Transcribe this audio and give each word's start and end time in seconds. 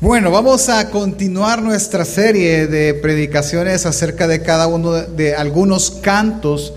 Bueno, 0.00 0.32
vamos 0.32 0.68
a 0.68 0.90
continuar 0.90 1.62
nuestra 1.62 2.04
serie 2.04 2.66
de 2.66 2.94
predicaciones 2.94 3.86
acerca 3.86 4.26
de 4.26 4.42
cada 4.42 4.66
uno 4.66 4.92
de, 4.92 5.36
algunos 5.36 5.92
cantos 6.02 6.74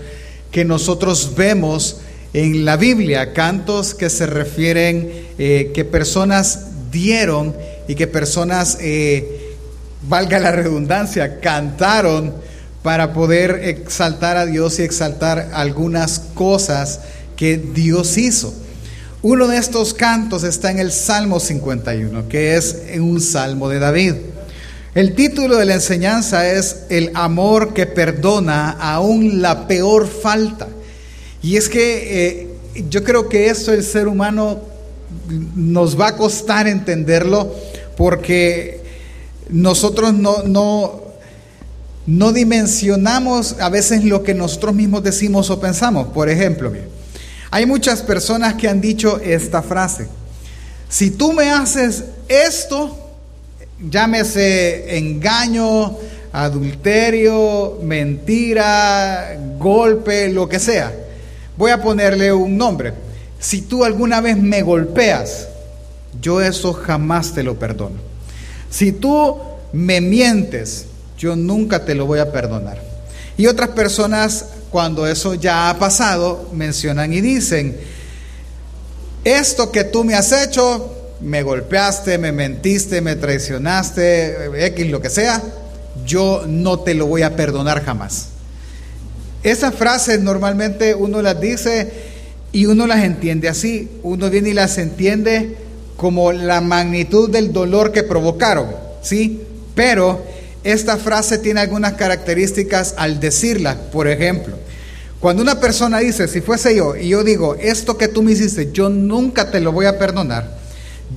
que 0.52 0.64
nosotros 0.64 1.34
vemos 1.36 1.98
en 2.32 2.64
la 2.64 2.76
Biblia, 2.76 3.32
cantos 3.32 3.94
que 3.94 4.08
se 4.08 4.26
refieren 4.26 5.10
eh, 5.36 5.72
que 5.74 5.84
personas 5.84 6.90
dieron 6.92 7.56
y 7.88 7.96
que 7.96 8.06
personas, 8.06 8.78
eh, 8.80 9.56
valga 10.08 10.38
la 10.38 10.52
redundancia, 10.52 11.40
cantaron 11.40 12.32
para 12.84 13.12
poder 13.12 13.62
exaltar 13.64 14.36
a 14.36 14.46
Dios 14.46 14.78
y 14.78 14.82
exaltar 14.82 15.50
algunas 15.52 16.20
cosas 16.34 17.00
que 17.36 17.58
Dios 17.58 18.16
hizo. 18.16 18.54
Uno 19.20 19.48
de 19.48 19.56
estos 19.56 19.94
cantos 19.94 20.44
está 20.44 20.70
en 20.70 20.78
el 20.78 20.92
Salmo 20.92 21.40
51, 21.40 22.28
que 22.28 22.54
es 22.56 22.84
un 23.00 23.20
salmo 23.20 23.68
de 23.68 23.80
David. 23.80 24.14
El 24.94 25.16
título 25.16 25.56
de 25.56 25.64
la 25.64 25.74
enseñanza 25.74 26.48
es 26.48 26.84
El 26.88 27.10
amor 27.14 27.74
que 27.74 27.86
perdona 27.86 28.70
aún 28.70 29.42
la 29.42 29.66
peor 29.66 30.06
falta. 30.06 30.68
Y 31.42 31.56
es 31.56 31.68
que 31.68 32.36
eh, 32.36 32.48
yo 32.88 33.02
creo 33.02 33.28
que 33.28 33.48
eso 33.48 33.72
el 33.72 33.82
ser 33.82 34.06
humano 34.06 34.60
nos 35.56 35.98
va 35.98 36.08
a 36.08 36.16
costar 36.16 36.68
entenderlo 36.68 37.52
porque 37.96 38.84
nosotros 39.50 40.14
no, 40.14 40.44
no, 40.44 41.02
no 42.06 42.32
dimensionamos 42.32 43.56
a 43.58 43.68
veces 43.68 44.04
lo 44.04 44.22
que 44.22 44.34
nosotros 44.34 44.76
mismos 44.76 45.02
decimos 45.02 45.50
o 45.50 45.58
pensamos. 45.58 46.06
Por 46.08 46.28
ejemplo, 46.28 46.72
hay 47.50 47.66
muchas 47.66 48.02
personas 48.02 48.54
que 48.54 48.68
han 48.68 48.80
dicho 48.80 49.18
esta 49.20 49.62
frase. 49.62 50.08
Si 50.88 51.10
tú 51.10 51.32
me 51.32 51.50
haces 51.50 52.04
esto, 52.28 52.96
llámese 53.80 54.98
engaño, 54.98 55.96
adulterio, 56.32 57.78
mentira, 57.82 59.38
golpe, 59.58 60.28
lo 60.28 60.48
que 60.48 60.58
sea. 60.58 60.92
Voy 61.56 61.70
a 61.70 61.82
ponerle 61.82 62.32
un 62.32 62.56
nombre. 62.56 62.92
Si 63.40 63.62
tú 63.62 63.84
alguna 63.84 64.20
vez 64.20 64.36
me 64.36 64.62
golpeas, 64.62 65.48
yo 66.20 66.40
eso 66.40 66.72
jamás 66.72 67.32
te 67.32 67.42
lo 67.42 67.58
perdono. 67.58 67.96
Si 68.70 68.92
tú 68.92 69.38
me 69.72 70.00
mientes, 70.00 70.86
yo 71.16 71.36
nunca 71.36 71.84
te 71.84 71.94
lo 71.94 72.06
voy 72.06 72.18
a 72.18 72.32
perdonar. 72.32 72.82
Y 73.36 73.46
otras 73.46 73.70
personas 73.70 74.46
cuando 74.70 75.06
eso 75.06 75.34
ya 75.34 75.70
ha 75.70 75.78
pasado, 75.78 76.48
mencionan 76.52 77.12
y 77.12 77.20
dicen, 77.20 77.76
esto 79.24 79.72
que 79.72 79.84
tú 79.84 80.04
me 80.04 80.14
has 80.14 80.32
hecho, 80.32 80.94
me 81.20 81.42
golpeaste, 81.42 82.18
me 82.18 82.32
mentiste, 82.32 83.00
me 83.00 83.16
traicionaste, 83.16 84.66
X, 84.66 84.90
lo 84.90 85.00
que 85.00 85.10
sea, 85.10 85.42
yo 86.06 86.44
no 86.46 86.80
te 86.80 86.94
lo 86.94 87.06
voy 87.06 87.22
a 87.22 87.36
perdonar 87.36 87.84
jamás. 87.84 88.28
Esas 89.42 89.74
frases 89.74 90.20
normalmente 90.20 90.94
uno 90.94 91.22
las 91.22 91.40
dice 91.40 91.92
y 92.52 92.66
uno 92.66 92.86
las 92.86 93.04
entiende 93.04 93.48
así, 93.48 93.90
uno 94.02 94.30
viene 94.30 94.50
y 94.50 94.54
las 94.54 94.78
entiende 94.78 95.56
como 95.96 96.32
la 96.32 96.60
magnitud 96.60 97.30
del 97.30 97.52
dolor 97.52 97.92
que 97.92 98.02
provocaron, 98.02 98.68
¿sí? 99.02 99.42
Pero 99.74 100.22
esta 100.64 100.96
frase 100.96 101.38
tiene 101.38 101.60
algunas 101.60 101.94
características 101.94 102.94
al 102.96 103.20
decirla. 103.20 103.76
Por 103.92 104.08
ejemplo, 104.08 104.56
cuando 105.20 105.42
una 105.42 105.60
persona 105.60 105.98
dice, 105.98 106.28
si 106.28 106.40
fuese 106.40 106.76
yo, 106.76 106.96
y 106.96 107.08
yo 107.08 107.24
digo, 107.24 107.56
esto 107.56 107.98
que 107.98 108.08
tú 108.08 108.22
me 108.22 108.32
hiciste, 108.32 108.70
yo 108.72 108.88
nunca 108.88 109.50
te 109.50 109.60
lo 109.60 109.72
voy 109.72 109.86
a 109.86 109.98
perdonar, 109.98 110.58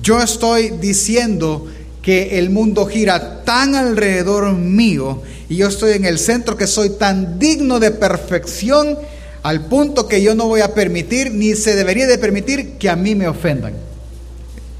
yo 0.02 0.20
estoy 0.20 0.70
diciendo 0.70 1.68
que 2.02 2.38
el 2.38 2.50
mundo 2.50 2.86
gira 2.86 3.44
tan 3.44 3.74
alrededor 3.76 4.52
mío 4.54 5.22
y 5.48 5.56
yo 5.56 5.68
estoy 5.68 5.92
en 5.92 6.04
el 6.04 6.18
centro 6.18 6.56
que 6.56 6.66
soy 6.66 6.90
tan 6.90 7.38
digno 7.38 7.78
de 7.78 7.92
perfección 7.92 8.98
al 9.42 9.66
punto 9.66 10.08
que 10.08 10.22
yo 10.22 10.34
no 10.34 10.48
voy 10.48 10.62
a 10.62 10.74
permitir 10.74 11.32
ni 11.32 11.54
se 11.54 11.76
debería 11.76 12.06
de 12.06 12.18
permitir 12.18 12.72
que 12.78 12.88
a 12.88 12.96
mí 12.96 13.14
me 13.14 13.28
ofendan. 13.28 13.74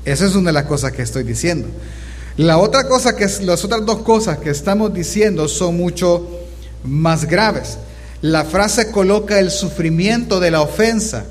Esa 0.05 0.27
es 0.27 0.35
una 0.35 0.49
de 0.49 0.55
las 0.55 0.65
cosas 0.65 0.93
que 0.93 1.03
estoy 1.03 1.23
diciendo. 1.23 1.69
La 2.37 2.59
otra 2.59 2.89
cosa 2.89 3.15
que 3.15 3.27
las 3.43 3.65
otras 3.65 3.85
dos 3.85 3.99
cosas 3.99 4.39
que 4.39 4.51
estamos 4.51 4.95
diciendo 4.95 5.49
son 5.49 5.77
mucho 5.77 6.27
más 6.85 7.27
graves. 7.27 7.79
La 8.23 8.45
frase 8.45 8.91
coloca 8.91 9.39
el 9.39 9.51
sufrimiento 9.51 10.41
de 10.41 10.51
la 10.51 10.63
ofensa 10.63 11.25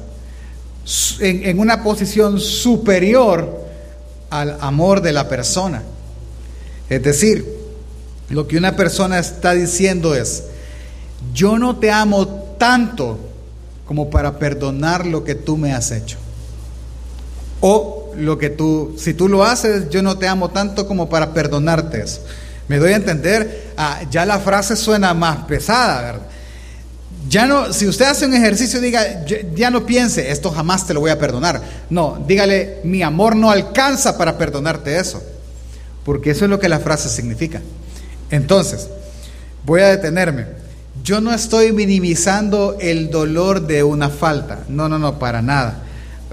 en, 1.19 1.59
una 1.59 1.83
posición 1.83 2.39
superior 2.39 3.65
al 4.29 4.57
amor 4.61 5.01
de 5.01 5.13
la 5.13 5.27
persona. 5.27 5.83
Es 6.89 7.01
decir, 7.01 7.45
lo 8.29 8.47
que 8.47 8.57
una 8.57 8.75
persona 8.75 9.19
está 9.19 9.53
diciendo 9.53 10.15
es, 10.15 10.43
yo 11.33 11.57
no 11.57 11.77
te 11.77 11.91
amo 11.91 12.27
tanto 12.57 13.19
como 13.85 14.09
para 14.09 14.37
perdonar 14.37 15.05
lo 15.05 15.23
que 15.23 15.35
tú 15.35 15.57
me 15.57 15.73
has 15.73 15.91
hecho. 15.91 16.17
O 17.59 18.00
lo 18.15 18.37
que 18.37 18.49
tú, 18.49 18.95
si 18.97 19.13
tú 19.13 19.27
lo 19.27 19.43
haces, 19.43 19.89
yo 19.89 20.01
no 20.01 20.17
te 20.17 20.27
amo 20.27 20.49
tanto 20.49 20.87
como 20.87 21.09
para 21.09 21.33
perdonarte 21.33 22.01
eso. 22.01 22.21
Me 22.67 22.77
doy 22.77 22.93
a 22.93 22.95
entender, 22.95 23.73
ah, 23.77 24.01
ya 24.09 24.25
la 24.25 24.39
frase 24.39 24.75
suena 24.75 25.13
más 25.13 25.45
pesada, 25.45 26.01
¿verdad? 26.01 26.21
Ya 27.29 27.45
no, 27.45 27.71
si 27.71 27.87
usted 27.87 28.05
hace 28.05 28.25
un 28.25 28.33
ejercicio, 28.33 28.81
diga, 28.81 29.25
ya 29.55 29.69
no 29.69 29.85
piense, 29.85 30.31
esto 30.31 30.51
jamás 30.51 30.87
te 30.87 30.93
lo 30.93 30.99
voy 30.99 31.11
a 31.11 31.19
perdonar. 31.19 31.61
No, 31.89 32.23
dígale, 32.27 32.79
mi 32.83 33.03
amor 33.03 33.35
no 33.35 33.51
alcanza 33.51 34.17
para 34.17 34.37
perdonarte 34.37 34.97
eso. 34.97 35.21
Porque 36.03 36.31
eso 36.31 36.45
es 36.45 36.49
lo 36.49 36.59
que 36.59 36.69
la 36.69 36.79
frase 36.79 37.09
significa. 37.09 37.61
Entonces, 38.31 38.89
voy 39.65 39.81
a 39.81 39.87
detenerme. 39.87 40.45
Yo 41.03 41.21
no 41.21 41.33
estoy 41.33 41.71
minimizando 41.71 42.77
el 42.79 43.09
dolor 43.09 43.67
de 43.67 43.83
una 43.83 44.09
falta. 44.09 44.59
No, 44.67 44.89
no, 44.89 44.97
no, 44.99 45.19
para 45.19 45.41
nada. 45.41 45.83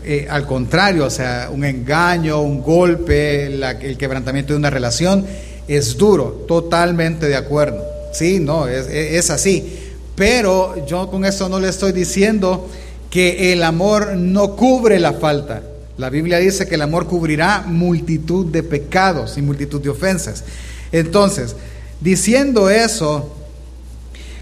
Eh, 0.04 0.26
al 0.28 0.46
contrario, 0.46 1.06
o 1.06 1.10
sea, 1.10 1.48
un 1.52 1.64
engaño, 1.64 2.40
un 2.40 2.62
golpe, 2.62 3.46
el 3.46 3.96
quebrantamiento 3.96 4.52
de 4.52 4.58
una 4.58 4.70
relación 4.70 5.26
es 5.68 5.96
duro, 5.96 6.44
totalmente 6.48 7.28
de 7.28 7.36
acuerdo. 7.36 7.84
Sí, 8.12 8.40
no, 8.40 8.66
es, 8.66 9.30
así. 9.30 9.78
Pero 10.14 10.86
yo 10.86 11.10
con 11.10 11.24
esto 11.24 11.48
no 11.48 11.60
le 11.60 11.68
estoy 11.68 11.92
diciendo 11.92 12.68
que 13.10 13.52
el 13.52 13.62
amor 13.62 14.16
no 14.16 14.56
cubre 14.56 14.98
la 14.98 15.12
falta. 15.12 15.62
La 15.98 16.10
Biblia 16.10 16.38
dice 16.38 16.66
que 16.66 16.76
el 16.76 16.82
amor 16.82 17.06
cubrirá 17.06 17.64
multitud 17.66 18.46
de 18.46 18.62
pecados 18.62 19.36
y 19.36 19.42
multitud 19.42 19.80
de 19.80 19.90
ofensas. 19.90 20.44
Entonces, 20.90 21.54
diciendo 22.00 22.70
eso, 22.70 23.34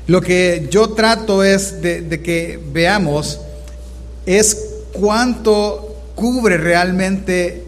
lo 0.07 0.21
que 0.21 0.69
yo 0.71 0.91
trato 0.91 1.43
es 1.43 1.83
de, 1.83 2.03
de 2.03 2.23
que 2.23 2.61
veamos 2.73 3.41
es 4.27 4.66
cuánto 4.99 5.97
cubre 6.15 6.57
realmente, 6.57 7.63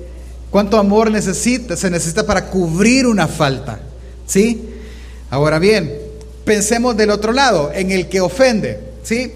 cuánto 0.51 0.79
amor 0.79 1.11
necesita, 1.11 1.77
se 1.77 1.91
necesita 1.91 2.27
para 2.27 2.47
cubrir 2.47 3.07
una 3.07 3.29
falta. 3.29 3.81
¿Sí? 4.27 4.69
Ahora 5.31 5.59
bien, 5.59 5.93
pensemos 6.45 6.97
del 6.97 7.11
otro 7.11 7.33
lado, 7.33 7.71
en 7.73 7.91
el 7.91 8.09
que 8.09 8.21
ofende. 8.21 8.81
¿Sí? 9.03 9.33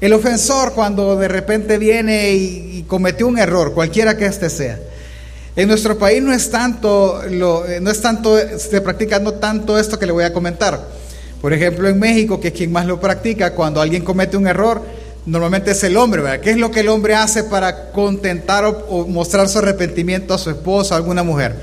El 0.00 0.12
ofensor 0.12 0.74
cuando 0.74 1.16
de 1.16 1.26
repente 1.26 1.76
viene 1.78 2.32
y, 2.32 2.84
cometió 2.86 3.26
un 3.26 3.38
error, 3.38 3.74
cualquiera 3.74 4.16
que 4.16 4.26
éste 4.26 4.48
sea. 4.48 4.78
En 5.56 5.66
nuestro 5.66 5.98
país 5.98 6.22
no 6.22 6.32
es 6.32 6.50
tanto, 6.50 7.20
lo, 7.28 7.64
no 7.80 7.90
es 7.90 8.00
tanto, 8.00 8.36
se 8.58 8.80
practica 8.80 9.18
no 9.18 9.34
tanto 9.34 9.76
esto 9.76 9.98
que 9.98 10.06
le 10.06 10.12
voy 10.12 10.22
a 10.22 10.32
comentar. 10.32 10.86
Por 11.42 11.52
ejemplo, 11.52 11.88
en 11.88 11.98
México, 11.98 12.40
que 12.40 12.48
es 12.48 12.54
quien 12.54 12.70
más 12.70 12.86
lo 12.86 13.00
practica, 13.00 13.54
cuando 13.54 13.80
alguien 13.80 14.04
comete 14.04 14.36
un 14.36 14.46
error, 14.46 14.82
normalmente 15.28 15.72
es 15.72 15.84
el 15.84 15.96
hombre, 15.96 16.22
¿verdad? 16.22 16.40
¿Qué 16.40 16.50
es 16.50 16.56
lo 16.56 16.70
que 16.70 16.80
el 16.80 16.88
hombre 16.88 17.14
hace 17.14 17.44
para 17.44 17.90
contentar 17.90 18.64
o, 18.64 19.06
mostrar 19.06 19.48
su 19.48 19.58
arrepentimiento 19.58 20.34
a 20.34 20.38
su 20.38 20.50
esposa 20.50 20.94
a 20.94 20.98
alguna 20.98 21.22
mujer? 21.22 21.54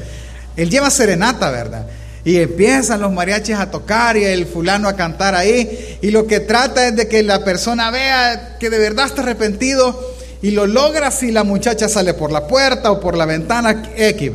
Él 0.56 0.70
lleva 0.70 0.90
serenata, 0.90 1.50
¿verdad? 1.50 1.88
Y 2.24 2.38
empiezan 2.38 3.02
los 3.02 3.12
mariachis 3.12 3.56
a 3.56 3.70
tocar 3.70 4.18
y 4.18 4.24
el 4.24 4.46
fulano 4.46 4.88
a 4.88 4.96
cantar 4.96 5.36
ahí. 5.36 5.98
Y 6.02 6.12
lo 6.12 6.28
que 6.28 6.40
trata 6.40 6.88
es 6.88 6.96
de 6.96 7.08
que 7.08 7.24
la 7.24 7.44
persona 7.44 7.92
vea 7.92 8.58
que 8.60 8.70
de 8.70 8.78
verdad 8.78 9.08
está 9.08 9.22
arrepentido 9.22 10.16
y 10.42 10.52
lo 10.52 10.68
logra 10.68 11.12
si 11.12 11.32
la 11.32 11.44
muchacha 11.44 11.90
sale 11.90 12.14
por 12.14 12.32
la 12.32 12.48
puerta 12.48 12.92
o 12.92 13.00
por 13.00 13.18
la 13.18 13.26
ventana 13.26 13.84
X, 13.96 14.32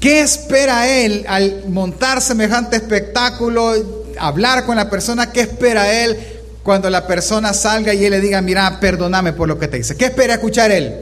¿Qué 0.00 0.20
espera 0.20 0.88
él 0.88 1.26
al 1.28 1.64
montar 1.68 2.22
semejante 2.22 2.76
espectáculo, 2.76 3.74
hablar 4.18 4.64
con 4.64 4.76
la 4.76 4.88
persona? 4.88 5.32
¿Qué 5.32 5.42
espera 5.42 6.02
él 6.02 6.35
cuando 6.66 6.90
la 6.90 7.06
persona 7.06 7.54
salga 7.54 7.94
y 7.94 8.04
él 8.04 8.10
le 8.10 8.20
diga, 8.20 8.40
mira, 8.40 8.80
perdóname 8.80 9.32
por 9.32 9.46
lo 9.46 9.56
que 9.56 9.68
te 9.68 9.78
hice. 9.78 9.96
¿Qué 9.96 10.06
espera 10.06 10.34
escuchar 10.34 10.72
él? 10.72 10.96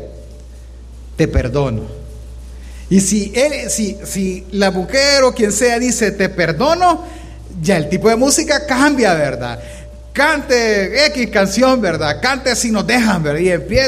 Te 1.17 1.27
perdono. 1.27 1.85
Y 2.91 3.01
si 3.01 3.33
él, 3.35 3.71
si, 3.71 3.97
si 4.05 4.45
la 4.53 4.71
mujer 4.71 5.23
o 5.23 5.33
quien 5.33 5.53
sea 5.53 5.79
dice, 5.79 6.11
te 6.11 6.29
perdono, 6.29 7.07
ya 7.63 7.79
el 7.79 7.89
tipo 7.89 8.11
de 8.11 8.17
música 8.17 8.67
cambia, 8.67 9.15
¿verdad? 9.15 9.59
Cante 10.13 11.07
X 11.07 11.31
canción, 11.31 11.81
¿verdad? 11.81 12.21
Cante 12.21 12.55
si 12.57 12.71
nos 12.71 12.87
dejan, 12.87 13.23
¿verdad? 13.23 13.41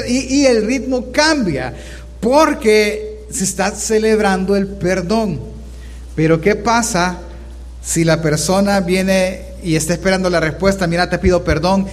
Y, 0.09 0.35
y 0.35 0.47
el 0.47 0.67
ritmo 0.67 1.13
cambia. 1.13 1.75
Porque 2.21 3.27
se 3.31 3.45
está 3.45 3.71
celebrando 3.71 4.57
el 4.57 4.67
perdón. 4.67 5.43
Pero 6.15 6.41
¿qué 6.41 6.55
pasa 6.55 7.19
si 7.87 8.03
la 8.05 8.21
persona 8.21 8.81
viene 8.81 9.43
y 9.63 9.77
está 9.77 9.93
esperando 9.93 10.29
la 10.29 10.41
respuesta, 10.41 10.89
mira, 10.89 11.09
te 11.09 11.19
pido 11.19 11.45
perdón, 11.45 11.87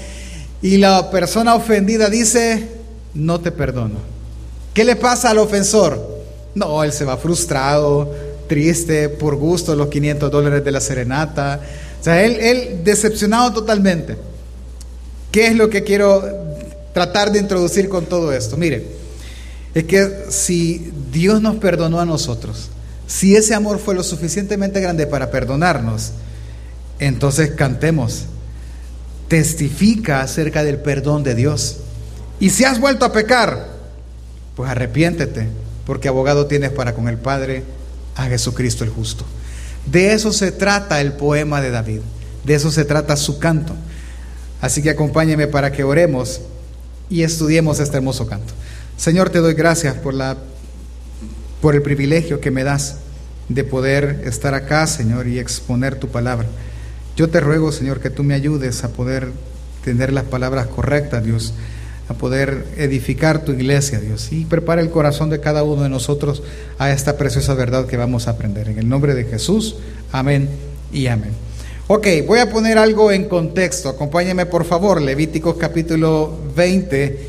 y 0.62 0.78
la 0.78 1.12
persona 1.12 1.54
ofendida 1.54 2.10
dice, 2.10 2.68
no 3.14 3.40
te 3.40 3.52
perdono? 3.52 4.00
¿Qué 4.74 4.84
le 4.84 4.96
pasa 4.96 5.30
al 5.30 5.38
ofensor? 5.38 6.24
No, 6.56 6.84
él 6.84 6.92
se 6.92 7.06
va 7.06 7.16
frustrado, 7.18 8.12
triste, 8.48 9.08
por 9.08 9.36
gusto, 9.36 9.76
los 9.76 9.88
500 9.88 10.32
dólares 10.32 10.66
de 10.66 10.72
la 10.72 10.82
serenata. 10.82 11.62
O 12.02 12.04
sea, 12.04 12.24
él, 12.24 12.38
él 12.40 12.82
decepcionado 12.84 13.54
totalmente. 13.54 14.18
¿Qué 15.32 15.48
es 15.48 15.56
lo 15.56 15.70
que 15.70 15.84
quiero 15.84 16.24
tratar 16.92 17.32
de 17.32 17.40
introducir 17.40 17.88
con 17.88 18.06
todo 18.06 18.34
esto? 18.34 18.58
Mire, 18.58 18.84
es 19.76 19.84
que 19.84 20.26
si 20.30 20.92
Dios 21.12 21.40
nos 21.40 21.58
perdonó 21.58 22.00
a 22.00 22.06
nosotros, 22.06 22.70
si 23.08 23.36
ese 23.36 23.54
amor 23.54 23.80
fue 23.80 23.96
lo 23.96 24.04
suficientemente 24.04 24.80
grande 24.82 25.08
para 25.08 25.32
perdonarnos, 25.32 26.12
entonces 27.00 27.52
cantemos. 27.52 28.26
Testifica 29.28 30.22
acerca 30.22 30.64
del 30.64 30.78
perdón 30.78 31.24
de 31.24 31.36
Dios. 31.36 31.78
Y 32.40 32.50
si 32.50 32.66
has 32.66 32.80
vuelto 32.80 33.06
a 33.06 33.12
pecar, 33.12 33.68
pues 34.56 34.70
arrepiéntete, 34.70 35.48
porque 35.86 36.08
abogado 36.08 36.46
tienes 36.46 36.72
para 36.72 36.94
con 36.94 37.08
el 37.08 37.18
Padre 37.18 37.64
a 38.16 38.26
Jesucristo 38.26 38.84
el 38.84 38.90
justo. 38.90 39.26
De 39.86 40.14
eso 40.14 40.32
se 40.32 40.52
trata 40.52 41.02
el 41.02 41.14
poema 41.14 41.62
de 41.62 41.72
David, 41.72 42.00
de 42.44 42.56
eso 42.56 42.72
se 42.72 42.86
trata 42.86 43.18
su 43.18 43.40
canto. 43.40 43.74
Así 44.62 44.82
que 44.82 44.92
acompáñeme 44.92 45.48
para 45.48 45.72
que 45.72 45.84
oremos 45.84 46.42
y 47.10 47.24
estudiemos 47.24 47.80
este 47.80 47.98
hermoso 47.98 48.28
canto. 48.28 48.54
Señor, 48.96 49.30
te 49.30 49.40
doy 49.40 49.56
gracias 49.56 49.96
por 49.96 50.14
la 50.14 50.38
por 51.64 51.76
el 51.76 51.82
privilegio 51.82 52.42
que 52.42 52.52
me 52.52 52.66
das 52.66 52.98
de 53.48 53.64
poder 53.64 54.24
estar 54.26 54.54
acá, 54.54 54.86
Señor, 54.86 55.28
y 55.28 55.40
exponer 55.40 55.96
tu 55.96 56.10
palabra. 56.10 56.46
Yo 57.16 57.30
te 57.30 57.40
ruego, 57.40 57.72
Señor, 57.72 58.02
que 58.02 58.10
tú 58.10 58.22
me 58.22 58.34
ayudes 58.34 58.84
a 58.84 58.90
poder 58.90 59.30
tener 59.82 60.12
las 60.12 60.26
palabras 60.26 60.68
correctas, 60.68 61.24
Dios, 61.24 61.54
a 62.10 62.16
poder 62.16 62.66
edificar 62.76 63.46
tu 63.46 63.54
iglesia, 63.54 64.02
Dios, 64.02 64.34
y 64.34 64.44
prepara 64.44 64.82
el 64.82 64.90
corazón 64.90 65.30
de 65.30 65.40
cada 65.40 65.64
uno 65.64 65.84
de 65.84 65.90
nosotros 65.90 66.44
a 66.80 66.92
esta 66.92 67.16
preciosa 67.16 67.54
verdad 67.54 67.88
que 67.88 67.96
vamos 67.96 68.28
a 68.28 68.32
aprender. 68.32 68.68
En 68.68 68.78
el 68.78 68.90
nombre 68.90 69.16
de 69.16 69.24
Jesús, 69.24 69.78
amén 70.12 70.50
y 70.92 71.08
amén. 71.08 71.32
Ok, 71.88 72.08
voy 72.28 72.40
a 72.40 72.52
poner 72.52 72.78
algo 72.78 73.10
en 73.10 73.30
contexto. 73.30 73.88
Acompáñeme, 73.88 74.48
por 74.48 74.66
favor, 74.66 75.02
Levíticos 75.02 75.56
capítulo 75.56 76.40
20, 76.58 77.20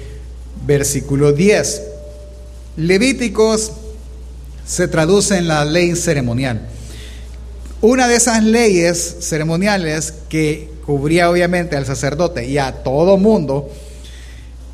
versículo 0.67 1.31
10. 1.33 1.83
Levíticos 2.79 3.71
se 4.67 4.89
traduce 4.89 5.37
en 5.37 5.49
la 5.49 5.65
ley 5.65 5.95
ceremonial. 5.97 6.61
Una 7.81 8.09
de 8.09 8.17
esas 8.17 8.43
leyes 8.43 9.17
ceremoniales 9.21 10.15
que 10.29 10.71
cubría 10.87 11.31
obviamente 11.31 11.77
al 11.77 11.87
sacerdote 11.87 12.47
y 12.47 12.59
a 12.59 12.83
todo 12.83 13.17
mundo 13.17 13.71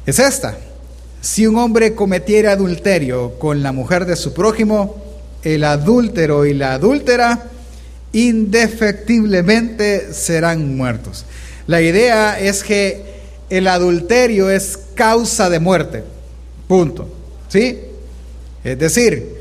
es 0.06 0.18
esta. 0.18 0.56
Si 1.20 1.46
un 1.46 1.56
hombre 1.56 1.94
cometiera 1.94 2.52
adulterio 2.52 3.38
con 3.38 3.62
la 3.62 3.72
mujer 3.72 4.06
de 4.06 4.16
su 4.16 4.32
prójimo, 4.32 4.96
el 5.42 5.64
adúltero 5.64 6.46
y 6.46 6.54
la 6.54 6.74
adúltera 6.74 7.46
indefectiblemente 8.12 10.12
serán 10.12 10.76
muertos. 10.76 11.24
La 11.66 11.80
idea 11.80 12.38
es 12.38 12.62
que 12.62 13.04
el 13.50 13.66
adulterio 13.66 14.50
es 14.50 14.78
causa 14.94 15.50
de 15.50 15.60
muerte. 15.60 16.04
Punto. 16.66 17.08
¿Sí? 17.48 17.78
Es 18.62 18.78
decir, 18.78 19.39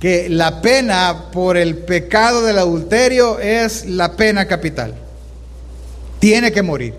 que 0.00 0.28
la 0.28 0.60
pena 0.60 1.30
por 1.32 1.56
el 1.56 1.76
pecado 1.76 2.42
del 2.42 2.58
adulterio 2.58 3.38
es 3.38 3.86
la 3.86 4.16
pena 4.16 4.46
capital. 4.46 4.94
Tiene 6.18 6.52
que 6.52 6.62
morir. 6.62 6.94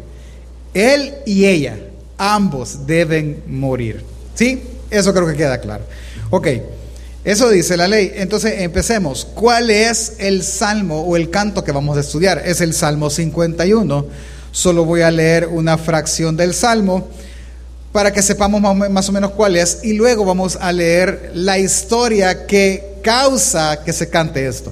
Él 0.74 1.16
y 1.26 1.46
ella, 1.46 1.78
ambos 2.18 2.86
deben 2.86 3.44
morir. 3.48 4.04
¿Sí? 4.36 4.62
Eso 4.90 5.14
creo 5.14 5.28
que 5.28 5.36
queda 5.36 5.60
claro. 5.60 5.84
Ok, 6.30 6.48
eso 7.24 7.50
dice 7.50 7.78
la 7.78 7.88
ley. 7.88 8.14
Entonces 8.16 8.62
empecemos. 8.62 9.26
¿Cuál 9.26 9.70
es 9.70 10.14
el 10.20 10.44
salmo 10.44 11.02
o 11.02 11.18
el 11.18 11.30
canto 11.30 11.64
que 11.64 11.72
vamos 11.72 11.98
a 11.98 12.02
estudiar? 12.02 12.42
Es 12.46 12.62
el 12.62 12.74
Salmo 12.74 13.10
51. 13.10 14.06
Solo 14.52 14.86
voy 14.86 15.02
a 15.02 15.12
leer 15.12 15.48
una 15.48 15.78
fracción 15.78 16.38
del 16.38 16.54
salmo 16.54 17.10
para 17.98 18.14
que 18.14 18.22
sepamos 18.22 18.62
más 18.62 19.10
o 19.10 19.12
menos 19.12 19.32
cuál 19.32 19.56
es 19.56 19.80
y 19.82 19.94
luego 19.94 20.24
vamos 20.24 20.56
a 20.62 20.72
leer 20.72 21.32
la 21.34 21.58
historia 21.58 22.46
que 22.46 23.00
causa 23.02 23.84
que 23.84 23.92
se 23.92 24.08
cante 24.08 24.46
esto. 24.46 24.72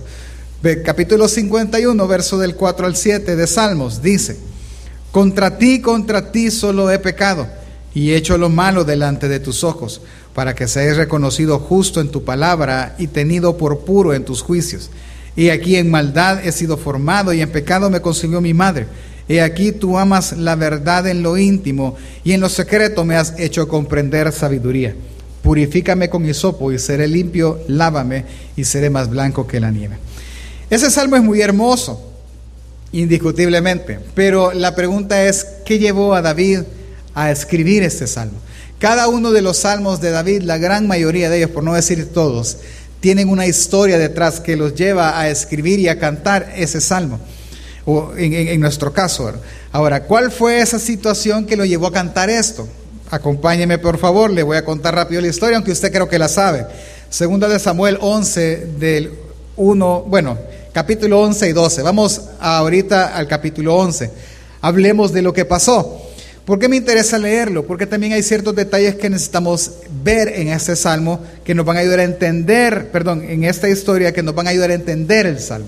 Capítulo 0.85 1.27
51, 1.27 2.07
verso 2.07 2.37
del 2.37 2.53
4 2.53 2.85
al 2.85 2.95
7 2.95 3.35
de 3.35 3.47
Salmos, 3.47 4.03
dice, 4.03 4.37
contra 5.11 5.57
ti, 5.57 5.81
contra 5.81 6.31
ti 6.31 6.51
solo 6.51 6.91
he 6.91 6.99
pecado 6.99 7.47
y 7.95 8.11
he 8.11 8.15
hecho 8.15 8.37
lo 8.37 8.49
malo 8.49 8.83
delante 8.83 9.27
de 9.27 9.39
tus 9.39 9.63
ojos, 9.63 10.01
para 10.35 10.53
que 10.53 10.67
seas 10.67 10.95
reconocido 10.95 11.57
justo 11.57 12.01
en 12.01 12.09
tu 12.09 12.23
palabra 12.23 12.93
y 12.99 13.07
tenido 13.07 13.57
por 13.57 13.85
puro 13.85 14.13
en 14.13 14.23
tus 14.23 14.43
juicios. 14.43 14.91
Y 15.35 15.49
aquí 15.49 15.77
en 15.77 15.89
maldad 15.89 16.45
he 16.45 16.51
sido 16.51 16.77
formado 16.77 17.33
y 17.33 17.41
en 17.41 17.51
pecado 17.51 17.89
me 17.89 18.01
consiguió 18.01 18.39
mi 18.39 18.53
madre. 18.53 18.85
He 19.27 19.41
aquí 19.41 19.71
tú 19.71 19.97
amas 19.97 20.33
la 20.33 20.55
verdad 20.55 21.07
en 21.07 21.23
lo 21.23 21.37
íntimo 21.37 21.95
y 22.23 22.33
en 22.33 22.41
lo 22.41 22.49
secreto 22.49 23.03
me 23.05 23.15
has 23.15 23.33
hecho 23.39 23.67
comprender 23.67 24.31
sabiduría. 24.31 24.95
Purifícame 25.41 26.09
con 26.09 26.27
hisopo 26.27 26.71
y 26.71 26.79
seré 26.79 27.07
limpio, 27.07 27.59
lávame 27.67 28.25
y 28.55 28.63
seré 28.63 28.89
más 28.89 29.09
blanco 29.09 29.47
que 29.47 29.59
la 29.59 29.71
nieve. 29.71 29.97
Ese 30.69 30.91
salmo 30.91 31.15
es 31.15 31.23
muy 31.23 31.41
hermoso, 31.41 32.11
indiscutiblemente, 32.91 33.99
pero 34.13 34.53
la 34.53 34.75
pregunta 34.75 35.23
es, 35.25 35.45
¿qué 35.65 35.79
llevó 35.79 36.13
a 36.13 36.21
David 36.21 36.61
a 37.13 37.31
escribir 37.31 37.83
este 37.83 38.07
salmo? 38.07 38.39
Cada 38.79 39.07
uno 39.07 39.31
de 39.31 39.41
los 39.41 39.57
salmos 39.57 40.01
de 40.01 40.11
David, 40.11 40.43
la 40.43 40.57
gran 40.57 40.87
mayoría 40.87 41.29
de 41.29 41.37
ellos, 41.37 41.51
por 41.51 41.63
no 41.63 41.73
decir 41.73 42.11
todos, 42.13 42.57
tienen 42.99 43.29
una 43.29 43.47
historia 43.47 43.97
detrás 43.97 44.39
que 44.39 44.55
los 44.55 44.75
lleva 44.75 45.19
a 45.19 45.29
escribir 45.29 45.79
y 45.79 45.87
a 45.87 45.99
cantar 45.99 46.53
ese 46.55 46.81
salmo 46.81 47.19
o 47.85 48.11
en, 48.17 48.59
nuestro 48.59 48.91
caso. 48.91 49.31
Ahora, 49.71 50.03
¿cuál 50.03 50.31
fue 50.31 50.59
esa 50.59 50.79
situación 50.79 51.45
que 51.45 51.55
lo 51.55 51.65
llevó 51.65 51.87
a 51.87 51.93
cantar 51.93 52.29
esto? 52.29 52.67
Acompáñeme 53.11 53.77
por 53.77 53.97
favor, 53.97 54.31
le 54.31 54.43
voy 54.43 54.57
a 54.57 54.65
contar 54.65 54.95
rápido 54.95 55.21
la 55.21 55.27
historia, 55.27 55.57
aunque 55.57 55.71
usted 55.71 55.91
creo 55.91 56.09
que 56.09 56.19
la 56.19 56.27
sabe. 56.27 56.65
Segunda 57.09 57.47
de 57.47 57.59
Samuel 57.59 57.97
11 58.01 58.67
del 58.79 59.11
1, 59.57 60.05
bueno, 60.07 60.37
capítulo 60.73 61.21
11 61.21 61.49
y 61.49 61.53
12. 61.53 61.81
Vamos 61.83 62.21
ahorita 62.39 63.15
al 63.15 63.27
capítulo 63.27 63.75
11. 63.75 64.09
Hablemos 64.61 65.13
de 65.13 65.21
lo 65.21 65.31
que 65.31 65.45
pasó. 65.45 66.01
¿Por 66.45 66.59
qué 66.59 66.67
me 66.67 66.75
interesa 66.75 67.17
leerlo? 67.17 67.65
Porque 67.65 67.87
también 67.87 68.13
hay 68.13 68.21
ciertos 68.21 68.55
detalles 68.55 68.95
que 68.95 69.09
necesitamos 69.09 69.71
ver 70.03 70.29
en 70.29 70.49
este 70.49 70.75
salmo 70.75 71.19
que 71.43 71.55
nos 71.55 71.65
van 71.65 71.77
a 71.77 71.79
ayudar 71.79 71.99
a 71.99 72.03
entender, 72.03 72.91
perdón, 72.91 73.23
en 73.27 73.43
esta 73.43 73.69
historia 73.69 74.13
que 74.13 74.21
nos 74.21 74.35
van 74.35 74.47
a 74.47 74.51
ayudar 74.51 74.69
a 74.69 74.75
entender 74.75 75.25
el 75.25 75.39
salmo. 75.39 75.67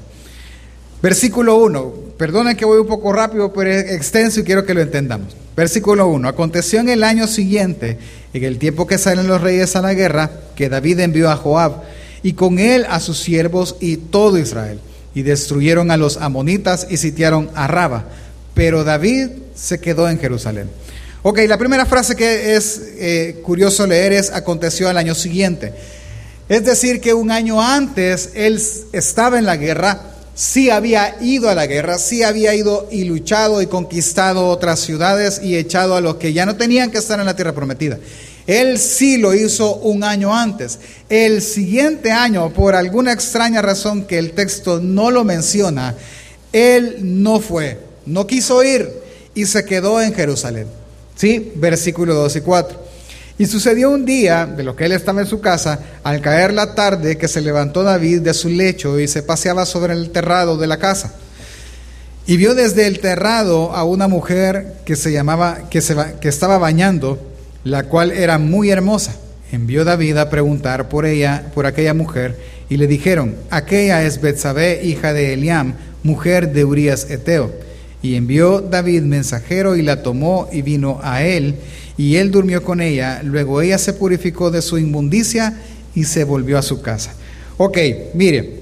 Versículo 1.01 1.57
1, 1.57 1.93
perdonen 2.17 2.57
que 2.57 2.65
voy 2.65 2.79
un 2.79 2.87
poco 2.87 3.13
rápido, 3.13 3.53
pero 3.53 3.71
es 3.71 3.91
extenso 3.91 4.39
y 4.39 4.43
quiero 4.43 4.65
que 4.65 4.73
lo 4.73 4.81
entendamos. 4.81 5.35
Versículo 5.55 6.07
1, 6.07 6.27
aconteció 6.27 6.79
en 6.79 6.89
el 6.89 7.03
año 7.03 7.27
siguiente, 7.27 7.99
en 8.33 8.43
el 8.43 8.57
tiempo 8.57 8.87
que 8.87 8.97
salen 8.97 9.27
los 9.27 9.41
reyes 9.41 9.75
a 9.75 9.81
la 9.81 9.93
guerra, 9.93 10.31
que 10.55 10.69
David 10.69 10.99
envió 10.99 11.29
a 11.29 11.35
Joab 11.35 11.83
y 12.23 12.33
con 12.33 12.57
él 12.57 12.85
a 12.89 12.99
sus 12.99 13.19
siervos 13.19 13.75
y 13.79 13.97
todo 13.97 14.39
Israel, 14.39 14.79
y 15.13 15.21
destruyeron 15.21 15.91
a 15.91 15.97
los 15.97 16.17
amonitas 16.17 16.87
y 16.89 16.97
sitiaron 16.97 17.49
a 17.53 17.67
Raba, 17.67 18.05
pero 18.55 18.83
David 18.83 19.29
se 19.55 19.79
quedó 19.79 20.09
en 20.09 20.19
Jerusalén. 20.19 20.69
Ok, 21.21 21.39
la 21.47 21.57
primera 21.57 21.85
frase 21.85 22.15
que 22.15 22.55
es 22.55 22.81
eh, 22.97 23.41
curioso 23.43 23.85
leer 23.85 24.13
es 24.13 24.31
aconteció 24.31 24.89
al 24.89 24.97
año 24.97 25.13
siguiente. 25.13 25.73
Es 26.49 26.65
decir, 26.65 27.01
que 27.01 27.13
un 27.13 27.31
año 27.31 27.61
antes 27.61 28.31
él 28.33 28.61
estaba 28.93 29.37
en 29.37 29.45
la 29.45 29.57
guerra, 29.57 30.16
sí 30.37 30.69
había 30.69 31.17
ido 31.19 31.49
a 31.49 31.55
la 31.55 31.65
guerra, 31.65 31.97
sí 31.97 32.21
había 32.21 32.53
ido 32.53 32.87
y 32.91 33.05
luchado 33.05 33.59
y 33.63 33.65
conquistado 33.65 34.47
otras 34.47 34.79
ciudades 34.79 35.41
y 35.43 35.57
echado 35.57 35.95
a 35.95 36.01
los 36.01 36.17
que 36.17 36.31
ya 36.31 36.45
no 36.45 36.55
tenían 36.55 36.91
que 36.91 36.99
estar 36.99 37.19
en 37.19 37.25
la 37.25 37.35
tierra 37.35 37.53
prometida. 37.53 37.97
Él 38.45 38.77
sí 38.77 39.17
lo 39.17 39.33
hizo 39.33 39.77
un 39.77 40.03
año 40.03 40.33
antes. 40.33 40.77
El 41.09 41.41
siguiente 41.41 42.11
año, 42.11 42.53
por 42.53 42.75
alguna 42.75 43.13
extraña 43.13 43.63
razón 43.63 44.05
que 44.05 44.19
el 44.19 44.33
texto 44.33 44.79
no 44.79 45.09
lo 45.09 45.23
menciona, 45.23 45.95
él 46.53 46.97
no 47.01 47.39
fue, 47.39 47.79
no 48.05 48.27
quiso 48.27 48.63
ir 48.63 48.89
y 49.33 49.47
se 49.47 49.65
quedó 49.65 49.99
en 49.99 50.13
Jerusalén. 50.13 50.67
¿Sí? 51.15 51.51
Versículo 51.55 52.13
2 52.13 52.35
y 52.35 52.41
4. 52.41 52.86
Y 53.39 53.45
sucedió 53.45 53.91
un 53.91 54.05
día, 54.05 54.47
de 54.47 54.63
lo 54.63 54.75
que 54.75 54.85
él 54.85 54.93
estaba 54.93 55.21
en 55.21 55.27
su 55.27 55.39
casa, 55.39 55.79
al 56.03 56.21
caer 56.21 56.53
la 56.53 56.73
tarde, 56.73 57.17
que 57.17 57.27
se 57.27 57.41
levantó 57.41 57.83
David 57.83 58.21
de 58.21 58.33
su 58.33 58.49
lecho 58.49 58.99
y 58.99 59.07
se 59.07 59.21
paseaba 59.21 59.65
sobre 59.65 59.93
el 59.93 60.09
terrado 60.09 60.57
de 60.57 60.65
la 60.65 60.77
casa. 60.77 61.13
Y 62.25 62.35
vio 62.35 62.55
desde 62.55 62.87
el 62.87 62.99
terrado 62.99 63.75
a 63.75 63.83
una 63.83 64.07
mujer 64.07 64.77
que 64.85 64.95
se 64.95 65.11
llamaba, 65.11 65.69
que, 65.69 65.81
se, 65.81 65.95
que 66.19 66.29
estaba 66.29 66.57
bañando, 66.57 67.19
la 67.63 67.83
cual 67.83 68.11
era 68.11 68.39
muy 68.39 68.71
hermosa. 68.71 69.15
envió 69.51 69.85
David 69.85 70.17
a 70.17 70.29
preguntar 70.29 70.89
por 70.89 71.05
ella, 71.05 71.51
por 71.53 71.65
aquella 71.65 71.93
mujer, 71.93 72.37
y 72.69 72.77
le 72.77 72.87
dijeron, 72.87 73.35
aquella 73.49 74.03
es 74.03 74.19
Betsabé, 74.19 74.83
hija 74.83 75.13
de 75.13 75.33
Eliam, 75.33 75.75
mujer 76.03 76.51
de 76.51 76.65
Urías 76.65 77.09
Eteo. 77.09 77.51
Y 78.01 78.15
envió 78.15 78.61
David 78.61 79.03
mensajero 79.03 79.75
y 79.75 79.81
la 79.81 80.03
tomó 80.03 80.49
y 80.51 80.63
vino 80.63 80.99
a 81.03 81.23
él, 81.23 81.55
y 81.97 82.17
él 82.17 82.31
durmió 82.31 82.63
con 82.63 82.79
ella. 82.79 83.21
Luego 83.23 83.61
ella 83.61 83.77
se 83.77 83.93
purificó 83.93 84.51
de 84.51 84.61
su 84.61 84.77
inmundicia 84.77 85.53
y 85.95 86.03
se 86.03 86.23
volvió 86.23 86.57
a 86.57 86.61
su 86.61 86.81
casa. 86.81 87.13
Ok, 87.57 87.77
mire, 88.13 88.61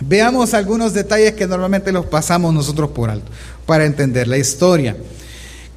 veamos 0.00 0.52
algunos 0.52 0.92
detalles 0.92 1.32
que 1.32 1.46
normalmente 1.46 1.92
los 1.92 2.06
pasamos 2.06 2.52
nosotros 2.52 2.90
por 2.90 3.08
alto 3.08 3.30
para 3.64 3.86
entender 3.86 4.28
la 4.28 4.36
historia. 4.36 4.96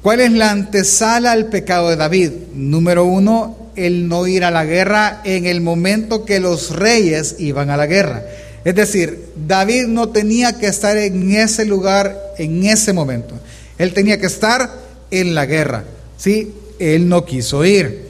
¿Cuál 0.02 0.20
es 0.20 0.30
la 0.32 0.50
antesala 0.50 1.32
al 1.32 1.46
pecado 1.46 1.88
de 1.88 1.96
David? 1.96 2.30
Número 2.54 3.04
uno, 3.04 3.70
el 3.74 4.08
no 4.08 4.26
ir 4.26 4.44
a 4.44 4.50
la 4.50 4.64
guerra 4.64 5.22
en 5.24 5.46
el 5.46 5.60
momento 5.60 6.24
que 6.24 6.40
los 6.40 6.76
reyes 6.76 7.36
iban 7.38 7.70
a 7.70 7.76
la 7.76 7.86
guerra. 7.86 8.22
Es 8.64 8.74
decir, 8.74 9.30
David 9.46 9.86
no 9.86 10.10
tenía 10.10 10.58
que 10.58 10.66
estar 10.66 10.96
en 10.96 11.32
ese 11.32 11.64
lugar 11.64 12.34
en 12.36 12.64
ese 12.64 12.92
momento. 12.92 13.34
Él 13.78 13.94
tenía 13.94 14.18
que 14.18 14.26
estar 14.26 14.70
en 15.10 15.34
la 15.34 15.46
guerra. 15.46 15.84
¿sí? 16.16 16.52
Él 16.78 17.08
no 17.08 17.24
quiso 17.24 17.64
ir. 17.64 18.06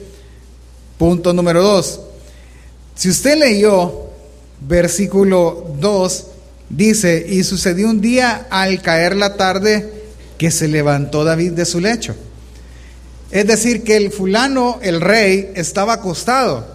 Punto 0.97 1.33
número 1.33 1.61
dos. 1.61 2.01
Si 2.95 3.09
usted 3.09 3.37
leyó 3.37 4.07
versículo 4.61 5.75
2, 5.79 6.25
dice, 6.69 7.25
y 7.29 7.43
sucedió 7.43 7.89
un 7.89 8.01
día 8.01 8.47
al 8.49 8.81
caer 8.81 9.15
la 9.15 9.35
tarde 9.35 9.93
que 10.37 10.51
se 10.51 10.67
levantó 10.67 11.23
David 11.23 11.53
de 11.53 11.65
su 11.65 11.79
lecho. 11.79 12.15
Es 13.29 13.45
decir, 13.45 13.83
que 13.83 13.97
el 13.97 14.11
fulano, 14.11 14.79
el 14.81 15.01
rey, 15.01 15.51
estaba 15.55 15.93
acostado. 15.93 16.65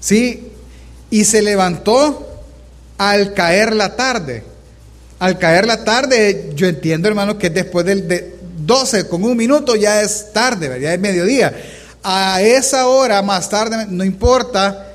¿Sí? 0.00 0.48
Y 1.10 1.24
se 1.24 1.42
levantó 1.42 2.26
al 2.96 3.34
caer 3.34 3.74
la 3.74 3.96
tarde. 3.96 4.44
Al 5.18 5.38
caer 5.38 5.66
la 5.66 5.84
tarde, 5.84 6.52
yo 6.54 6.68
entiendo, 6.68 7.08
hermano, 7.08 7.38
que 7.38 7.50
después 7.50 7.84
del 7.84 8.06
de 8.06 8.37
12 8.68 9.08
con 9.08 9.24
un 9.24 9.34
minuto 9.34 9.74
ya 9.76 10.02
es 10.02 10.30
tarde, 10.30 10.78
ya 10.78 10.92
es 10.92 11.00
mediodía. 11.00 11.54
A 12.02 12.42
esa 12.42 12.86
hora, 12.86 13.22
más 13.22 13.48
tarde, 13.48 13.86
no 13.88 14.04
importa, 14.04 14.86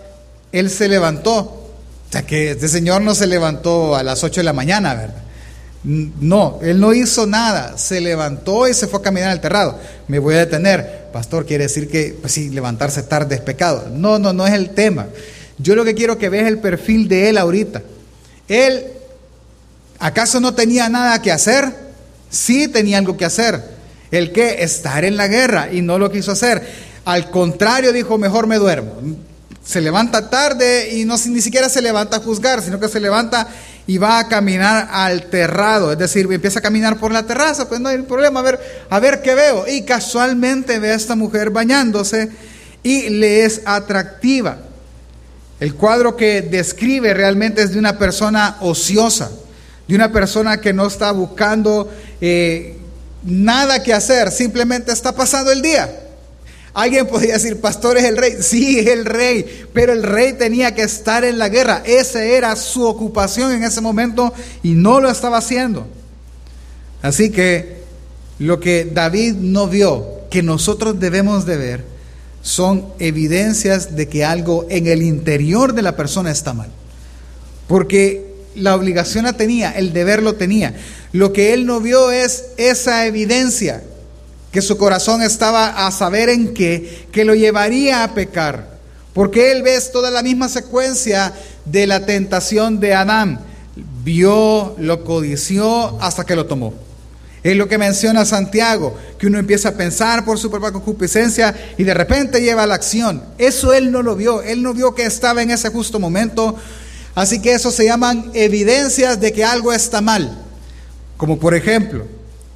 él 0.52 0.70
se 0.70 0.88
levantó. 0.88 1.40
O 1.40 2.12
sea, 2.12 2.22
que 2.22 2.52
este 2.52 2.68
señor 2.68 3.02
no 3.02 3.16
se 3.16 3.26
levantó 3.26 3.96
a 3.96 4.04
las 4.04 4.24
8 4.24 4.42
de 4.42 4.44
la 4.44 4.54
mañana, 4.54 4.94
¿verdad? 4.94 5.24
No, 5.84 6.60
él 6.62 6.80
no 6.80 6.94
hizo 6.94 7.26
nada, 7.26 7.76
se 7.80 8.00
levantó 8.00 8.68
y 8.68 8.76
se 8.76 8.88
fue 8.88 9.00
a 9.00 9.04
caminar 9.04 9.32
al 9.32 9.42
terrado. 9.42 9.80
Me 10.08 10.20
voy 10.20 10.36
a 10.36 10.46
detener, 10.46 11.08
pastor, 11.12 11.48
quiere 11.48 11.64
decir 11.64 11.90
que, 11.90 12.16
pues 12.22 12.32
sí, 12.32 12.52
levantarse 12.52 13.02
tarde 13.02 13.36
es 13.36 13.42
pecado. 13.42 13.88
No, 13.92 14.20
no, 14.20 14.34
no 14.34 14.46
es 14.46 14.54
el 14.54 14.70
tema. 14.70 15.08
Yo 15.58 15.76
lo 15.76 15.84
que 15.84 15.96
quiero 15.96 16.20
que 16.20 16.30
veas 16.30 16.48
el 16.48 16.60
perfil 16.60 17.08
de 17.08 17.30
él 17.30 17.40
ahorita. 17.40 17.82
Él, 18.48 18.86
¿acaso 19.98 20.40
no 20.40 20.54
tenía 20.54 20.88
nada 20.90 21.20
que 21.24 21.32
hacer? 21.32 21.83
Sí 22.34 22.68
tenía 22.68 22.98
algo 22.98 23.16
que 23.16 23.26
hacer. 23.26 23.64
El 24.10 24.32
que 24.32 24.64
estar 24.64 25.06
en 25.06 25.18
la 25.18 25.28
guerra 25.28 25.70
y 25.72 25.82
no 25.82 26.00
lo 26.00 26.12
quiso 26.12 26.32
hacer. 26.32 26.64
Al 27.06 27.30
contrario, 27.30 27.94
dijo, 27.94 28.18
mejor 28.18 28.48
me 28.48 28.58
duermo. 28.58 28.92
Se 29.64 29.82
levanta 29.82 30.30
tarde 30.30 30.90
y 30.94 31.06
no 31.06 31.16
ni 31.28 31.42
siquiera 31.42 31.70
se 31.70 31.82
levanta 31.82 32.18
a 32.18 32.20
juzgar, 32.20 32.62
sino 32.62 32.80
que 32.80 32.90
se 32.90 33.00
levanta 33.00 33.48
y 33.86 33.98
va 33.98 34.20
a 34.20 34.28
caminar 34.28 34.90
al 34.92 35.26
terrado, 35.30 35.92
es 35.92 35.98
decir, 35.98 36.28
empieza 36.32 36.60
a 36.60 36.62
caminar 36.62 36.98
por 36.98 37.12
la 37.12 37.24
terraza, 37.24 37.68
pues 37.68 37.82
no 37.82 37.90
hay 37.90 37.98
problema, 38.00 38.40
a 38.40 38.44
ver, 38.44 38.60
a 38.90 39.00
ver 39.00 39.22
qué 39.22 39.36
veo. 39.36 39.66
Y 39.68 39.84
casualmente 39.84 40.80
ve 40.80 40.92
a 40.92 40.96
esta 40.96 41.16
mujer 41.16 41.50
bañándose 41.50 42.30
y 42.82 43.10
le 43.10 43.46
es 43.46 43.62
atractiva. 43.66 44.58
El 45.60 45.76
cuadro 45.76 46.16
que 46.16 46.42
describe 46.42 47.14
realmente 47.14 47.62
es 47.62 47.72
de 47.72 47.80
una 47.80 47.98
persona 47.98 48.58
ociosa, 48.62 49.32
de 49.88 49.96
una 49.96 50.12
persona 50.12 50.62
que 50.62 50.74
no 50.74 50.88
está 50.88 51.12
buscando 51.12 51.90
eh, 52.22 52.78
nada 53.24 53.84
que 53.84 53.94
hacer, 53.94 54.32
simplemente 54.32 54.92
está 54.92 55.14
pasando 55.14 55.52
el 55.52 55.62
día. 55.62 56.00
Alguien 56.74 57.06
podría 57.06 57.34
decir, 57.34 57.62
pastor 57.62 57.98
es 57.98 58.04
el 58.04 58.18
rey. 58.18 58.38
Sí, 58.42 58.80
es 58.80 58.88
el 58.88 59.06
rey, 59.06 59.66
pero 59.74 59.94
el 59.94 60.02
rey 60.02 60.34
tenía 60.34 60.74
que 60.74 60.82
estar 60.82 61.24
en 61.24 61.38
la 61.38 61.50
guerra. 61.50 61.84
Esa 61.86 62.24
era 62.24 62.56
su 62.56 62.84
ocupación 62.84 63.52
en 63.52 63.64
ese 63.64 63.80
momento 63.80 64.34
y 64.64 64.74
no 64.74 65.00
lo 65.00 65.10
estaba 65.10 65.38
haciendo. 65.38 65.86
Así 67.04 67.30
que 67.30 67.84
lo 68.40 68.60
que 68.60 68.86
David 68.86 69.36
no 69.36 69.68
vio, 69.68 70.22
que 70.32 70.42
nosotros 70.42 71.00
debemos 71.00 71.46
de 71.46 71.58
ver, 71.58 71.86
son 72.42 72.88
evidencias 72.98 73.96
de 73.96 74.10
que 74.10 74.26
algo 74.26 74.66
en 74.70 74.88
el 74.88 75.04
interior 75.04 75.74
de 75.74 75.84
la 75.84 75.96
persona 75.96 76.32
está 76.32 76.54
mal. 76.54 76.70
Porque 77.68 78.33
la 78.56 78.76
obligación 78.76 79.26
la 79.26 79.34
tenía, 79.34 79.72
el 79.72 79.94
deber 79.94 80.22
lo 80.22 80.36
tenía. 80.36 80.74
Lo 81.12 81.34
que 81.34 81.54
él 81.54 81.66
no 81.66 81.80
vio 81.80 82.12
es 82.12 82.46
esa 82.58 83.06
evidencia 83.06 83.84
que 84.52 84.62
su 84.62 84.78
corazón 84.78 85.22
estaba 85.24 85.88
a 85.88 85.92
saber 85.92 86.30
en 86.30 86.54
qué, 86.54 87.08
que 87.12 87.26
lo 87.26 87.34
llevaría 87.34 88.04
a 88.04 88.14
pecar. 88.14 88.78
Porque 89.14 89.52
él 89.52 89.64
ve 89.64 89.80
toda 89.92 90.12
la 90.12 90.24
misma 90.24 90.48
secuencia 90.48 91.34
de 91.66 91.88
la 91.88 92.06
tentación 92.06 92.80
de 92.80 92.94
Adán. 92.94 93.40
Vio, 94.04 94.76
lo 94.78 95.04
codició 95.04 96.00
hasta 96.02 96.26
que 96.26 96.36
lo 96.36 96.46
tomó. 96.46 96.74
Es 97.44 97.58
lo 97.58 97.68
que 97.68 97.78
menciona 97.78 98.26
Santiago, 98.26 98.96
que 99.18 99.28
uno 99.28 99.38
empieza 99.38 99.70
a 99.70 99.74
pensar 99.74 100.24
por 100.24 100.40
su 100.40 100.50
propia 100.50 100.72
concupiscencia 100.72 101.54
y 101.78 101.84
de 101.84 101.94
repente 101.94 102.42
lleva 102.42 102.64
a 102.64 102.68
la 102.68 102.76
acción. 102.76 103.24
Eso 103.38 103.74
él 103.74 103.92
no 103.92 104.02
lo 104.02 104.16
vio, 104.16 104.42
él 104.42 104.64
no 104.64 104.74
vio 104.74 104.96
que 104.96 105.04
estaba 105.04 105.42
en 105.42 105.52
ese 105.52 105.70
justo 105.70 106.00
momento. 106.00 106.56
Así 107.16 107.42
que 107.42 107.54
eso 107.54 107.72
se 107.72 107.86
llaman 107.86 108.32
evidencias 108.34 109.20
de 109.20 109.32
que 109.32 109.44
algo 109.44 109.72
está 109.72 110.02
mal. 110.02 110.40
Como 111.18 111.38
por 111.38 111.54
ejemplo, 111.54 112.06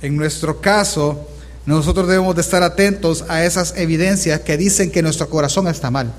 en 0.02 0.16
nuestro 0.16 0.60
caso, 0.60 1.28
nosotros 1.66 2.08
debemos 2.08 2.36
de 2.36 2.42
estar 2.42 2.64
atentos 2.64 3.26
a 3.28 3.44
esas 3.44 3.76
evidencias 3.78 4.40
que 4.42 4.58
dicen 4.58 4.90
que 4.90 5.02
nuestro 5.02 5.30
corazón 5.30 5.68
está 5.68 5.92
mal. 5.92 6.14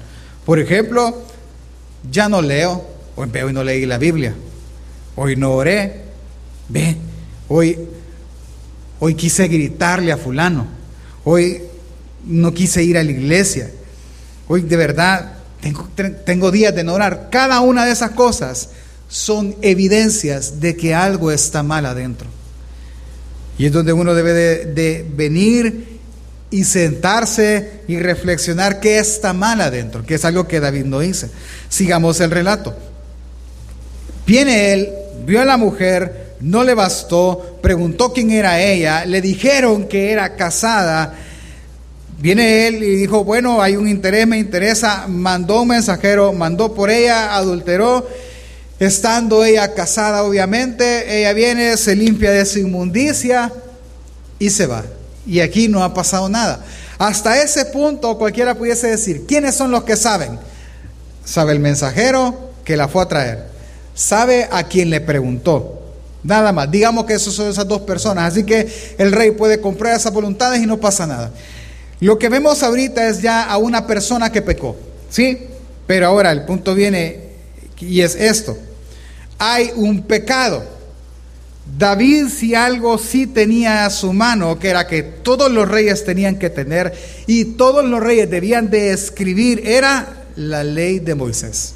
Por 0.44 0.58
ejemplo, 0.58 1.22
ya 2.10 2.28
no 2.28 2.42
leo, 2.42 2.84
hoy 3.16 3.28
veo 3.30 3.50
y 3.50 3.52
no 3.52 3.64
leí 3.64 3.86
la 3.86 3.98
Biblia, 3.98 4.34
hoy 5.16 5.36
no 5.36 5.52
oré, 5.52 6.02
ve, 6.68 6.96
hoy, 7.48 7.78
hoy 9.00 9.14
quise 9.14 9.48
gritarle 9.48 10.12
a 10.12 10.16
fulano, 10.16 10.66
hoy 11.24 11.62
no 12.24 12.52
quise 12.54 12.82
ir 12.84 12.98
a 12.98 13.02
la 13.02 13.10
iglesia, 13.10 13.70
hoy 14.46 14.62
de 14.62 14.76
verdad 14.76 15.37
tengo, 16.24 16.50
días 16.50 16.74
de 16.74 16.84
no 16.84 16.94
orar. 16.94 17.28
Cada 17.30 17.60
una 17.60 17.84
de 17.84 17.92
esas 17.92 18.12
cosas 18.12 18.70
son 19.08 19.56
evidencias 19.62 20.60
de 20.60 20.76
que 20.76 20.94
algo 20.94 21.30
está 21.30 21.62
mal 21.62 21.86
adentro. 21.86 22.28
Y 23.58 23.66
es 23.66 23.72
donde 23.72 23.92
uno 23.92 24.14
debe 24.14 24.32
de, 24.32 25.06
venir 25.16 25.98
y 26.50 26.64
sentarse 26.64 27.82
y 27.88 27.98
reflexionar 27.98 28.80
qué 28.80 28.98
está 28.98 29.32
mal 29.32 29.60
adentro, 29.60 30.04
que 30.04 30.14
es 30.14 30.24
algo 30.24 30.46
que 30.46 30.60
David 30.60 30.84
no 30.84 31.02
hizo. 31.02 31.28
Sigamos 31.68 32.20
el 32.20 32.30
relato. 32.30 32.74
Viene 34.26 34.72
él, 34.72 34.88
vio 35.26 35.40
a 35.40 35.44
la 35.44 35.56
mujer, 35.56 36.36
no 36.40 36.62
le 36.62 36.74
bastó, 36.74 37.58
preguntó 37.62 38.12
quién 38.12 38.30
era 38.30 38.60
ella, 38.60 39.04
le 39.04 39.20
dijeron 39.20 39.88
que 39.88 40.12
era 40.12 40.36
casada. 40.36 41.14
Viene 42.18 42.66
él 42.66 42.82
y 42.82 42.96
dijo, 42.96 43.24
bueno, 43.24 43.62
hay 43.62 43.76
un 43.76 43.88
interés, 43.88 44.26
me 44.26 44.38
interesa, 44.38 45.06
mandó 45.08 45.62
un 45.62 45.68
mensajero, 45.68 46.32
mandó 46.32 46.74
por 46.74 46.90
ella, 46.90 47.34
adulteró 47.34 48.06
Estando 48.78 49.44
ella 49.44 49.74
casada, 49.74 50.22
obviamente, 50.22 51.18
ella 51.18 51.32
viene, 51.32 51.76
se 51.76 51.96
limpia 51.96 52.30
de 52.30 52.46
su 52.46 52.60
inmundicia 52.60 53.52
y 54.38 54.50
se 54.50 54.66
va. 54.66 54.84
Y 55.26 55.40
aquí 55.40 55.66
no 55.66 55.82
ha 55.82 55.92
pasado 55.92 56.28
nada. 56.28 56.64
Hasta 56.96 57.42
ese 57.42 57.64
punto 57.66 58.16
cualquiera 58.18 58.54
pudiese 58.54 58.86
decir, 58.86 59.26
¿quiénes 59.26 59.56
son 59.56 59.72
los 59.72 59.82
que 59.82 59.96
saben? 59.96 60.38
Sabe 61.24 61.52
el 61.52 61.60
mensajero 61.60 62.52
que 62.64 62.76
la 62.76 62.86
fue 62.86 63.02
a 63.02 63.08
traer. 63.08 63.46
Sabe 63.94 64.48
a 64.50 64.62
quien 64.62 64.90
le 64.90 65.00
preguntó. 65.00 65.82
Nada 66.22 66.52
más. 66.52 66.70
Digamos 66.70 67.04
que 67.04 67.14
esos 67.14 67.34
son 67.34 67.48
esas 67.48 67.66
dos 67.66 67.80
personas. 67.80 68.32
Así 68.32 68.44
que 68.44 68.94
el 68.96 69.10
rey 69.10 69.32
puede 69.32 69.60
comprar 69.60 69.96
esas 69.96 70.12
voluntades 70.12 70.62
y 70.62 70.66
no 70.66 70.78
pasa 70.78 71.04
nada. 71.04 71.32
Lo 72.00 72.18
que 72.18 72.28
vemos 72.28 72.62
ahorita 72.62 73.08
es 73.08 73.22
ya 73.22 73.44
a 73.44 73.58
una 73.58 73.86
persona 73.86 74.30
que 74.30 74.42
pecó. 74.42 74.76
¿Sí? 75.10 75.38
Pero 75.86 76.06
ahora 76.06 76.32
el 76.32 76.44
punto 76.44 76.74
viene 76.74 77.28
y 77.80 78.00
es 78.00 78.14
esto 78.14 78.58
hay 79.38 79.70
un 79.76 80.02
pecado. 80.02 80.64
David 81.78 82.28
si 82.28 82.54
algo 82.54 82.98
sí 82.98 83.26
tenía 83.26 83.84
a 83.84 83.90
su 83.90 84.12
mano, 84.12 84.58
que 84.58 84.68
era 84.68 84.86
que 84.86 85.02
todos 85.02 85.50
los 85.50 85.68
reyes 85.68 86.04
tenían 86.04 86.38
que 86.38 86.50
tener 86.50 86.92
y 87.26 87.44
todos 87.44 87.84
los 87.84 88.00
reyes 88.02 88.28
debían 88.28 88.70
de 88.70 88.90
escribir, 88.90 89.62
era 89.64 90.24
la 90.34 90.64
ley 90.64 90.98
de 90.98 91.14
Moisés. 91.14 91.74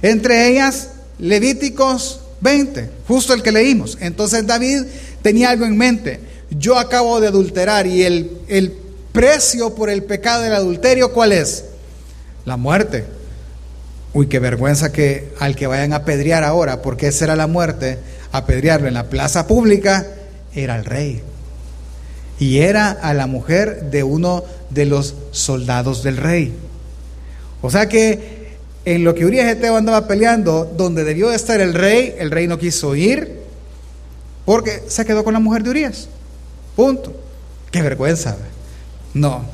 Entre 0.00 0.48
ellas, 0.48 0.90
Levíticos 1.18 2.20
20, 2.40 2.90
justo 3.08 3.34
el 3.34 3.42
que 3.42 3.52
leímos. 3.52 3.98
Entonces 4.00 4.46
David 4.46 4.84
tenía 5.22 5.50
algo 5.50 5.64
en 5.64 5.76
mente. 5.76 6.20
Yo 6.50 6.78
acabo 6.78 7.20
de 7.20 7.28
adulterar 7.28 7.86
y 7.86 8.02
el, 8.02 8.38
el 8.48 8.76
precio 9.16 9.74
por 9.74 9.88
el 9.88 10.04
pecado 10.04 10.42
del 10.42 10.54
adulterio, 10.54 11.12
¿cuál 11.12 11.32
es? 11.32 11.64
la 12.46 12.56
muerte. 12.56 13.04
Uy, 14.14 14.28
qué 14.28 14.38
vergüenza 14.38 14.92
que 14.92 15.34
al 15.38 15.54
que 15.54 15.66
vayan 15.66 15.92
a 15.92 15.96
apedrear 15.96 16.42
ahora, 16.42 16.80
porque 16.80 17.08
esa 17.08 17.26
era 17.26 17.36
la 17.36 17.46
muerte, 17.46 17.98
apedrearlo 18.32 18.88
en 18.88 18.94
la 18.94 19.10
plaza 19.10 19.46
pública, 19.46 20.06
era 20.54 20.76
el 20.76 20.86
rey. 20.86 21.20
Y 22.38 22.58
era 22.58 22.90
a 22.90 23.12
la 23.12 23.26
mujer 23.26 23.90
de 23.90 24.04
uno 24.04 24.44
de 24.70 24.86
los 24.86 25.14
soldados 25.32 26.02
del 26.02 26.16
rey. 26.16 26.54
O 27.60 27.70
sea 27.70 27.88
que 27.88 28.56
en 28.84 29.04
lo 29.04 29.14
que 29.14 29.26
Urias 29.26 29.50
Eteo 29.50 29.76
andaba 29.76 30.06
peleando, 30.06 30.72
donde 30.76 31.04
debió 31.04 31.28
de 31.28 31.36
estar 31.36 31.60
el 31.60 31.74
rey, 31.74 32.14
el 32.18 32.30
rey 32.30 32.46
no 32.46 32.58
quiso 32.58 32.94
ir, 32.94 33.40
porque 34.44 34.84
se 34.86 35.04
quedó 35.04 35.24
con 35.24 35.34
la 35.34 35.40
mujer 35.40 35.62
de 35.62 35.70
Urias. 35.70 36.08
Punto. 36.76 37.12
Qué 37.70 37.82
vergüenza. 37.82 38.36
No, 39.16 39.46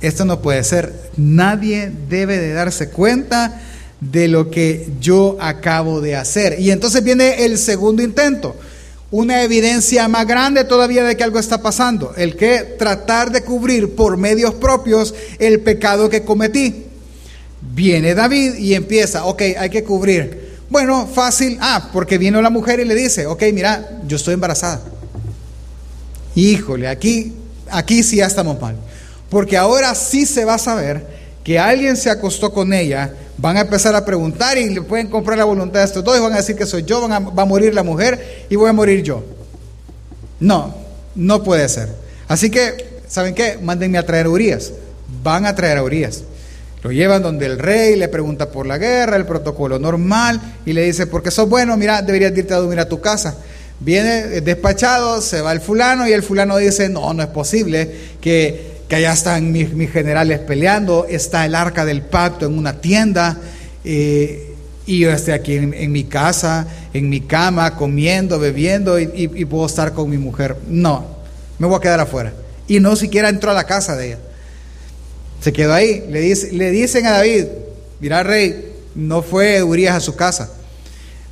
esto 0.00 0.24
no 0.24 0.42
puede 0.42 0.64
ser. 0.64 0.92
Nadie 1.16 1.92
debe 2.08 2.38
de 2.38 2.52
darse 2.52 2.90
cuenta 2.90 3.62
de 4.00 4.26
lo 4.26 4.50
que 4.50 4.90
yo 5.00 5.36
acabo 5.40 6.00
de 6.00 6.16
hacer. 6.16 6.58
Y 6.58 6.72
entonces 6.72 7.04
viene 7.04 7.44
el 7.44 7.56
segundo 7.56 8.02
intento, 8.02 8.56
una 9.12 9.44
evidencia 9.44 10.08
más 10.08 10.26
grande 10.26 10.64
todavía 10.64 11.04
de 11.04 11.16
que 11.16 11.22
algo 11.22 11.38
está 11.38 11.62
pasando, 11.62 12.14
el 12.16 12.34
que 12.34 12.74
tratar 12.78 13.30
de 13.30 13.42
cubrir 13.42 13.94
por 13.94 14.16
medios 14.16 14.54
propios 14.54 15.14
el 15.38 15.60
pecado 15.60 16.10
que 16.10 16.24
cometí. 16.24 16.86
Viene 17.62 18.12
David 18.16 18.56
y 18.56 18.74
empieza, 18.74 19.24
ok, 19.24 19.42
hay 19.56 19.70
que 19.70 19.84
cubrir. 19.84 20.56
Bueno, 20.68 21.06
fácil, 21.06 21.58
ah, 21.60 21.90
porque 21.92 22.18
vino 22.18 22.42
la 22.42 22.50
mujer 22.50 22.80
y 22.80 22.84
le 22.84 22.96
dice, 22.96 23.24
ok, 23.26 23.44
mira, 23.52 24.00
yo 24.04 24.16
estoy 24.16 24.34
embarazada. 24.34 24.82
Híjole, 26.34 26.88
aquí, 26.88 27.32
aquí 27.70 28.02
sí 28.02 28.16
ya 28.16 28.26
estamos 28.26 28.60
mal. 28.60 28.76
Porque 29.30 29.56
ahora 29.56 29.94
sí 29.94 30.26
se 30.26 30.44
va 30.44 30.54
a 30.54 30.58
saber 30.58 31.04
que 31.42 31.58
alguien 31.58 31.96
se 31.96 32.10
acostó 32.10 32.52
con 32.52 32.72
ella, 32.72 33.12
van 33.38 33.56
a 33.56 33.60
empezar 33.60 33.94
a 33.94 34.04
preguntar 34.04 34.58
y 34.58 34.68
le 34.70 34.82
pueden 34.82 35.08
comprar 35.08 35.38
la 35.38 35.44
voluntad 35.44 35.80
de 35.80 35.86
estos 35.86 36.02
dos 36.02 36.16
y 36.16 36.20
van 36.20 36.32
a 36.32 36.38
decir 36.38 36.56
que 36.56 36.66
soy 36.66 36.84
yo, 36.84 37.00
van 37.00 37.12
a, 37.12 37.18
va 37.18 37.42
a 37.42 37.46
morir 37.46 37.74
la 37.74 37.82
mujer 37.82 38.46
y 38.48 38.56
voy 38.56 38.68
a 38.68 38.72
morir 38.72 39.02
yo. 39.02 39.22
No, 40.40 40.74
no 41.14 41.42
puede 41.42 41.68
ser. 41.68 41.88
Así 42.28 42.50
que, 42.50 43.00
¿saben 43.08 43.34
qué? 43.34 43.58
Mándenme 43.60 43.98
a 43.98 44.06
traer 44.06 44.26
a 44.26 44.30
Urias. 44.30 44.72
Van 45.22 45.46
a 45.46 45.54
traer 45.54 45.78
a 45.78 45.82
Urias. 45.82 46.24
Lo 46.82 46.92
llevan 46.92 47.22
donde 47.22 47.46
el 47.46 47.58
rey 47.58 47.96
le 47.96 48.08
pregunta 48.08 48.50
por 48.50 48.66
la 48.66 48.78
guerra, 48.78 49.16
el 49.16 49.26
protocolo 49.26 49.78
normal, 49.78 50.40
y 50.64 50.72
le 50.72 50.82
dice, 50.82 51.06
porque 51.06 51.30
sos 51.30 51.48
bueno, 51.48 51.76
mira, 51.76 52.02
deberías 52.02 52.36
irte 52.36 52.54
a 52.54 52.58
dormir 52.58 52.78
a 52.78 52.88
tu 52.88 53.00
casa. 53.00 53.36
Viene 53.80 54.40
despachado, 54.40 55.20
se 55.20 55.40
va 55.40 55.52
el 55.52 55.60
fulano 55.60 56.08
y 56.08 56.12
el 56.12 56.22
fulano 56.22 56.56
dice, 56.56 56.88
no, 56.88 57.12
no 57.12 57.22
es 57.22 57.28
posible 57.28 57.90
que 58.20 58.75
que 58.88 58.96
allá 58.96 59.12
están 59.12 59.52
mis, 59.52 59.90
generales 59.90 60.38
peleando, 60.40 61.06
está 61.08 61.44
el 61.44 61.54
arca 61.54 61.84
del 61.84 62.02
pacto 62.02 62.46
en 62.46 62.56
una 62.56 62.80
tienda, 62.80 63.36
eh, 63.84 64.54
y 64.86 65.00
yo 65.00 65.10
estoy 65.10 65.34
aquí 65.34 65.54
en, 65.54 65.90
mi 65.90 66.04
casa, 66.04 66.66
en 66.94 67.08
mi 67.08 67.20
cama, 67.22 67.74
comiendo, 67.74 68.38
bebiendo, 68.38 69.00
y, 69.00 69.44
puedo 69.46 69.66
estar 69.66 69.92
con 69.92 70.08
mi 70.08 70.16
mujer. 70.16 70.56
No, 70.68 71.04
me 71.58 71.66
voy 71.66 71.76
a 71.76 71.80
quedar 71.80 71.98
afuera. 71.98 72.32
Y 72.68 72.78
no 72.78 72.94
siquiera 72.94 73.28
entró 73.28 73.50
a 73.50 73.54
la 73.54 73.64
casa 73.64 73.96
de 73.96 74.06
ella. 74.06 74.18
Se 75.40 75.52
quedó 75.52 75.74
ahí. 75.74 76.04
Le, 76.08 76.20
dice, 76.20 76.52
le 76.52 76.70
dicen 76.70 77.04
a 77.06 77.12
David, 77.12 77.46
mira 77.98 78.22
rey, 78.22 78.74
no 78.94 79.22
fue 79.22 79.60
Urias 79.64 79.96
a 79.96 80.00
su 80.00 80.14
casa. 80.14 80.50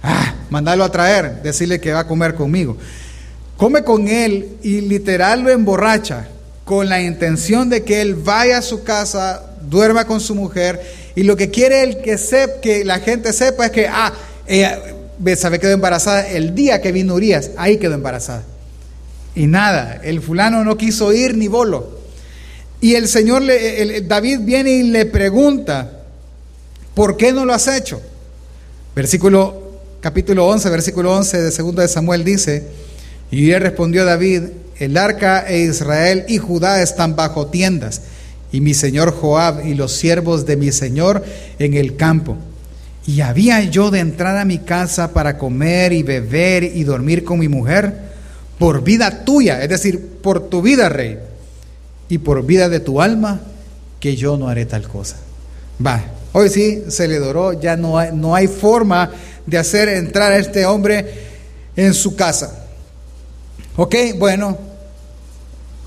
Ah, 0.02 0.34
mandarlo 0.50 0.82
a 0.82 0.90
traer, 0.90 1.40
decirle 1.42 1.80
que 1.80 1.92
va 1.92 2.00
a 2.00 2.06
comer 2.08 2.34
conmigo. 2.34 2.76
Come 3.56 3.84
con 3.84 4.08
él 4.08 4.56
y 4.64 4.80
literal 4.80 5.42
lo 5.42 5.50
emborracha 5.50 6.28
con 6.64 6.88
la 6.88 7.02
intención 7.02 7.68
de 7.68 7.84
que 7.84 8.00
él 8.00 8.14
vaya 8.14 8.58
a 8.58 8.62
su 8.62 8.84
casa, 8.84 9.42
duerma 9.68 10.06
con 10.06 10.20
su 10.20 10.34
mujer, 10.34 10.80
y 11.14 11.22
lo 11.22 11.36
que 11.36 11.50
quiere 11.50 11.82
él 11.82 11.98
que, 11.98 12.18
que 12.62 12.84
la 12.84 12.98
gente 12.98 13.32
sepa 13.32 13.66
es 13.66 13.72
que, 13.72 13.86
ah, 13.88 14.12
ella 14.46 14.80
sabe 15.36 15.58
quedó 15.58 15.72
embarazada 15.72 16.28
el 16.28 16.54
día 16.54 16.80
que 16.80 16.92
vino 16.92 17.14
Urias, 17.14 17.52
ahí 17.56 17.76
quedó 17.76 17.94
embarazada. 17.94 18.42
Y 19.34 19.46
nada, 19.46 20.00
el 20.02 20.20
fulano 20.20 20.64
no 20.64 20.76
quiso 20.76 21.12
ir 21.12 21.36
ni 21.36 21.48
bolo. 21.48 21.98
Y 22.80 22.94
el 22.94 23.08
Señor, 23.08 23.42
le, 23.42 24.02
David 24.02 24.40
viene 24.42 24.72
y 24.72 24.82
le 24.84 25.06
pregunta, 25.06 26.02
¿por 26.94 27.16
qué 27.16 27.32
no 27.32 27.44
lo 27.44 27.54
has 27.54 27.66
hecho? 27.68 28.00
Versículo, 28.94 29.80
capítulo 30.00 30.46
11, 30.46 30.70
versículo 30.70 31.16
11 31.16 31.42
de 31.42 31.50
2 31.50 31.74
de 31.76 31.88
Samuel 31.88 32.24
dice, 32.24 32.68
y 33.30 33.50
él 33.50 33.60
respondió 33.60 34.02
a 34.02 34.04
David, 34.04 34.42
el 34.78 34.96
arca 34.96 35.46
e 35.48 35.60
Israel 35.60 36.24
y 36.28 36.38
Judá 36.38 36.82
están 36.82 37.16
bajo 37.16 37.46
tiendas, 37.46 38.02
y 38.52 38.60
mi 38.60 38.74
señor 38.74 39.12
Joab 39.12 39.66
y 39.66 39.74
los 39.74 39.92
siervos 39.92 40.46
de 40.46 40.56
mi 40.56 40.72
señor 40.72 41.24
en 41.58 41.74
el 41.74 41.96
campo. 41.96 42.36
Y 43.06 43.20
había 43.20 43.62
yo 43.64 43.90
de 43.90 43.98
entrar 43.98 44.36
a 44.36 44.44
mi 44.44 44.58
casa 44.58 45.12
para 45.12 45.36
comer 45.36 45.92
y 45.92 46.02
beber 46.02 46.64
y 46.64 46.84
dormir 46.84 47.24
con 47.24 47.38
mi 47.38 47.48
mujer, 47.48 48.14
por 48.58 48.82
vida 48.82 49.24
tuya, 49.24 49.62
es 49.62 49.68
decir, 49.68 50.00
por 50.22 50.48
tu 50.48 50.62
vida, 50.62 50.88
rey, 50.88 51.18
y 52.08 52.18
por 52.18 52.46
vida 52.46 52.68
de 52.68 52.80
tu 52.80 53.02
alma, 53.02 53.40
que 54.00 54.16
yo 54.16 54.36
no 54.36 54.48
haré 54.48 54.66
tal 54.66 54.86
cosa. 54.88 55.16
Va, 55.84 56.02
hoy 56.32 56.48
sí 56.48 56.84
se 56.88 57.08
le 57.08 57.18
doró, 57.18 57.52
ya 57.52 57.76
no 57.76 57.98
hay, 57.98 58.10
no 58.12 58.34
hay 58.34 58.46
forma 58.46 59.10
de 59.46 59.58
hacer 59.58 59.88
entrar 59.88 60.32
a 60.32 60.38
este 60.38 60.64
hombre 60.64 61.06
en 61.76 61.92
su 61.92 62.14
casa. 62.14 62.63
Ok, 63.76 63.96
bueno, 64.18 64.56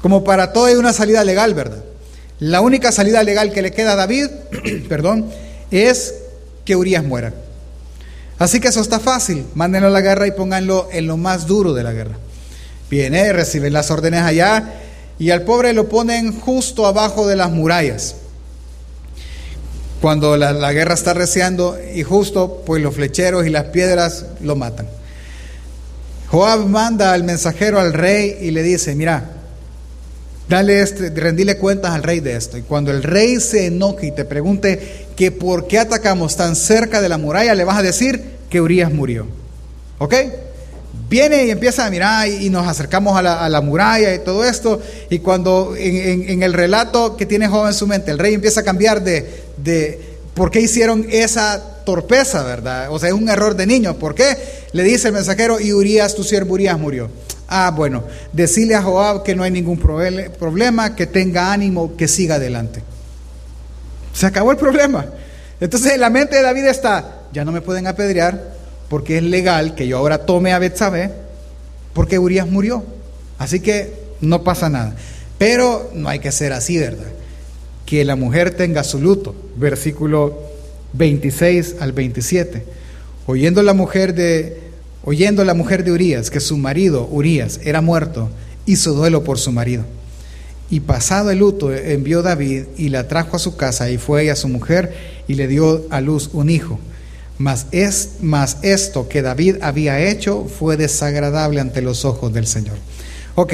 como 0.02 0.24
para 0.24 0.52
todo 0.52 0.66
hay 0.66 0.76
una 0.76 0.92
salida 0.92 1.24
legal, 1.24 1.54
¿verdad? 1.54 1.84
La 2.40 2.62
única 2.62 2.92
salida 2.92 3.24
legal 3.24 3.52
que 3.54 3.62
le 3.62 3.72
queda 3.72 3.94
a 3.94 3.96
David, 3.96 4.28
perdón, 4.90 5.30
es 5.72 6.14
que 6.66 6.76
Urias 6.76 7.04
muera. 7.04 7.34
Así 8.38 8.60
que 8.60 8.68
eso 8.68 8.82
está 8.82 9.00
fácil, 9.00 9.46
mándenlo 9.56 9.88
a 9.88 9.92
la 9.92 10.02
guerra 10.02 10.28
y 10.28 10.32
pónganlo 10.32 10.90
en 10.92 11.08
lo 11.08 11.18
más 11.18 11.48
duro 11.48 11.74
de 11.74 11.84
la 11.84 11.94
guerra. 11.94 12.18
Viene, 12.90 13.34
reciben 13.34 13.74
las 13.74 13.90
órdenes 13.90 14.22
allá 14.22 14.76
y 15.18 15.32
al 15.32 15.44
pobre 15.44 15.74
lo 15.74 15.90
ponen 15.90 16.38
justo 16.40 16.86
abajo 16.86 17.26
de 17.26 17.38
las 17.38 17.52
murallas. 17.52 18.16
Cuando 20.02 20.38
la, 20.38 20.52
la 20.52 20.74
guerra 20.74 20.94
está 20.94 21.14
reciando 21.14 21.78
y 21.96 22.04
justo 22.04 22.64
pues 22.66 22.84
los 22.84 22.94
flecheros 22.94 23.48
y 23.48 23.50
las 23.50 23.66
piedras 23.66 24.26
lo 24.42 24.56
matan. 24.56 24.88
Joab 26.30 26.66
manda 26.68 27.14
al 27.14 27.24
mensajero 27.24 27.80
al 27.80 27.94
rey 27.94 28.38
y 28.42 28.52
le 28.52 28.62
dice, 28.62 28.96
mira, 28.96 29.32
dale 30.50 30.82
este, 30.82 31.10
rendile 31.10 31.58
cuentas 31.58 31.94
al 31.94 32.04
rey 32.04 32.20
de 32.20 32.36
esto. 32.36 32.58
Y 32.58 32.64
cuando 32.64 32.92
el 32.92 33.04
rey 33.04 33.40
se 33.40 33.68
enoje 33.68 34.08
y 34.08 34.12
te 34.12 34.26
pregunte 34.26 35.08
que 35.16 35.32
por 35.32 35.68
qué 35.68 35.80
atacamos 35.80 36.36
tan 36.36 36.56
cerca 36.56 37.02
de 37.02 37.10
la 37.10 37.18
muralla, 37.18 37.56
le 37.56 37.64
vas 37.64 37.78
a 37.78 37.82
decir 37.82 38.38
que 38.50 38.60
Urias 38.60 38.92
murió. 38.92 39.26
¿Ok? 40.00 40.14
Viene 41.10 41.46
y 41.46 41.52
empieza 41.52 41.86
a 41.86 41.90
mirar 41.90 42.28
y, 42.28 42.50
nos 42.50 42.68
acercamos 42.68 43.18
a 43.18 43.50
la, 43.50 43.62
muralla 43.62 44.14
y 44.14 44.20
todo 44.20 44.44
esto. 44.44 44.82
Y 45.10 45.20
cuando 45.20 45.76
en, 45.78 46.44
el 46.44 46.52
relato 46.52 47.16
que 47.16 47.26
tiene 47.26 47.48
Joab 47.48 47.68
en 47.68 47.74
su 47.74 47.88
mente, 47.88 48.12
el 48.12 48.20
rey 48.20 48.34
empieza 48.34 48.60
a 48.62 48.64
cambiar 48.64 49.02
de, 49.02 49.44
de 49.58 50.18
por 50.34 50.52
qué 50.52 50.60
hicieron 50.60 51.06
esa 51.10 51.77
torpeza, 51.88 52.44
¿verdad? 52.44 52.90
O 52.92 53.00
sea, 53.00 53.08
es 53.08 53.16
un 53.16 53.30
error 53.30 53.56
de 53.56 53.66
niño. 53.66 53.98
¿Por 53.98 54.14
qué? 54.14 54.38
Le 54.74 54.84
dice 54.84 55.08
el 55.08 55.14
mensajero, 55.14 55.58
y 55.58 55.72
Urias, 55.72 56.16
tu 56.16 56.26
siervo 56.26 56.56
Urias 56.56 56.78
murió. 56.78 57.10
Ah, 57.48 57.72
bueno, 57.74 58.04
decirle 58.34 58.76
a 58.76 58.82
Joab 58.82 59.24
que 59.24 59.38
no 59.38 59.44
hay 59.44 59.52
ningún 59.52 59.80
problema, 59.80 60.96
que 60.98 61.08
tenga 61.08 61.54
ánimo, 61.54 61.96
que 61.96 62.10
siga 62.10 62.36
adelante. 62.36 62.84
Se 64.12 64.26
acabó 64.26 64.52
el 64.52 64.58
problema. 64.58 65.06
Entonces 65.62 65.94
en 65.94 66.02
la 66.02 66.10
mente 66.10 66.36
de 66.36 66.42
David 66.42 66.66
está, 66.66 67.22
ya 67.32 67.46
no 67.46 67.54
me 67.54 67.62
pueden 67.62 67.88
apedrear 67.88 68.52
porque 68.90 69.20
es 69.20 69.24
legal 69.24 69.74
que 69.74 69.88
yo 69.88 69.98
ahora 69.98 70.26
tome 70.26 70.52
a 70.52 70.60
Betsabé 70.60 71.10
porque 71.94 72.20
Urias 72.20 72.50
murió. 72.50 72.84
Así 73.38 73.62
que 73.62 73.94
no 74.20 74.44
pasa 74.44 74.68
nada. 74.68 74.94
Pero 75.38 75.90
no 75.94 76.10
hay 76.10 76.20
que 76.20 76.34
ser 76.34 76.52
así, 76.52 76.78
¿verdad? 76.78 77.08
Que 77.86 78.04
la 78.04 78.18
mujer 78.18 78.58
tenga 78.58 78.84
su 78.84 79.00
luto. 79.00 79.34
Versículo 79.56 80.57
26 80.94 81.76
al 81.80 81.92
27. 81.92 82.64
Oyendo 83.26 83.62
la 83.64 83.74
mujer 83.74 84.14
de 84.14 84.68
oyendo 85.04 85.46
la 85.46 85.54
mujer 85.54 85.86
de 85.86 85.92
Urías 85.92 86.30
que 86.30 86.42
su 86.42 86.58
marido 86.58 87.08
Urías 87.10 87.62
era 87.64 87.80
muerto, 87.82 88.30
hizo 88.66 88.94
duelo 88.94 89.24
por 89.24 89.40
su 89.40 89.52
marido. 89.52 89.86
Y 90.70 90.82
pasado 90.82 91.32
el 91.32 91.40
luto 91.40 91.74
envió 91.74 92.22
David 92.22 92.64
y 92.78 92.90
la 92.90 93.08
trajo 93.08 93.38
a 93.38 93.40
su 93.40 93.56
casa 93.56 93.90
y 93.90 93.98
fue 93.98 94.24
ella 94.24 94.36
su 94.36 94.50
mujer 94.50 94.94
y 95.28 95.36
le 95.36 95.48
dio 95.48 95.86
a 95.92 96.02
luz 96.02 96.30
un 96.34 96.50
hijo. 96.50 96.78
Mas, 97.38 97.68
es, 97.72 98.16
mas 98.22 98.58
esto 98.64 99.08
que 99.08 99.22
David 99.22 99.58
había 99.62 100.00
hecho 100.10 100.46
fue 100.46 100.76
desagradable 100.76 101.62
ante 101.62 101.82
los 101.82 102.04
ojos 102.04 102.34
del 102.34 102.48
Señor. 102.48 102.76
Ok, 103.36 103.54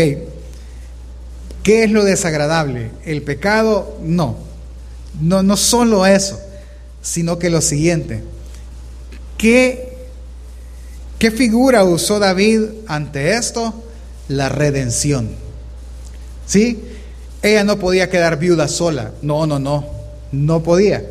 ¿qué 1.61 1.83
es 1.83 1.91
lo 1.91 2.03
desagradable? 2.03 2.89
¿El 3.05 3.21
pecado? 3.21 3.99
No, 4.01 4.37
no, 5.21 5.43
no 5.43 5.55
solo 5.55 6.07
eso 6.07 6.39
sino 7.03 7.37
que 7.37 7.51
lo 7.51 7.61
siguiente. 7.61 8.23
¿Qué, 9.37 10.07
qué 11.19 11.29
figura 11.29 11.83
usó 11.83 12.17
David 12.17 12.61
ante 12.87 13.33
esto? 13.33 13.83
La 14.29 14.49
redención. 14.49 15.29
¿Sí? 16.47 16.81
Ella 17.43 17.65
no 17.65 17.77
podía 17.77 18.09
quedar 18.09 18.39
viuda 18.39 18.67
sola. 18.67 19.11
No, 19.21 19.45
no, 19.45 19.59
no. 19.59 19.85
No 20.31 20.63
podía. 20.63 21.03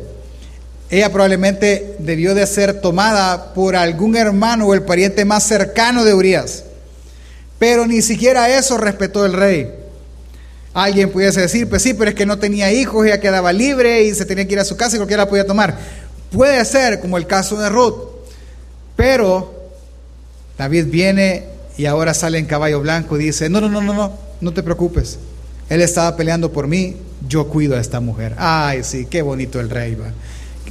ella 0.89 1.09
probablemente 1.11 1.95
debió 1.99 2.35
de 2.35 2.45
ser 2.45 2.81
tomada 2.81 3.53
por 3.53 3.75
algún 3.75 4.17
hermano 4.17 4.67
o 4.67 4.73
el 4.73 4.83
pariente 4.83 5.23
más 5.23 5.43
cercano 5.43 6.03
de 6.03 6.13
Urias. 6.13 6.65
Pero 7.57 7.87
ni 7.87 8.01
siquiera 8.01 8.49
eso 8.57 8.77
respetó 8.77 9.25
el 9.25 9.33
rey. 9.33 9.82
Alguien 10.73 11.11
pudiese 11.11 11.41
decir, 11.41 11.69
pues 11.69 11.83
sí, 11.83 11.93
pero 11.93 12.09
es 12.09 12.15
que 12.15 12.25
no 12.25 12.39
tenía 12.39 12.71
hijos, 12.71 13.05
ella 13.05 13.19
quedaba 13.19 13.53
libre 13.53 14.03
y 14.03 14.15
se 14.15 14.25
tenía 14.25 14.47
que 14.47 14.53
ir 14.53 14.59
a 14.59 14.65
su 14.65 14.75
casa 14.75 14.95
y 14.95 14.99
cualquiera 14.99 15.23
la 15.23 15.29
podía 15.29 15.45
tomar. 15.45 15.77
Puede 16.31 16.63
ser 16.65 16.99
como 16.99 17.17
el 17.17 17.27
caso 17.27 17.57
de 17.57 17.69
Ruth. 17.69 18.13
Pero 18.95 19.53
David 20.57 20.85
viene 20.87 21.45
y 21.77 21.85
ahora 21.85 22.13
sale 22.13 22.37
en 22.39 22.45
caballo 22.45 22.81
blanco 22.81 23.17
y 23.19 23.25
dice, 23.25 23.49
no, 23.49 23.61
no, 23.61 23.69
no, 23.69 23.81
no, 23.81 23.93
no, 23.93 24.17
no 24.41 24.53
te 24.53 24.63
preocupes. 24.63 25.19
Él 25.69 25.81
estaba 25.81 26.15
peleando 26.15 26.51
por 26.51 26.67
mí, 26.67 26.97
yo 27.27 27.47
cuido 27.47 27.75
a 27.75 27.79
esta 27.79 27.99
mujer. 27.99 28.35
Ay, 28.37 28.83
sí, 28.83 29.05
qué 29.05 29.21
bonito 29.21 29.59
el 29.59 29.69
rey 29.69 29.95
va. 29.95 30.11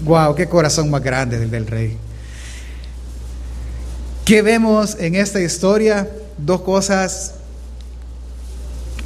Wow, 0.02 0.34
qué 0.34 0.48
corazón 0.48 0.90
más 0.90 1.02
grande 1.02 1.36
el 1.36 1.50
del 1.50 1.66
rey. 1.66 1.96
¿Qué 4.24 4.42
vemos 4.42 4.96
en 4.98 5.16
esta 5.16 5.40
historia? 5.40 6.08
Dos 6.38 6.62
cosas 6.62 7.34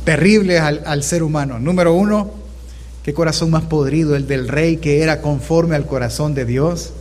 terribles 0.07 0.61
al, 0.61 1.03
ser 1.03 1.25
humano. 1.25 1.59
Número 1.59 1.92
uno, 1.92 2.31
qué 3.03 3.12
corazón 3.12 3.51
más 3.51 3.64
podrido 3.64 4.14
el 4.14 4.29
del 4.29 4.47
rey 4.47 4.77
que 4.77 5.03
era 5.03 5.21
conforme 5.21 5.75
al 5.75 5.85
corazón 5.85 6.33
de 6.33 6.47
Dios. 6.47 6.92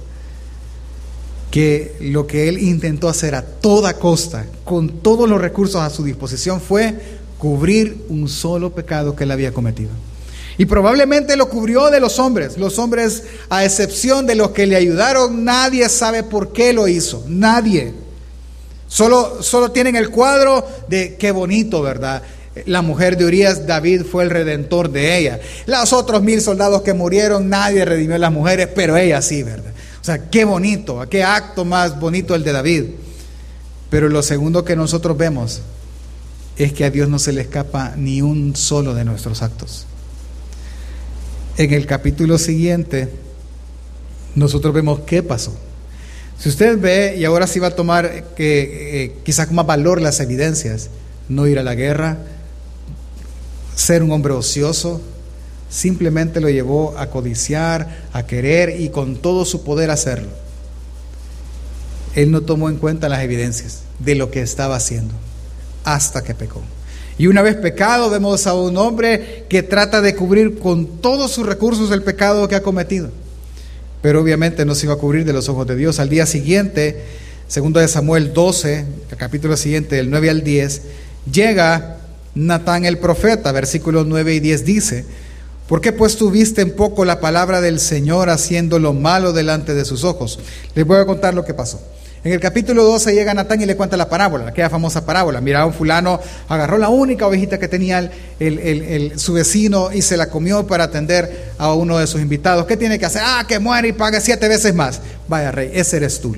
Que 1.52 1.96
lo 2.02 2.26
que 2.26 2.50
él 2.50 2.58
intentó 2.58 3.08
hacer 3.08 3.36
a 3.36 3.44
toda 3.44 3.94
costa, 3.94 4.48
con 4.65 4.89
todos 4.89 5.30
los 5.30 5.39
recursos 5.39 5.82
a 5.82 5.89
su 5.91 6.04
disposición, 6.04 6.60
fue 6.60 6.96
cubrir 7.38 8.06
un 8.10 8.28
solo 8.28 8.74
pecado 8.74 9.15
que 9.15 9.24
él 9.24 9.32
había 9.32 9.54
cometido. 9.54 9.91
Y 10.58 10.65
probablemente 10.65 11.38
lo 11.38 11.48
cubrió 11.48 11.91
de 11.91 12.00
los 12.00 12.18
hombres. 12.18 12.58
Los 12.58 12.80
hombres, 12.80 13.24
a 13.50 13.63
excepción 13.63 14.26
de 14.26 14.34
los 14.34 14.50
que 14.50 14.65
le 14.65 14.76
ayudaron, 14.76 15.46
nadie 15.46 15.88
sabe 15.89 16.24
por 16.24 16.54
qué 16.54 16.74
lo 16.74 16.88
hizo. 16.88 17.24
Nadie. 17.28 17.94
Solo, 18.88 19.44
solo 19.44 19.72
tienen 19.72 19.96
el 19.96 20.10
cuadro 20.10 20.65
de 20.88 21.18
qué 21.18 21.32
bonito, 21.32 21.84
¿verdad? 21.84 22.24
La 22.65 22.82
mujer 22.82 23.18
de 23.18 23.26
Urias, 23.26 23.68
David 23.68 24.04
fue 24.04 24.24
el 24.24 24.30
redentor 24.30 24.89
de 24.89 25.18
ella. 25.18 25.39
Los 25.65 25.91
otros 25.91 26.24
mil 26.24 26.41
soldados 26.41 26.82
que 26.84 26.94
murieron, 26.94 27.50
nadie 27.50 27.84
redimió 27.84 28.15
a 28.15 28.20
las 28.20 28.32
mujeres, 28.32 28.70
pero 28.74 28.96
ella 28.96 29.22
sí, 29.22 29.44
¿verdad? 29.44 29.74
O 30.02 30.04
sea, 30.06 30.30
qué 30.30 30.46
bonito, 30.46 31.04
qué 31.10 31.24
acto 31.24 31.65
más 31.65 32.00
bonito 32.00 32.34
el 32.34 32.44
de 32.44 32.52
David. 32.54 32.84
Pero 33.89 34.08
lo 34.08 34.24
segundo 34.24 34.63
que 34.63 34.76
nosotros 34.76 35.18
vemos 35.18 35.62
es 36.58 36.74
que 36.74 36.86
a 36.86 36.91
Dios 36.91 37.10
no 37.10 37.20
se 37.20 37.34
le 37.34 37.41
escapa 37.41 37.94
ni 37.98 38.22
un 38.22 38.56
solo 38.56 38.94
de 38.94 39.04
nuestros 39.04 39.41
actos. 39.41 39.86
En 41.58 41.74
el 41.74 41.86
capítulo 41.86 42.38
siguiente, 42.38 43.10
nosotros 44.36 44.74
vemos 44.74 45.02
qué 45.06 45.24
pasó. 45.24 45.54
Si 46.38 46.50
usted 46.50 46.80
ve, 46.80 47.15
y 47.18 47.26
ahora 47.26 47.48
sí 47.48 47.60
va 47.60 47.68
a 47.68 47.76
tomar 47.76 48.36
que, 48.36 49.04
eh, 49.04 49.18
quizás 49.24 49.52
más 49.52 49.65
valor 49.65 50.02
las 50.02 50.20
evidencias, 50.20 50.89
no 51.30 51.48
ir 51.48 51.58
a 51.60 51.63
la 51.63 51.76
guerra, 51.76 52.18
ser 53.75 54.01
un 54.03 54.11
hombre 54.11 54.33
ocioso, 54.33 55.01
simplemente 55.69 56.41
lo 56.41 56.49
llevó 56.49 56.97
a 56.97 57.09
codiciar, 57.09 58.05
a 58.13 58.25
querer 58.25 58.79
y 58.79 58.89
con 58.89 59.17
todo 59.17 59.45
su 59.45 59.63
poder 59.63 59.91
hacerlo. 59.91 60.29
Él 62.15 62.31
no 62.31 62.41
tomó 62.41 62.69
en 62.69 62.77
cuenta 62.77 63.09
las 63.09 63.21
evidencias 63.21 63.81
de 63.99 64.15
lo 64.15 64.31
que 64.31 64.41
estaba 64.41 64.77
haciendo 64.77 65.13
hasta 65.83 66.23
que 66.23 66.33
pecó. 66.33 66.61
Y 67.17 67.27
una 67.27 67.41
vez 67.41 67.55
pecado, 67.55 68.09
vemos 68.09 68.45
a 68.47 68.53
un 68.53 68.75
hombre 68.77 69.45
que 69.47 69.63
trata 69.63 70.01
de 70.01 70.15
cubrir 70.15 70.59
con 70.59 71.01
todos 71.01 71.31
sus 71.31 71.45
recursos 71.45 71.91
el 71.91 72.03
pecado 72.03 72.47
que 72.47 72.55
ha 72.55 72.63
cometido. 72.63 73.09
Pero 74.01 74.21
obviamente 74.21 74.65
no 74.65 74.75
se 74.75 74.85
iba 74.85 74.95
a 74.95 74.97
cubrir 74.97 75.25
de 75.25 75.33
los 75.33 75.47
ojos 75.47 75.65
de 75.65 75.75
Dios. 75.75 75.99
Al 75.99 76.09
día 76.09 76.25
siguiente, 76.25 77.03
segundo 77.47 77.79
de 77.79 77.88
Samuel 77.88 78.33
12, 78.33 78.85
el 79.11 79.17
capítulo 79.17 79.55
siguiente, 79.55 79.95
del 79.95 80.09
9 80.09 80.29
al 80.29 80.43
10, 80.43 80.81
llega 81.31 81.97
Natán 82.36 82.84
el 82.84 82.98
profeta, 82.98 83.54
versículos 83.54 84.06
9 84.06 84.36
y 84.36 84.39
10 84.41 84.65
dice, 84.65 85.06
¿por 85.69 85.80
qué 85.80 85.93
pues 85.93 86.17
tuviste 86.17 86.62
en 86.62 86.76
poco 86.76 87.06
la 87.06 87.21
palabra 87.21 87.62
del 87.62 87.80
Señor 87.80 88.30
haciendo 88.30 88.78
lo 88.78 88.93
malo 88.93 89.32
delante 89.32 89.74
de 89.74 89.86
sus 89.86 90.04
ojos? 90.04 90.39
Les 90.76 90.86
voy 90.86 91.00
a 91.00 91.06
contar 91.06 91.34
lo 91.34 91.45
que 91.45 91.54
pasó. 91.54 91.82
En 92.26 92.34
el 92.34 92.39
capítulo 92.41 92.84
12 92.84 93.13
llega 93.13 93.34
Natán 93.34 93.62
y 93.62 93.65
le 93.65 93.78
cuenta 93.78 93.95
la 93.95 94.10
parábola, 94.10 94.50
aquella 94.50 94.69
famosa 94.69 95.06
parábola. 95.06 95.39
Mira, 95.39 95.65
un 95.65 95.74
fulano 95.74 96.19
agarró 96.50 96.78
la 96.78 96.89
única 96.89 97.26
ovejita 97.26 97.58
que 97.58 97.67
tenía 97.67 98.12
su 99.15 99.34
vecino 99.34 99.93
y 99.93 100.02
se 100.02 100.17
la 100.17 100.30
comió 100.30 100.67
para 100.67 100.86
atender 100.86 101.54
a 101.58 101.74
uno 101.74 102.00
de 102.00 102.08
sus 102.08 102.19
invitados. 102.19 102.65
¿Qué 102.65 102.76
tiene 102.76 103.00
que 103.00 103.06
hacer? 103.06 103.21
Ah, 103.24 103.45
que 103.48 103.60
muere 103.60 103.89
y 103.89 103.93
pague 103.93 104.19
siete 104.19 104.48
veces 104.50 104.74
más. 104.74 105.00
Vaya 105.28 105.52
rey, 105.52 105.69
ese 105.74 105.98
eres 105.98 106.19
tú. 106.19 106.36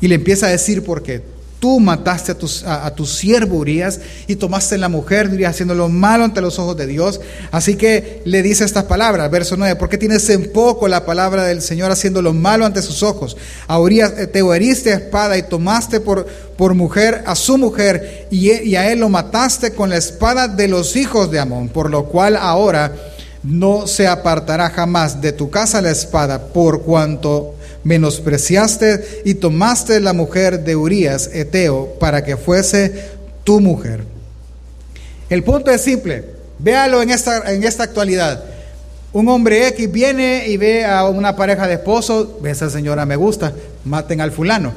Y 0.00 0.08
le 0.08 0.14
empieza 0.14 0.46
a 0.46 0.50
decir 0.50 0.84
por 0.84 1.02
qué 1.02 1.37
Tú 1.60 1.80
mataste 1.80 2.32
a 2.66 2.94
tu, 2.94 3.04
siervo 3.04 3.56
Urias 3.56 4.00
y 4.28 4.36
tomaste 4.36 4.78
la 4.78 4.88
mujer, 4.88 5.28
diría, 5.28 5.48
haciendo 5.48 5.74
lo 5.74 5.88
malo 5.88 6.22
ante 6.22 6.40
los 6.40 6.60
ojos 6.60 6.76
de 6.76 6.86
Dios. 6.86 7.20
Así 7.50 7.74
que 7.74 8.22
le 8.24 8.42
dice 8.44 8.64
estas 8.64 8.84
palabras, 8.84 9.28
verso 9.28 9.56
9, 9.56 9.74
¿por 9.74 9.88
qué 9.88 9.98
tienes 9.98 10.28
en 10.30 10.52
poco 10.52 10.86
la 10.86 11.04
palabra 11.04 11.44
del 11.44 11.60
Señor 11.60 11.90
haciendo 11.90 12.22
lo 12.22 12.32
malo 12.32 12.64
ante 12.64 12.80
sus 12.80 13.02
ojos? 13.02 13.36
A 13.66 13.80
Urias 13.80 14.12
eh, 14.18 14.28
te 14.28 14.38
heriste 14.38 14.92
a 14.92 14.98
espada 14.98 15.36
y 15.36 15.42
tomaste 15.42 15.98
por, 15.98 16.26
por 16.56 16.74
mujer 16.74 17.24
a 17.26 17.34
su 17.34 17.58
mujer 17.58 18.28
y, 18.30 18.52
y 18.52 18.76
a 18.76 18.92
él 18.92 19.00
lo 19.00 19.08
mataste 19.08 19.72
con 19.72 19.90
la 19.90 19.96
espada 19.96 20.46
de 20.46 20.68
los 20.68 20.94
hijos 20.94 21.28
de 21.32 21.40
Amón, 21.40 21.70
por 21.70 21.90
lo 21.90 22.04
cual 22.04 22.36
ahora 22.36 22.94
no 23.42 23.88
se 23.88 24.06
apartará 24.06 24.70
jamás 24.70 25.20
de 25.20 25.32
tu 25.32 25.50
casa 25.50 25.82
la 25.82 25.90
espada, 25.90 26.52
por 26.52 26.82
cuanto 26.82 27.54
menospreciaste 27.84 29.22
y 29.24 29.34
tomaste 29.34 30.00
la 30.00 30.12
mujer 30.12 30.64
de 30.64 30.76
Urías, 30.76 31.30
Eteo, 31.32 31.94
para 31.98 32.24
que 32.24 32.36
fuese 32.36 33.10
tu 33.44 33.60
mujer. 33.60 34.04
El 35.30 35.44
punto 35.44 35.70
es 35.70 35.80
simple, 35.80 36.24
véalo 36.58 37.02
en 37.02 37.10
esta, 37.10 37.52
en 37.52 37.64
esta 37.64 37.84
actualidad. 37.84 38.44
Un 39.12 39.28
hombre 39.28 39.68
X 39.68 39.90
viene 39.90 40.48
y 40.48 40.56
ve 40.56 40.84
a 40.84 41.06
una 41.06 41.36
pareja 41.36 41.66
de 41.66 41.74
esposos, 41.74 42.28
esa 42.44 42.68
señora 42.70 43.06
me 43.06 43.16
gusta, 43.16 43.52
maten 43.84 44.20
al 44.20 44.32
fulano, 44.32 44.72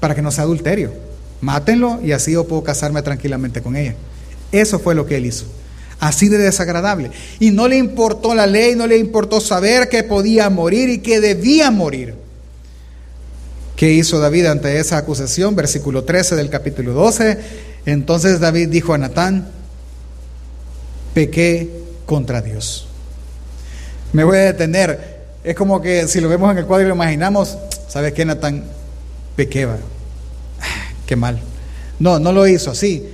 para 0.00 0.14
que 0.14 0.22
no 0.22 0.30
sea 0.30 0.44
adulterio. 0.44 0.92
Mátenlo 1.40 2.00
y 2.02 2.12
así 2.12 2.32
yo 2.32 2.46
puedo 2.46 2.64
casarme 2.64 3.02
tranquilamente 3.02 3.62
con 3.62 3.76
ella. 3.76 3.94
Eso 4.52 4.78
fue 4.78 4.94
lo 4.94 5.06
que 5.06 5.16
él 5.16 5.26
hizo. 5.26 5.44
Así 6.00 6.28
de 6.28 6.38
desagradable. 6.38 7.10
Y 7.40 7.50
no 7.50 7.68
le 7.68 7.76
importó 7.76 8.34
la 8.34 8.46
ley, 8.46 8.74
no 8.74 8.86
le 8.86 8.98
importó 8.98 9.40
saber 9.40 9.88
que 9.88 10.02
podía 10.02 10.50
morir 10.50 10.88
y 10.88 10.98
que 10.98 11.20
debía 11.20 11.70
morir. 11.70 12.14
¿Qué 13.76 13.92
hizo 13.92 14.18
David 14.18 14.46
ante 14.46 14.78
esa 14.78 14.96
acusación? 14.96 15.54
Versículo 15.54 16.04
13 16.04 16.34
del 16.34 16.48
capítulo 16.48 16.94
12. 16.94 17.38
Entonces 17.84 18.40
David 18.40 18.70
dijo 18.70 18.94
a 18.94 18.98
Natán, 18.98 19.48
pequé 21.12 21.68
contra 22.06 22.40
Dios. 22.40 22.88
Me 24.14 24.24
voy 24.24 24.38
a 24.38 24.44
detener. 24.44 25.16
Es 25.44 25.54
como 25.54 25.82
que 25.82 26.08
si 26.08 26.20
lo 26.22 26.30
vemos 26.30 26.50
en 26.50 26.58
el 26.58 26.64
cuadro 26.64 26.86
y 26.86 26.88
lo 26.88 26.94
imaginamos, 26.94 27.58
¿sabes 27.86 28.14
qué, 28.14 28.24
Natán? 28.24 28.64
Pequé, 29.36 29.68
Qué 31.06 31.14
mal. 31.14 31.38
No, 31.98 32.18
no 32.18 32.32
lo 32.32 32.46
hizo 32.46 32.70
así. 32.70 33.06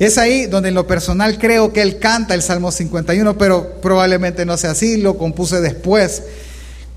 Es 0.00 0.18
ahí 0.18 0.46
donde 0.46 0.70
en 0.70 0.74
lo 0.74 0.88
personal 0.88 1.38
creo 1.38 1.72
que 1.72 1.82
él 1.82 2.00
canta 2.00 2.34
el 2.34 2.42
Salmo 2.42 2.72
51, 2.72 3.38
pero 3.38 3.80
probablemente 3.80 4.44
no 4.44 4.56
sea 4.56 4.72
así, 4.72 4.96
lo 4.96 5.16
compuse 5.16 5.60
después. 5.60 6.24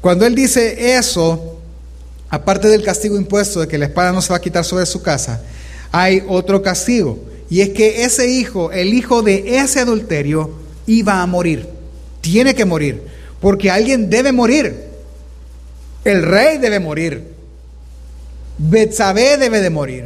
Cuando 0.02 0.26
él 0.26 0.34
dice 0.34 0.96
eso, 0.96 1.53
aparte 2.34 2.68
del 2.68 2.82
castigo 2.82 3.16
impuesto 3.16 3.60
de 3.60 3.68
que 3.68 3.78
la 3.78 3.86
espada 3.86 4.12
no 4.12 4.20
se 4.20 4.30
va 4.30 4.38
a 4.38 4.42
quitar 4.42 4.66
sobre 4.66 4.88
su 4.88 5.04
casa, 5.04 5.44
hay 5.92 6.24
otro 6.28 6.64
castigo. 6.64 7.20
Y 7.48 7.62
es 7.62 7.70
que 7.70 8.06
ese 8.06 8.28
hijo, 8.28 8.72
el 8.72 8.96
hijo 8.96 9.22
de 9.22 9.58
ese 9.60 9.82
adulterio, 9.82 10.50
iba 10.88 11.22
a 11.22 11.28
morir. 11.28 11.68
Tiene 12.22 12.56
que 12.56 12.66
morir. 12.66 13.04
Porque 13.40 13.70
alguien 13.70 14.10
debe 14.10 14.32
morir. 14.32 14.76
El 16.04 16.24
rey 16.24 16.58
debe 16.58 16.80
morir. 16.80 17.24
Betsabé 18.58 19.38
debe 19.38 19.62
de 19.62 19.70
morir. 19.70 20.06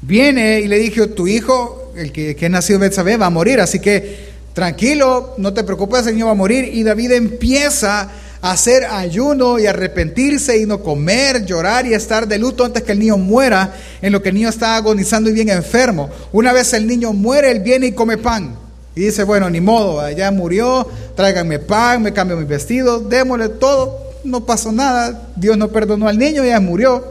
Viene 0.00 0.60
y 0.60 0.68
le 0.68 0.78
dijo, 0.78 1.10
tu 1.10 1.26
hijo, 1.26 1.92
el 1.98 2.12
que, 2.12 2.34
que 2.34 2.48
nació 2.48 2.78
Betsabé, 2.78 3.18
va 3.18 3.26
a 3.26 3.30
morir. 3.30 3.60
Así 3.60 3.78
que 3.78 4.30
tranquilo, 4.54 5.34
no 5.36 5.52
te 5.52 5.64
preocupes, 5.64 6.06
el 6.06 6.14
niño 6.14 6.26
va 6.26 6.32
a 6.32 6.34
morir. 6.34 6.70
Y 6.72 6.82
David 6.82 7.12
empieza 7.12 8.10
hacer 8.42 8.84
ayuno 8.84 9.60
y 9.60 9.66
arrepentirse 9.66 10.58
y 10.58 10.66
no 10.66 10.82
comer, 10.82 11.46
llorar 11.46 11.86
y 11.86 11.94
estar 11.94 12.26
de 12.26 12.38
luto 12.38 12.64
antes 12.64 12.82
que 12.82 12.92
el 12.92 12.98
niño 12.98 13.16
muera, 13.16 13.72
en 14.02 14.12
lo 14.12 14.20
que 14.20 14.30
el 14.30 14.34
niño 14.34 14.48
está 14.48 14.76
agonizando 14.76 15.30
y 15.30 15.32
bien 15.32 15.48
enfermo. 15.48 16.10
Una 16.32 16.52
vez 16.52 16.72
el 16.74 16.86
niño 16.86 17.12
muere, 17.12 17.52
él 17.52 17.60
viene 17.60 17.86
y 17.86 17.92
come 17.92 18.18
pan. 18.18 18.56
Y 18.96 19.02
dice, 19.02 19.22
bueno, 19.22 19.48
ni 19.48 19.60
modo, 19.60 20.06
ya 20.10 20.30
murió, 20.32 20.86
tráiganme 21.14 21.60
pan, 21.60 22.02
me 22.02 22.12
cambio 22.12 22.36
mi 22.36 22.44
vestido, 22.44 22.98
démosle 22.98 23.48
todo, 23.48 24.12
no 24.24 24.44
pasó 24.44 24.72
nada, 24.72 25.28
Dios 25.36 25.56
no 25.56 25.68
perdonó 25.68 26.08
al 26.08 26.18
niño, 26.18 26.44
ya 26.44 26.58
murió. 26.58 27.06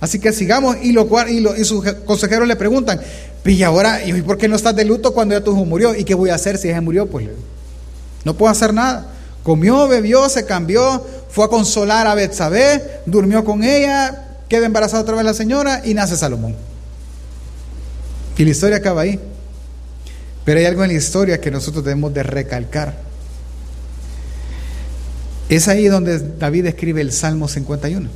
Así 0.00 0.18
que 0.18 0.32
sigamos 0.32 0.78
y, 0.82 0.92
lo, 0.92 1.06
y, 1.28 1.46
y 1.60 1.64
sus 1.64 1.84
consejeros 2.06 2.48
le 2.48 2.56
preguntan, 2.56 3.00
y 3.44 3.62
ahora, 3.62 4.02
¿y 4.04 4.22
por 4.22 4.38
qué 4.38 4.48
no 4.48 4.56
estás 4.56 4.74
de 4.74 4.86
luto 4.86 5.12
cuando 5.12 5.34
ya 5.34 5.44
tu 5.44 5.52
hijo 5.52 5.64
murió? 5.66 5.94
¿Y 5.94 6.04
qué 6.04 6.14
voy 6.14 6.30
a 6.30 6.36
hacer 6.36 6.56
si 6.56 6.68
ya 6.68 6.80
murió? 6.80 7.06
Pues 7.06 7.28
no 8.24 8.34
puedo 8.34 8.50
hacer 8.50 8.72
nada. 8.72 9.11
Comió, 9.42 9.88
bebió, 9.88 10.28
se 10.28 10.44
cambió, 10.44 11.04
fue 11.28 11.46
a 11.46 11.48
consolar 11.48 12.06
a 12.06 12.14
Betsabé, 12.14 13.00
durmió 13.06 13.44
con 13.44 13.64
ella, 13.64 14.38
queda 14.48 14.66
embarazada 14.66 15.02
otra 15.02 15.16
vez 15.16 15.24
la 15.24 15.34
señora 15.34 15.82
y 15.84 15.94
nace 15.94 16.16
Salomón. 16.16 16.54
Y 18.36 18.44
la 18.44 18.50
historia 18.50 18.76
acaba 18.78 19.02
ahí. 19.02 19.18
Pero 20.44 20.58
hay 20.58 20.66
algo 20.66 20.82
en 20.82 20.90
la 20.90 20.96
historia 20.96 21.40
que 21.40 21.50
nosotros 21.50 21.84
debemos 21.84 22.12
de 22.12 22.22
recalcar. 22.22 22.98
Es 25.48 25.68
ahí 25.68 25.86
donde 25.86 26.18
David 26.18 26.66
escribe 26.66 27.00
el 27.00 27.12
Salmo 27.12 27.48
51. 27.48 28.08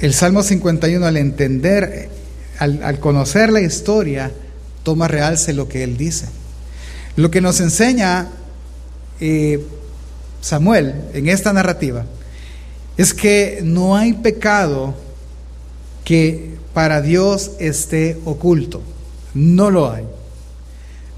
El 0.00 0.14
Salmo 0.14 0.42
51 0.42 1.04
al 1.04 1.16
entender, 1.16 2.10
al, 2.58 3.00
conocer 3.00 3.50
la 3.50 3.60
historia, 3.60 4.30
toma 4.82 5.08
realce 5.08 5.52
lo 5.52 5.68
que 5.68 5.82
él 5.82 5.96
dice. 5.96 6.26
Lo 7.16 7.30
que 7.30 7.40
nos 7.40 7.60
enseña 7.60 8.28
eh, 9.20 9.64
Samuel 10.40 10.94
en 11.14 11.28
esta 11.28 11.52
narrativa 11.52 12.04
es 12.96 13.14
que 13.14 13.60
no 13.62 13.96
hay 13.96 14.12
pecado 14.12 14.94
que 16.04 16.56
para 16.74 17.00
Dios 17.00 17.52
esté 17.60 18.18
oculto. 18.24 18.82
No 19.34 19.70
lo 19.70 19.90
hay. 19.90 20.04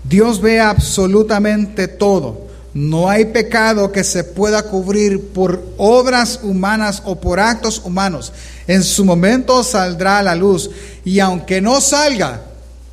Dios 0.05 0.41
ve 0.41 0.61
absolutamente 0.61 1.89
todo. 1.89 2.49
No 2.73 3.09
hay 3.09 3.27
pecado 3.27 3.91
que 3.91 4.05
se 4.05 4.25
pueda 4.25 4.63
cubrir 4.63 5.29
por 5.29 5.63
obras 5.77 6.41
humanas 6.43 7.03
o 7.05 7.21
por 7.21 7.41
actos 7.41 7.81
humanos. 7.85 8.33
En 8.67 8.83
su 8.85 9.05
momento 9.05 9.65
saldrá 9.65 10.19
a 10.19 10.23
la 10.23 10.35
luz. 10.35 10.71
Y 11.05 11.19
aunque 11.21 11.61
no 11.61 11.81
salga, 11.81 12.43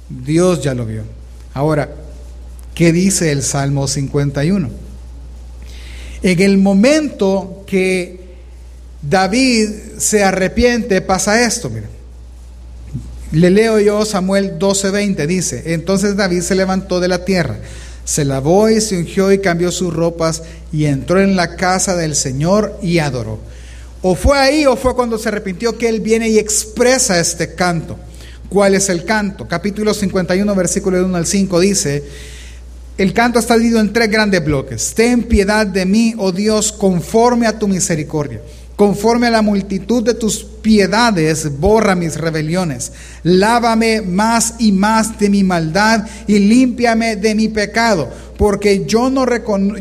Dios 0.10 0.62
ya 0.64 0.74
lo 0.74 0.86
vio. 0.86 1.04
Ahora, 1.54 1.90
¿qué 2.74 2.92
dice 2.92 3.32
el 3.32 3.44
Salmo 3.44 3.88
51? 3.88 4.87
En 6.24 6.42
el 6.42 6.58
momento 6.58 7.64
que 7.68 8.28
David 9.02 9.70
se 9.98 10.24
arrepiente, 10.24 11.02
pasa 11.02 11.46
esto. 11.46 11.72
Le 13.32 13.50
leo 13.50 13.80
yo 13.80 14.06
Samuel 14.06 14.58
12:20, 14.58 15.28
dice, 15.28 15.74
entonces 15.74 16.16
David 16.16 16.42
se 16.42 16.56
levantó 16.56 17.00
de 17.00 17.08
la 17.08 17.26
tierra, 17.26 17.58
se 18.04 18.26
lavó 18.26 18.70
y 18.70 18.82
se 18.82 18.98
ungió 18.98 19.32
y 19.32 19.40
cambió 19.40 19.72
sus 19.72 19.94
ropas 19.94 20.44
y 20.72 20.86
entró 20.86 21.22
en 21.22 21.36
la 21.36 21.56
casa 21.56 21.96
del 21.96 22.16
Señor 22.16 22.78
y 22.82 23.00
adoró. 23.00 23.40
O 24.02 24.16
fue 24.16 24.38
ahí 24.38 24.66
o 24.66 24.76
fue 24.76 24.96
cuando 24.96 25.18
se 25.18 25.30
arrepintió 25.30 25.78
que 25.78 25.90
él 25.90 26.00
viene 26.00 26.30
y 26.30 26.40
expresa 26.40 27.20
este 27.20 27.54
canto. 27.54 27.98
¿Cuál 28.50 28.76
es 28.76 28.88
el 28.90 29.04
canto? 29.04 29.48
Capítulo 29.48 29.94
51, 29.94 30.56
versículo 30.56 31.04
1 31.04 31.18
al 31.18 31.26
5 31.26 31.60
dice, 31.60 32.04
el 32.98 33.14
canto 33.14 33.40
está 33.40 33.56
dividido 33.56 33.80
en 33.80 33.94
tres 33.94 34.10
grandes 34.10 34.44
bloques. 34.44 34.94
Ten 34.96 35.24
piedad 35.24 35.66
de 35.68 35.86
mí, 35.86 36.16
oh 36.18 36.32
Dios, 36.32 36.72
conforme 36.72 37.48
a 37.48 37.58
tu 37.58 37.68
misericordia 37.68 38.42
Conforme 38.78 39.26
a 39.26 39.32
la 39.32 39.42
multitud 39.42 40.04
de 40.04 40.14
tus 40.14 40.44
piedades, 40.44 41.60
borra 41.60 41.96
mis 41.96 42.16
rebeliones. 42.16 42.92
Lávame 43.24 44.04
más 44.04 44.54
y 44.60 44.72
más 44.72 45.18
de 45.18 45.32
mi 45.32 45.44
maldad 45.44 46.08
y 46.28 46.38
límpiame 46.38 47.16
de 47.16 47.34
mi 47.34 47.48
pecado, 47.48 48.08
porque 48.38 48.86
yo, 48.86 49.10
no 49.10 49.26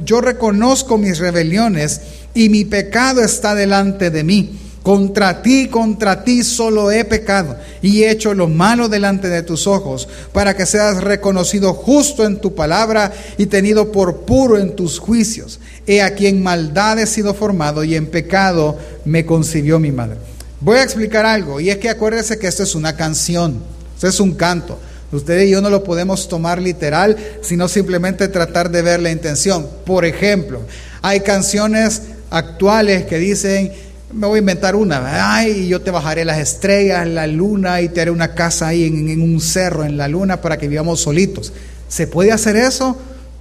yo 0.03 0.23
reconozco 0.23 0.97
mis 0.97 1.19
rebeliones 1.19 2.01
y 2.33 2.49
mi 2.49 2.65
pecado 2.65 3.23
está 3.23 3.55
delante 3.55 4.11
de 4.11 4.25
mí. 4.25 4.59
Contra 4.87 5.43
ti, 5.43 5.67
contra 5.67 6.23
ti 6.23 6.45
solo 6.45 6.93
he 6.93 7.05
pecado 7.05 7.57
y 7.83 8.05
he 8.05 8.11
hecho 8.13 8.35
lo 8.35 8.47
malo 8.47 8.89
delante 8.89 9.29
de 9.29 9.43
tus 9.43 9.67
ojos, 9.67 10.07
para 10.31 10.55
que 10.55 10.65
seas 10.65 11.03
reconocido 11.03 11.75
justo 11.75 12.25
en 12.25 12.37
tu 12.37 12.55
palabra 12.55 13.13
y 13.37 13.47
tenido 13.47 13.91
por 13.91 14.19
puro 14.19 14.59
en 14.59 14.77
tus 14.77 15.01
juicios. 15.01 15.59
He 15.89 16.03
aquí 16.03 16.29
en 16.29 16.41
maldad 16.41 17.01
he 17.01 17.07
sido 17.09 17.35
formado 17.35 17.83
y 17.83 17.97
en 17.97 18.07
pecado 18.07 18.79
me 19.05 19.27
concibió 19.27 19.81
mi 19.81 19.91
madre. 19.91 20.19
Voy 20.61 20.77
a 20.77 20.85
explicar 20.85 21.27
algo, 21.27 21.59
y 21.59 21.69
es 21.71 21.79
que 21.79 21.91
acuérdese 21.91 22.39
que 22.39 22.47
esto 22.47 22.63
es 22.63 22.77
una 22.77 22.95
canción, 22.95 23.61
esto 23.97 24.07
es 24.07 24.21
un 24.21 24.35
canto. 24.35 24.79
Usted 25.11 25.43
y 25.43 25.51
yo 25.51 25.61
no 25.61 25.69
lo 25.69 25.83
podemos 25.83 26.29
tomar 26.29 26.63
literal, 26.63 27.17
sino 27.43 27.67
simplemente 27.67 28.29
tratar 28.29 28.71
de 28.71 28.83
ver 28.83 29.01
la 29.01 29.11
intención. 29.11 29.67
Por 29.85 30.05
ejemplo, 30.05 30.61
hay 31.03 31.23
canciones 31.23 32.03
actuales 32.31 33.07
que 33.07 33.19
dicen, 33.19 33.73
me 34.13 34.27
voy 34.27 34.37
a 34.37 34.41
inventar 34.41 34.77
una, 34.77 35.35
ay, 35.37 35.69
yo 35.69 35.81
te 35.81 35.91
bajaré 35.91 36.25
las 36.25 36.39
estrellas, 36.39 37.07
la 37.07 37.27
luna 37.27 37.81
y 37.81 37.89
te 37.89 38.01
haré 38.01 38.11
una 38.11 38.35
casa 38.35 38.69
ahí 38.69 38.85
en, 38.85 39.21
un 39.21 39.41
cerro, 39.41 39.85
en 39.85 39.97
la 39.97 40.09
luna, 40.09 40.41
para 40.41 40.59
que 40.59 40.69
vivamos 40.69 41.01
solitos. 41.01 41.53
¿Se 41.89 42.07
puede 42.07 42.33
hacer 42.33 42.57
eso? 42.57 42.97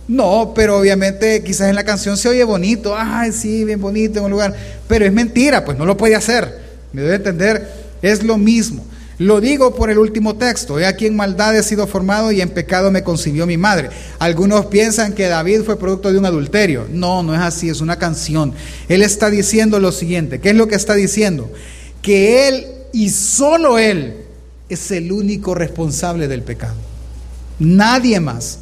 No, 0.08 0.54
pero 0.56 0.80
obviamente 0.80 1.44
quizás 1.44 1.70
en 1.70 1.76
la 1.76 1.84
canción 1.84 2.18
se 2.18 2.30
oye 2.30 2.44
bonito, 2.44 2.96
ay, 2.98 3.32
sí, 3.32 3.64
bien 3.64 3.80
bonito 3.80 4.20
en 4.20 4.26
un 4.26 4.32
lugar, 4.32 4.56
pero 4.88 5.06
es 5.06 5.14
mentira, 5.14 5.66
pues 5.66 5.78
no 5.78 5.86
lo 5.86 5.98
puede 5.98 6.16
hacer. 6.16 6.60
Me 6.94 7.02
debe 7.02 7.16
entender, 7.16 7.70
es 8.02 8.24
lo 8.24 8.38
mismo. 8.38 8.86
Lo 9.18 9.40
digo 9.40 9.74
por 9.74 9.90
el 9.90 9.98
último 9.98 10.36
texto. 10.36 10.78
He 10.78 10.86
aquí 10.86 11.06
en 11.06 11.16
maldad 11.16 11.56
he 11.56 11.64
sido 11.64 11.88
formado 11.88 12.32
y 12.32 12.42
en 12.42 12.50
pecado 12.50 12.92
me 12.92 13.04
concibió 13.04 13.46
mi 13.46 13.58
madre. 13.58 13.90
Algunos 14.20 14.66
piensan 14.66 15.14
que 15.14 15.28
David 15.28 15.62
fue 15.62 15.80
producto 15.80 16.12
de 16.12 16.20
un 16.20 16.26
adulterio. 16.26 16.88
No, 16.92 17.24
no 17.24 17.34
es 17.34 17.40
así, 17.40 17.70
es 17.70 17.80
una 17.80 17.98
canción. 17.98 18.54
Él 18.90 19.02
está 19.02 19.30
diciendo 19.30 19.80
lo 19.80 19.92
siguiente. 19.92 20.40
¿Qué 20.40 20.50
es 20.50 20.56
lo 20.56 20.68
que 20.68 20.76
está 20.76 20.96
diciendo? 20.96 21.50
Que 22.02 22.48
él 22.50 22.68
y 22.92 23.10
solo 23.10 23.80
él 23.80 24.18
es 24.68 24.92
el 24.92 25.12
único 25.12 25.56
responsable 25.56 26.28
del 26.28 26.44
pecado. 26.44 26.76
Nadie 27.60 28.20
más. 28.20 28.60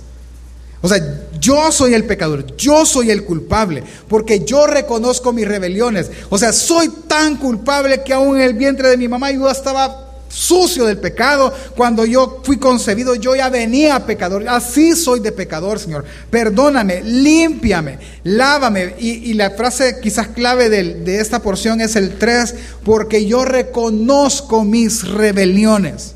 O 0.82 0.90
sea, 0.90 0.98
yo 1.40 1.72
soy 1.72 1.94
el 1.94 2.04
pecador, 2.04 2.58
yo 2.58 2.86
soy 2.86 3.10
el 3.10 3.24
culpable, 3.24 3.84
porque 4.10 4.44
yo 4.44 4.68
reconozco 4.68 5.32
mis 5.32 5.48
rebeliones. 5.48 6.12
O 6.30 6.38
sea, 6.38 6.52
soy 6.52 6.90
tan 7.08 7.38
culpable 7.38 8.04
que 8.04 8.12
aún 8.12 8.36
en 8.36 8.44
el 8.44 8.54
vientre 8.54 8.90
de 8.90 8.98
mi 8.98 9.08
mamá 9.08 9.32
yo 9.32 9.50
estaba 9.50 10.03
sucio 10.34 10.86
del 10.86 10.98
pecado. 10.98 11.54
Cuando 11.76 12.06
yo 12.06 12.42
fui 12.44 12.58
concebido, 12.58 13.16
yo 13.16 13.36
ya 13.36 13.50
venía 13.50 14.06
pecador. 14.06 14.48
Así 14.50 14.96
soy 14.96 15.20
de 15.20 15.32
pecador, 15.32 15.80
Señor. 15.80 16.06
Perdóname, 16.30 17.04
límpiame, 17.04 18.00
lávame. 18.24 18.96
Y, 19.00 19.34
la 19.34 19.52
frase 19.52 20.00
quizás 20.02 20.30
clave 20.30 20.70
de, 20.70 20.96
de 20.96 21.20
esta 21.20 21.40
porción 21.42 21.82
es 21.82 21.96
el 21.96 22.18
3, 22.18 22.56
porque 22.84 23.26
yo 23.26 23.46
reconozco 23.46 24.64
mis 24.64 25.08
rebeliones. 25.08 26.16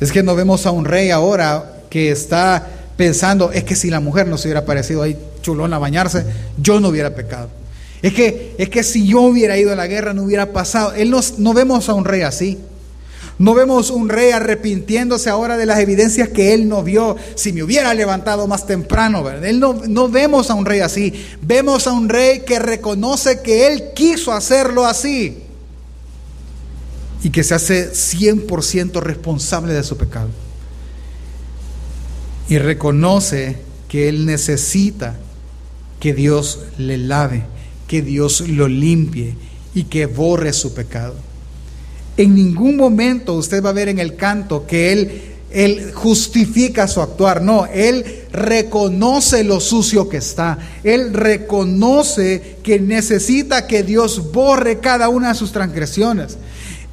Es 0.00 0.12
que 0.12 0.22
no 0.22 0.36
vemos 0.36 0.66
a 0.66 0.70
un 0.70 0.84
rey 0.84 1.10
ahora 1.10 1.82
que 1.90 2.10
está 2.10 2.68
pensando, 2.96 3.50
es 3.52 3.64
que 3.64 3.74
si 3.74 3.90
la 3.90 4.00
mujer 4.00 4.26
no 4.26 4.38
se 4.38 4.48
hubiera 4.48 4.64
parecido 4.64 5.02
ahí 5.02 5.16
chulona 5.42 5.76
a 5.76 5.78
bañarse, 5.78 6.24
yo 6.58 6.80
no 6.80 6.88
hubiera 6.88 7.14
pecado. 7.14 7.48
Es 8.02 8.12
que, 8.12 8.54
es 8.58 8.68
que 8.68 8.82
si 8.82 9.06
yo 9.06 9.22
hubiera 9.22 9.56
ido 9.56 9.72
a 9.72 9.76
la 9.76 9.86
guerra 9.86 10.12
no 10.12 10.22
hubiera 10.22 10.52
pasado. 10.52 10.92
Él 10.92 11.14
no 11.38 11.54
vemos 11.54 11.88
a 11.88 11.94
un 11.94 12.04
rey 12.04 12.22
así. 12.22 12.58
No 13.38 13.52
vemos 13.52 13.90
un 13.90 14.08
rey 14.08 14.30
arrepintiéndose 14.30 15.28
ahora 15.28 15.58
de 15.58 15.66
las 15.66 15.78
evidencias 15.78 16.30
que 16.30 16.54
él 16.54 16.68
no 16.68 16.82
vio. 16.82 17.16
Si 17.34 17.52
me 17.52 17.62
hubiera 17.62 17.92
levantado 17.92 18.46
más 18.46 18.66
temprano. 18.66 19.28
Él 19.28 19.60
no, 19.60 19.74
no 19.86 20.08
vemos 20.08 20.48
a 20.50 20.54
un 20.54 20.64
rey 20.64 20.80
así. 20.80 21.12
Vemos 21.42 21.86
a 21.86 21.92
un 21.92 22.08
rey 22.08 22.40
que 22.46 22.58
reconoce 22.58 23.42
que 23.42 23.66
él 23.66 23.92
quiso 23.94 24.32
hacerlo 24.32 24.86
así 24.86 25.42
y 27.22 27.30
que 27.30 27.42
se 27.44 27.54
hace 27.54 27.92
100% 27.92 29.00
responsable 29.00 29.74
de 29.74 29.82
su 29.82 29.96
pecado. 29.96 30.28
Y 32.48 32.58
reconoce 32.58 33.58
que 33.88 34.08
él 34.08 34.26
necesita 34.26 35.16
que 36.00 36.14
Dios 36.14 36.60
le 36.78 36.98
lave, 36.98 37.44
que 37.88 38.00
Dios 38.00 38.42
lo 38.42 38.68
limpie 38.68 39.34
y 39.74 39.84
que 39.84 40.06
borre 40.06 40.52
su 40.52 40.72
pecado. 40.72 41.14
En 42.16 42.34
ningún 42.34 42.76
momento 42.76 43.34
usted 43.34 43.62
va 43.62 43.70
a 43.70 43.74
ver 43.74 43.88
en 43.88 43.98
el 43.98 44.16
canto 44.16 44.66
que 44.66 44.92
él, 44.92 45.32
justifica 45.94 46.86
su 46.86 47.00
actuar. 47.00 47.40
No, 47.40 47.66
él 47.66 48.24
reconoce 48.30 49.42
lo 49.42 49.60
sucio 49.60 50.08
que 50.08 50.18
está. 50.18 50.58
Él 50.84 51.14
reconoce 51.14 52.58
que 52.62 52.78
necesita 52.78 53.66
que 53.66 53.82
Dios 53.82 54.32
borre 54.32 54.80
cada 54.80 55.08
una 55.08 55.28
de 55.28 55.34
sus 55.34 55.52
transgresiones. 55.52 56.36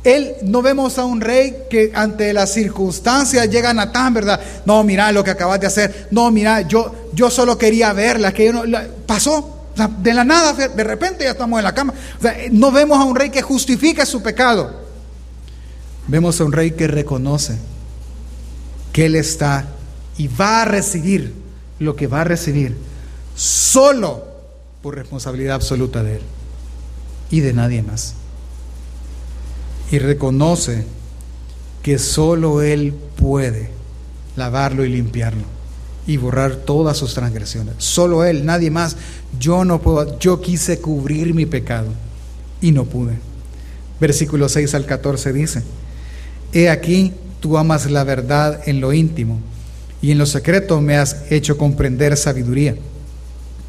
Él 0.06 0.34
no 0.44 0.62
vemos 0.62 0.98
a 0.98 1.06
un 1.06 1.20
rey 1.20 1.64
que 1.70 1.92
ante 1.94 2.32
las 2.32 2.54
circunstancias 2.54 3.50
llega 3.50 3.70
a 3.70 3.74
Natán, 3.74 4.14
¿verdad? 4.14 4.40
No, 4.66 4.84
mira 4.84 5.12
lo 5.12 5.24
que 5.24 5.32
acabas 5.32 5.60
de 5.60 5.68
hacer. 5.68 6.08
No, 6.12 6.30
mira, 6.32 6.62
yo, 6.62 7.10
yo 7.14 7.30
solo 7.30 7.58
quería 7.58 7.92
verla, 7.94 8.34
que 8.34 8.52
no, 8.52 8.64
pasó. 9.06 9.68
de 10.00 10.14
la 10.14 10.24
nada, 10.24 10.54
de 10.54 10.84
repente 10.84 11.24
ya 11.24 11.32
estamos 11.32 11.58
en 11.58 11.64
la 11.64 11.74
cama. 11.74 11.94
no 12.52 12.72
vemos 12.72 13.00
a 13.00 13.04
un 13.04 13.16
rey 13.16 13.30
que 13.30 13.42
justifica 13.42 14.06
su 14.06 14.22
pecado. 14.22 14.83
Vemos 16.08 16.40
a 16.40 16.44
un 16.44 16.52
rey 16.52 16.72
que 16.72 16.88
reconoce 16.88 17.58
que 18.92 19.06
Él 19.06 19.16
está 19.16 19.68
y 20.18 20.28
va 20.28 20.62
a 20.62 20.66
recibir 20.66 21.34
lo 21.80 21.96
que 21.96 22.08
va 22.08 22.22
a 22.22 22.26
recibir 22.26 22.76
solo 23.36 24.26
por 24.82 24.96
responsabilidad 24.96 25.56
absoluta 25.56 26.04
de 26.04 26.18
Él 26.18 26.22
y 27.32 27.40
de 27.40 27.54
nadie 27.54 27.82
más. 27.82 28.16
Y 29.92 30.00
reconoce 30.00 30.86
que 31.82 32.00
solo 32.00 32.62
Él 32.62 32.94
puede 33.16 33.70
lavarlo 34.36 34.86
y 34.86 34.90
limpiarlo. 34.90 35.44
y 36.06 36.18
borrar 36.18 36.58
todas 36.58 36.98
sus 36.98 37.14
transgresiones. 37.14 37.76
Solo 37.78 38.26
Él, 38.26 38.46
nadie 38.46 38.70
más. 38.70 38.98
Yo 39.40 39.64
no 39.64 39.80
puedo, 39.80 40.20
yo 40.20 40.42
quise 40.42 40.82
cubrir 40.82 41.34
mi 41.34 41.46
pecado 41.46 41.88
y 42.62 42.74
no 42.74 42.84
pude. 42.84 43.14
Versículo 44.02 44.50
6 44.50 44.76
al 44.76 44.86
14 44.86 45.32
dice, 45.32 45.64
He 46.54 46.70
aquí, 46.70 47.12
tú 47.40 47.58
amas 47.58 47.90
la 47.90 48.04
verdad 48.04 48.62
en 48.68 48.80
lo 48.80 48.94
íntimo 48.94 49.40
y 50.02 50.12
en 50.12 50.18
lo 50.18 50.26
secreto 50.26 50.80
me 50.82 50.98
has 50.98 51.32
hecho 51.32 51.58
comprender 51.58 52.16
sabiduría. 52.16 52.76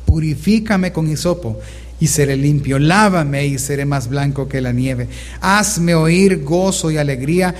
Purifícame 0.05 0.93
con 0.93 1.11
hisopo 1.11 1.59
y 1.99 2.09
seré 2.09 2.37
limpio. 2.37 2.79
Lávame 2.79 3.47
y 3.47 3.59
seré 3.59 3.87
más 3.87 4.09
blanco 4.09 4.49
que 4.49 4.61
la 4.61 4.73
nieve. 4.73 5.09
Hazme 5.41 5.95
oír 5.95 6.45
gozo 6.45 6.91
y 6.91 6.99
alegría 6.99 7.55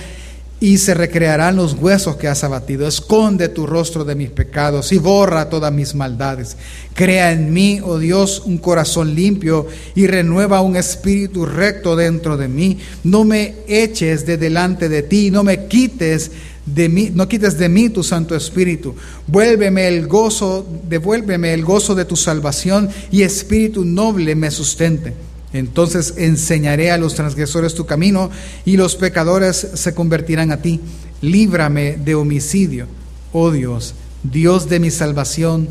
y 0.59 0.77
se 0.77 0.93
recrearán 0.93 1.57
los 1.57 1.73
huesos 1.73 2.15
que 2.15 2.27
has 2.27 2.43
abatido. 2.43 2.87
Esconde 2.87 3.49
tu 3.49 3.65
rostro 3.65 4.05
de 4.05 4.15
mis 4.15 4.29
pecados 4.29 4.91
y 4.91 4.97
borra 4.97 5.49
todas 5.49 5.71
mis 5.71 5.95
maldades. 5.95 6.55
Crea 6.93 7.31
en 7.31 7.51
mí, 7.51 7.81
oh 7.83 7.99
Dios, 7.99 8.43
un 8.45 8.57
corazón 8.57 9.15
limpio 9.15 9.67
y 9.95 10.07
renueva 10.07 10.61
un 10.61 10.77
espíritu 10.77 11.45
recto 11.45 11.95
dentro 11.95 12.37
de 12.37 12.47
mí. 12.47 12.79
No 13.03 13.25
me 13.25 13.55
eches 13.67 14.25
de 14.25 14.37
delante 14.37 14.87
de 14.87 15.03
ti, 15.03 15.29
no 15.29 15.43
me 15.43 15.67
quites 15.67 16.31
de 16.65 16.89
mí, 16.89 17.11
no 17.13 17.27
quites 17.27 17.57
de 17.57 17.69
mí 17.69 17.89
tu 17.89 18.03
Santo 18.03 18.35
Espíritu. 18.35 18.95
Vuélveme 19.27 19.87
el 19.87 20.07
gozo, 20.07 20.65
devuélveme 20.87 21.53
el 21.53 21.63
gozo 21.63 21.95
de 21.95 22.05
tu 22.05 22.15
salvación 22.15 22.89
y 23.11 23.21
espíritu 23.23 23.83
noble 23.83 24.35
me 24.35 24.49
sustente. 24.49 25.13
Entonces 25.55 26.15
enseñaré 26.17 26.91
a 26.91 26.97
los 26.97 27.15
transgresores 27.15 27.75
tu 27.75 27.85
camino 27.85 28.29
y 28.65 28.77
los 28.77 28.95
pecadores 28.95 29.55
se 29.73 29.93
convertirán 29.93 30.51
a 30.51 30.61
ti. 30.61 30.81
Líbrame 31.21 31.97
de 31.97 32.15
homicidio, 32.15 32.87
oh 33.31 33.51
Dios, 33.51 33.95
Dios 34.23 34.69
de 34.69 34.79
mi 34.79 34.91
salvación, 34.91 35.67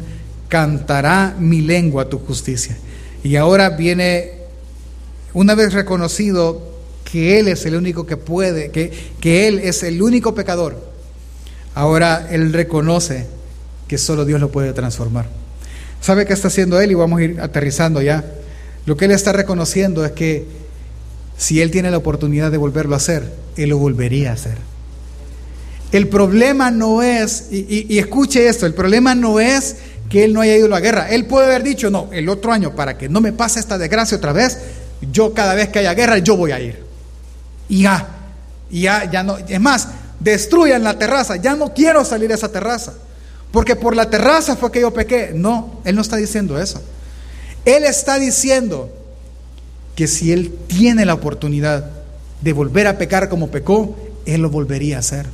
cantará 0.48 1.36
mi 1.38 1.60
lengua 1.60 2.08
tu 2.08 2.18
justicia. 2.18 2.76
Y 3.22 3.36
ahora 3.36 3.70
viene, 3.70 4.32
una 5.32 5.54
vez 5.54 5.72
reconocido 5.72 6.62
que 7.10 7.38
Él 7.38 7.48
es 7.48 7.64
el 7.66 7.76
único 7.76 8.06
que 8.06 8.16
puede, 8.16 8.70
que, 8.70 8.92
que 9.20 9.48
Él 9.48 9.58
es 9.60 9.82
el 9.82 10.02
único 10.02 10.34
pecador, 10.34 10.76
ahora 11.74 12.28
Él 12.30 12.52
reconoce 12.52 13.26
que 13.88 13.98
solo 13.98 14.24
Dios 14.24 14.40
lo 14.40 14.50
puede 14.50 14.72
transformar. 14.72 15.26
¿Sabe 16.00 16.26
qué 16.26 16.32
está 16.32 16.48
haciendo 16.48 16.80
Él? 16.80 16.90
Y 16.90 16.94
vamos 16.94 17.18
a 17.18 17.22
ir 17.22 17.40
aterrizando 17.40 18.02
ya. 18.02 18.24
Lo 18.86 18.96
que 18.96 19.06
él 19.06 19.12
está 19.12 19.32
reconociendo 19.32 20.04
es 20.04 20.12
que 20.12 20.46
si 21.36 21.60
él 21.60 21.70
tiene 21.70 21.90
la 21.90 21.96
oportunidad 21.96 22.50
de 22.50 22.58
volverlo 22.58 22.94
a 22.94 22.98
hacer, 22.98 23.32
él 23.56 23.70
lo 23.70 23.78
volvería 23.78 24.30
a 24.30 24.34
hacer. 24.34 24.58
El 25.92 26.08
problema 26.08 26.70
no 26.70 27.02
es, 27.02 27.48
y, 27.50 27.98
escuche 27.98 28.48
esto, 28.48 28.66
el 28.66 28.74
problema 28.74 29.14
no 29.14 29.40
es 29.40 29.76
que 30.08 30.24
él 30.24 30.32
no 30.32 30.40
haya 30.40 30.56
ido 30.56 30.66
a 30.66 30.70
la 30.70 30.80
guerra. 30.80 31.08
Él 31.08 31.26
puede 31.26 31.46
haber 31.46 31.62
dicho, 31.62 31.90
no, 31.90 32.08
el 32.12 32.28
otro 32.28 32.52
año, 32.52 32.74
para 32.74 32.98
que 32.98 33.08
no 33.08 33.20
me 33.20 33.32
pase 33.32 33.60
esta 33.60 33.78
desgracia 33.78 34.16
otra 34.16 34.32
vez, 34.32 34.58
yo 35.12 35.32
cada 35.34 35.54
vez 35.54 35.68
que 35.68 35.78
haya 35.78 35.94
guerra, 35.94 36.18
yo 36.18 36.36
voy 36.36 36.52
a 36.52 36.60
ir. 36.60 36.82
Y 37.68 37.82
ya, 37.82 38.08
y 38.70 38.82
ya, 38.82 39.10
ya 39.10 39.22
no. 39.22 39.38
Es 39.38 39.60
más, 39.60 39.88
destruyan 40.20 40.82
la 40.82 40.98
terraza, 40.98 41.36
ya 41.36 41.54
no 41.54 41.72
quiero 41.72 42.04
salir 42.04 42.32
a 42.32 42.34
esa 42.34 42.50
terraza. 42.50 42.94
Porque 43.52 43.76
por 43.76 43.94
la 43.94 44.10
terraza 44.10 44.56
fue 44.56 44.72
que 44.72 44.80
yo 44.80 44.92
pequé. 44.92 45.30
No, 45.32 45.80
él 45.84 45.94
no 45.94 46.02
está 46.02 46.16
diciendo 46.16 46.60
eso. 46.60 46.82
Él 47.64 47.84
está 47.84 48.18
diciendo 48.18 48.90
que 49.94 50.06
si 50.06 50.32
él 50.32 50.52
tiene 50.66 51.04
la 51.04 51.14
oportunidad 51.14 51.90
de 52.40 52.52
volver 52.52 52.86
a 52.86 52.98
pecar 52.98 53.28
como 53.28 53.50
pecó, 53.50 53.96
él 54.26 54.42
lo 54.42 54.50
volvería 54.50 54.96
a 54.96 55.00
hacer. 55.00 55.26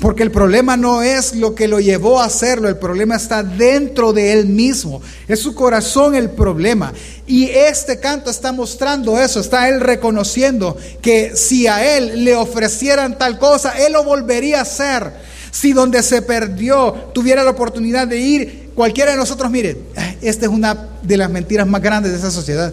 Porque 0.00 0.22
el 0.22 0.30
problema 0.30 0.76
no 0.76 1.02
es 1.02 1.34
lo 1.34 1.56
que 1.56 1.66
lo 1.66 1.80
llevó 1.80 2.20
a 2.20 2.26
hacerlo, 2.26 2.68
el 2.68 2.76
problema 2.76 3.16
está 3.16 3.42
dentro 3.42 4.12
de 4.12 4.32
él 4.32 4.46
mismo. 4.46 5.02
Es 5.26 5.40
su 5.40 5.56
corazón 5.56 6.14
el 6.14 6.30
problema. 6.30 6.92
Y 7.26 7.46
este 7.46 7.98
canto 7.98 8.30
está 8.30 8.52
mostrando 8.52 9.18
eso, 9.18 9.40
está 9.40 9.68
él 9.68 9.80
reconociendo 9.80 10.76
que 11.02 11.34
si 11.34 11.66
a 11.66 11.96
él 11.96 12.24
le 12.24 12.36
ofrecieran 12.36 13.18
tal 13.18 13.38
cosa, 13.40 13.72
él 13.84 13.92
lo 13.92 14.04
volvería 14.04 14.60
a 14.60 14.62
hacer. 14.62 15.12
Si 15.50 15.72
donde 15.72 16.04
se 16.04 16.22
perdió 16.22 16.92
tuviera 17.12 17.42
la 17.42 17.50
oportunidad 17.50 18.06
de 18.06 18.18
ir, 18.18 18.67
Cualquiera 18.78 19.10
de 19.10 19.16
nosotros, 19.16 19.50
mire, 19.50 19.76
esta 20.22 20.46
es 20.46 20.52
una 20.52 20.90
de 21.02 21.16
las 21.16 21.28
mentiras 21.28 21.66
más 21.66 21.82
grandes 21.82 22.12
de 22.12 22.18
esa 22.18 22.30
sociedad. 22.30 22.72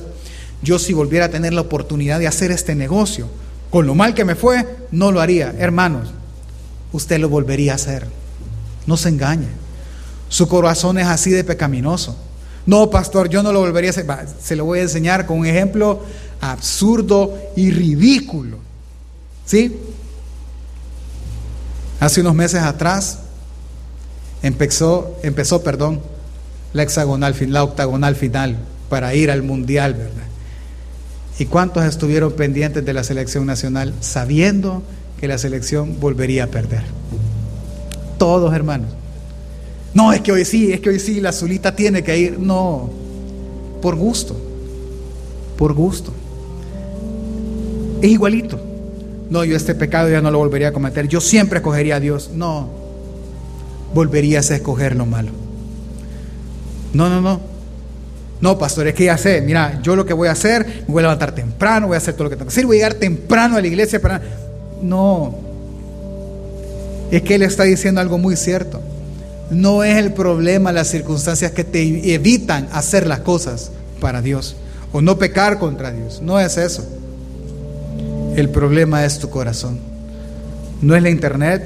Yo 0.62 0.78
si 0.78 0.94
volviera 0.94 1.26
a 1.26 1.30
tener 1.30 1.52
la 1.52 1.62
oportunidad 1.62 2.20
de 2.20 2.28
hacer 2.28 2.52
este 2.52 2.76
negocio, 2.76 3.28
con 3.72 3.88
lo 3.88 3.96
mal 3.96 4.14
que 4.14 4.24
me 4.24 4.36
fue, 4.36 4.68
no 4.92 5.12
lo 5.12 5.20
haría. 5.20 5.56
Hermanos, 5.58 6.10
usted 6.92 7.18
lo 7.18 7.28
volvería 7.28 7.72
a 7.72 7.76
hacer. 7.78 8.06
No 8.86 8.98
se 8.98 9.10
engañe. 9.10 9.48
Su 10.30 10.48
corazón 10.48 11.00
es 11.00 11.08
así 11.08 11.32
de 11.32 11.44
pecaminoso. 11.44 12.16
No, 12.68 12.88
pastor, 12.92 13.28
yo 13.28 13.42
no 13.42 13.52
lo 13.52 13.62
volvería 13.62 13.90
a 13.90 13.94
hacer. 13.94 14.06
Se 14.40 14.56
lo 14.56 14.66
voy 14.66 14.78
a 14.78 14.84
enseñar 14.84 15.26
con 15.26 15.40
un 15.40 15.48
ejemplo 15.48 16.04
absurdo 16.40 17.36
y 17.56 17.72
ridículo. 17.72 18.60
¿Sí? 19.44 19.76
Hace 22.00 22.22
unos 22.22 22.36
meses 22.36 22.62
atrás 22.62 23.22
empezó, 24.46 25.18
empezó 25.24 25.64
perdón, 25.64 26.02
la, 26.72 26.84
hexagonal, 26.84 27.36
la 27.48 27.64
octagonal 27.64 28.16
final 28.16 28.58
para 28.90 29.16
ir 29.16 29.32
al 29.32 29.42
mundial, 29.42 29.96
¿verdad? 29.96 30.24
¿Y 31.40 31.46
cuántos 31.46 31.84
estuvieron 31.84 32.32
pendientes 32.34 32.86
de 32.86 32.94
la 32.94 33.04
selección 33.04 33.46
nacional 33.46 33.94
sabiendo 34.00 34.84
que 35.20 35.28
la 35.28 35.38
selección 35.38 36.00
volvería 36.00 36.46
a 36.46 36.48
perder? 36.48 36.84
Todos, 38.20 38.54
hermanos. 38.54 38.90
No, 39.94 40.14
es 40.14 40.22
que 40.22 40.32
hoy 40.32 40.46
sí, 40.46 40.72
es 40.72 40.80
que 40.80 40.90
hoy 40.90 41.00
sí, 41.00 41.20
la 41.20 41.30
azulita 41.30 41.76
tiene 41.76 42.04
que 42.04 42.18
ir. 42.18 42.40
No, 42.40 42.90
por 43.82 43.96
gusto, 43.96 44.38
por 45.58 45.74
gusto. 45.74 46.14
Es 48.02 48.12
igualito. 48.12 48.60
No, 49.30 49.44
yo 49.44 49.58
este 49.58 49.74
pecado 49.74 50.10
ya 50.10 50.22
no 50.22 50.30
lo 50.30 50.38
volvería 50.38 50.68
a 50.68 50.72
cometer. 50.72 51.08
Yo 51.08 51.20
siempre 51.20 51.58
escogería 51.58 51.96
a 51.96 52.00
Dios. 52.00 52.30
No, 52.34 52.85
volverías 53.94 54.52
a 54.52 54.56
escoger 54.56 54.96
lo 54.96 55.06
malo. 55.06 55.32
No, 56.94 57.10
no, 57.10 57.22
no. 57.22 57.40
No, 58.42 58.58
pastor, 58.58 58.88
es 58.88 58.94
que 58.94 59.06
ya 59.06 59.18
sé, 59.18 59.42
mira, 59.42 59.80
yo 59.82 59.96
lo 59.96 60.06
que 60.06 60.14
voy 60.14 60.28
a 60.28 60.32
hacer, 60.32 60.84
me 60.88 60.94
voy 60.94 61.00
a 61.00 61.04
levantar 61.04 61.34
temprano, 61.34 61.88
voy 61.88 61.96
a 61.96 61.98
hacer 61.98 62.14
todo 62.14 62.26
lo 62.26 62.30
que 62.30 62.36
tengo 62.36 62.48
que 62.48 62.54
hacer, 62.54 62.66
voy 62.66 62.78
a 62.78 62.80
llegar 62.80 62.94
temprano 62.96 63.58
a 63.58 63.62
la 63.62 63.68
iglesia 63.68 64.02
para... 64.02 64.22
No, 64.82 65.36
es 67.12 67.22
que 67.22 67.36
él 67.36 67.44
está 67.44 67.64
diciendo 67.64 68.02
algo 68.02 68.18
muy 68.18 68.36
cierto. 68.36 68.82
No 69.50 69.84
es 69.84 69.98
el 69.98 70.14
problema 70.14 70.72
las 70.72 70.88
circunstancias 70.88 71.52
que 71.52 71.64
te 71.64 72.14
evitan 72.14 72.68
hacer 72.72 73.06
las 73.08 73.20
cosas 73.20 73.72
para 74.02 74.22
Dios 74.22 74.56
o 74.92 75.02
no 75.02 75.18
pecar 75.18 75.60
contra 75.60 75.92
Dios. 75.92 76.22
No 76.22 76.40
es 76.40 76.58
eso. 76.58 76.84
El 78.36 78.50
problema 78.50 79.06
es 79.06 79.20
tu 79.20 79.30
corazón. 79.30 79.80
No 80.82 80.96
es 80.96 81.04
la 81.04 81.10
internet, 81.10 81.64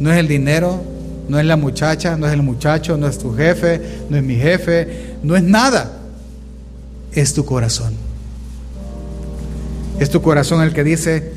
no 0.00 0.12
es 0.12 0.18
el 0.18 0.28
dinero, 0.28 0.82
no 1.28 1.38
es 1.38 1.46
la 1.46 1.56
muchacha, 1.56 2.16
no 2.16 2.26
es 2.26 2.32
el 2.32 2.42
muchacho, 2.42 2.96
no 2.96 3.06
es 3.08 3.18
tu 3.18 3.34
jefe, 3.34 3.80
no 4.10 4.16
es 4.16 4.22
mi 4.22 4.36
jefe, 4.36 5.16
no 5.22 5.36
es 5.36 5.42
nada. 5.42 6.00
Es 7.12 7.32
tu 7.32 7.44
corazón. 7.44 7.94
Es 9.98 10.10
tu 10.10 10.20
corazón 10.20 10.62
el 10.62 10.72
que 10.72 10.84
dice, 10.84 11.32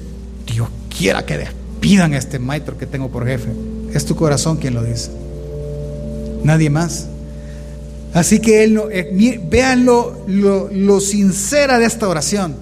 Dios 0.46 0.68
quiera 0.96 1.26
que 1.26 1.38
despidan 1.38 2.14
a 2.14 2.18
este 2.18 2.40
maestro 2.40 2.78
que 2.78 2.86
tengo 2.86 3.10
por 3.10 3.26
jefe. 3.26 3.50
Es 3.94 4.06
tu 4.06 4.16
corazón 4.16 4.58
quien 4.58 4.74
lo 4.74 4.84
dice. 4.84 5.12
Nadie 6.44 6.70
más. 6.70 7.08
Así 8.14 8.40
que 8.40 8.64
él 8.64 8.74
no, 8.74 8.90
eh, 8.90 9.42
vean 9.50 9.86
lo, 9.86 10.26
lo 10.28 11.00
sincera 11.00 11.78
de 11.78 11.86
esta 11.86 12.08
oración. 12.08 12.56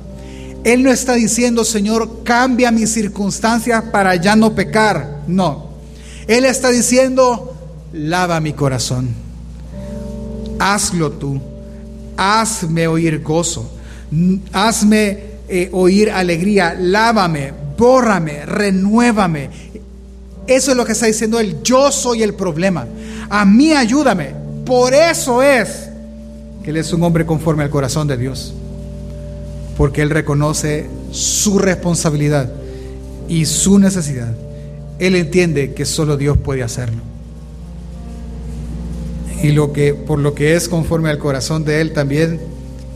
Él 0.65 0.83
no 0.83 0.91
está 0.91 1.13
diciendo, 1.13 1.63
Señor, 1.63 2.23
cambia 2.23 2.71
mis 2.71 2.91
circunstancias 2.91 3.83
para 3.91 4.15
ya 4.15 4.35
no 4.35 4.53
pecar. 4.55 5.21
No, 5.27 5.74
él 6.27 6.45
está 6.45 6.69
diciendo, 6.69 7.55
lava 7.93 8.39
mi 8.39 8.53
corazón, 8.53 9.09
hazlo 10.59 11.11
tú, 11.11 11.39
hazme 12.17 12.87
oír 12.87 13.21
gozo, 13.21 13.69
hazme 14.51 15.19
eh, 15.47 15.69
oír 15.71 16.09
alegría, 16.09 16.75
lávame, 16.79 17.53
bórrame, 17.77 18.45
renuévame. 18.45 19.49
Eso 20.47 20.71
es 20.71 20.77
lo 20.77 20.85
que 20.85 20.93
está 20.93 21.05
diciendo 21.05 21.39
Él, 21.39 21.57
yo 21.63 21.91
soy 21.91 22.23
el 22.23 22.33
problema, 22.33 22.87
a 23.29 23.45
mí 23.45 23.73
ayúdame. 23.73 24.33
Por 24.65 24.95
eso 24.95 25.43
es 25.43 25.89
que 26.63 26.71
Él 26.71 26.77
es 26.77 26.91
un 26.91 27.03
hombre 27.03 27.25
conforme 27.25 27.63
al 27.63 27.69
corazón 27.69 28.07
de 28.07 28.17
Dios, 28.17 28.53
porque 29.77 30.01
Él 30.01 30.09
reconoce 30.09 30.87
su 31.11 31.59
responsabilidad 31.59 32.51
y 33.27 33.45
su 33.45 33.77
necesidad 33.77 34.33
él 34.99 35.15
entiende 35.15 35.73
que 35.73 35.85
solo 35.85 36.17
Dios 36.17 36.37
puede 36.37 36.63
hacerlo. 36.63 37.01
Y 39.43 39.51
lo 39.51 39.73
que, 39.73 39.93
por 39.93 40.19
lo 40.19 40.33
que 40.33 40.55
es 40.55 40.69
conforme 40.69 41.09
al 41.09 41.19
corazón 41.19 41.65
de 41.65 41.81
Él 41.81 41.93
también, 41.93 42.39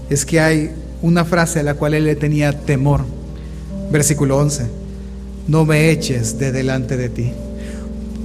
es 0.09 0.25
que 0.25 0.39
hay 0.39 0.71
una 1.01 1.25
frase 1.25 1.59
a 1.59 1.63
la 1.63 1.75
cual 1.75 1.93
Él 1.93 2.05
le 2.05 2.15
tenía 2.15 2.53
temor. 2.53 3.05
Versículo 3.91 4.37
11. 4.37 4.65
No 5.47 5.65
me 5.65 5.91
eches 5.91 6.39
de 6.39 6.51
delante 6.51 6.97
de 6.97 7.09
ti. 7.09 7.33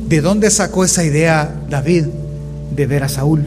¿De 0.09 0.21
dónde 0.21 0.51
sacó 0.51 0.85
esa 0.85 1.05
idea 1.05 1.55
David? 1.69 2.07
de 2.75 2.87
ver 2.87 3.05
a 3.05 3.09
Saúl, 3.09 3.47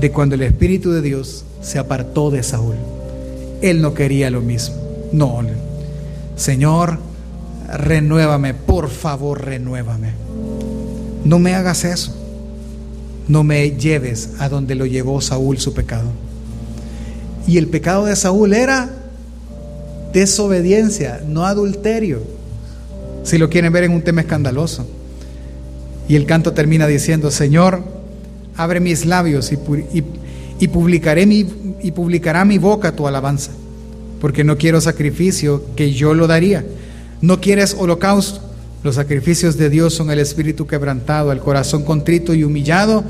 de 0.00 0.10
cuando 0.10 0.34
el 0.34 0.42
Espíritu 0.42 0.92
de 0.92 1.02
Dios 1.02 1.44
se 1.60 1.78
apartó 1.78 2.30
de 2.30 2.42
Saúl. 2.42 2.76
Él 3.60 3.82
no 3.82 3.94
quería 3.94 4.30
lo 4.30 4.40
mismo. 4.40 4.76
No, 5.12 5.40
Señor, 6.36 6.98
renuévame, 7.68 8.54
por 8.54 8.88
favor, 8.88 9.44
renuévame. 9.44 10.12
No 11.24 11.38
me 11.38 11.54
hagas 11.54 11.84
eso. 11.84 12.14
No 13.28 13.44
me 13.44 13.72
lleves 13.72 14.30
a 14.38 14.48
donde 14.48 14.74
lo 14.74 14.86
llevó 14.86 15.20
Saúl 15.20 15.58
su 15.58 15.74
pecado. 15.74 16.10
Y 17.46 17.58
el 17.58 17.68
pecado 17.68 18.06
de 18.06 18.16
Saúl 18.16 18.54
era 18.54 18.88
desobediencia, 20.12 21.20
no 21.26 21.44
adulterio. 21.44 22.22
Si 23.24 23.36
lo 23.36 23.50
quieren 23.50 23.72
ver 23.72 23.84
en 23.84 23.92
un 23.92 24.02
tema 24.02 24.22
escandaloso. 24.22 24.86
Y 26.08 26.16
el 26.16 26.24
canto 26.24 26.52
termina 26.54 26.86
diciendo, 26.86 27.30
Señor, 27.30 27.82
abre 28.56 28.80
mis 28.80 29.04
labios 29.04 29.52
y, 29.52 30.66
publicaré 30.68 31.26
mi, 31.26 31.46
y 31.82 31.92
publicará 31.92 32.46
mi 32.46 32.56
boca 32.56 32.96
tu 32.96 33.06
alabanza, 33.06 33.50
porque 34.20 34.42
no 34.42 34.56
quiero 34.56 34.80
sacrificio 34.80 35.62
que 35.76 35.92
yo 35.92 36.14
lo 36.14 36.26
daría. 36.26 36.64
No 37.20 37.40
quieres 37.40 37.76
holocausto. 37.78 38.40
Los 38.84 38.94
sacrificios 38.94 39.56
de 39.56 39.70
Dios 39.70 39.94
son 39.94 40.10
el 40.10 40.20
espíritu 40.20 40.66
quebrantado, 40.66 41.32
el 41.32 41.40
corazón 41.40 41.84
contrito 41.84 42.34
y 42.34 42.44
humillado. 42.44 43.02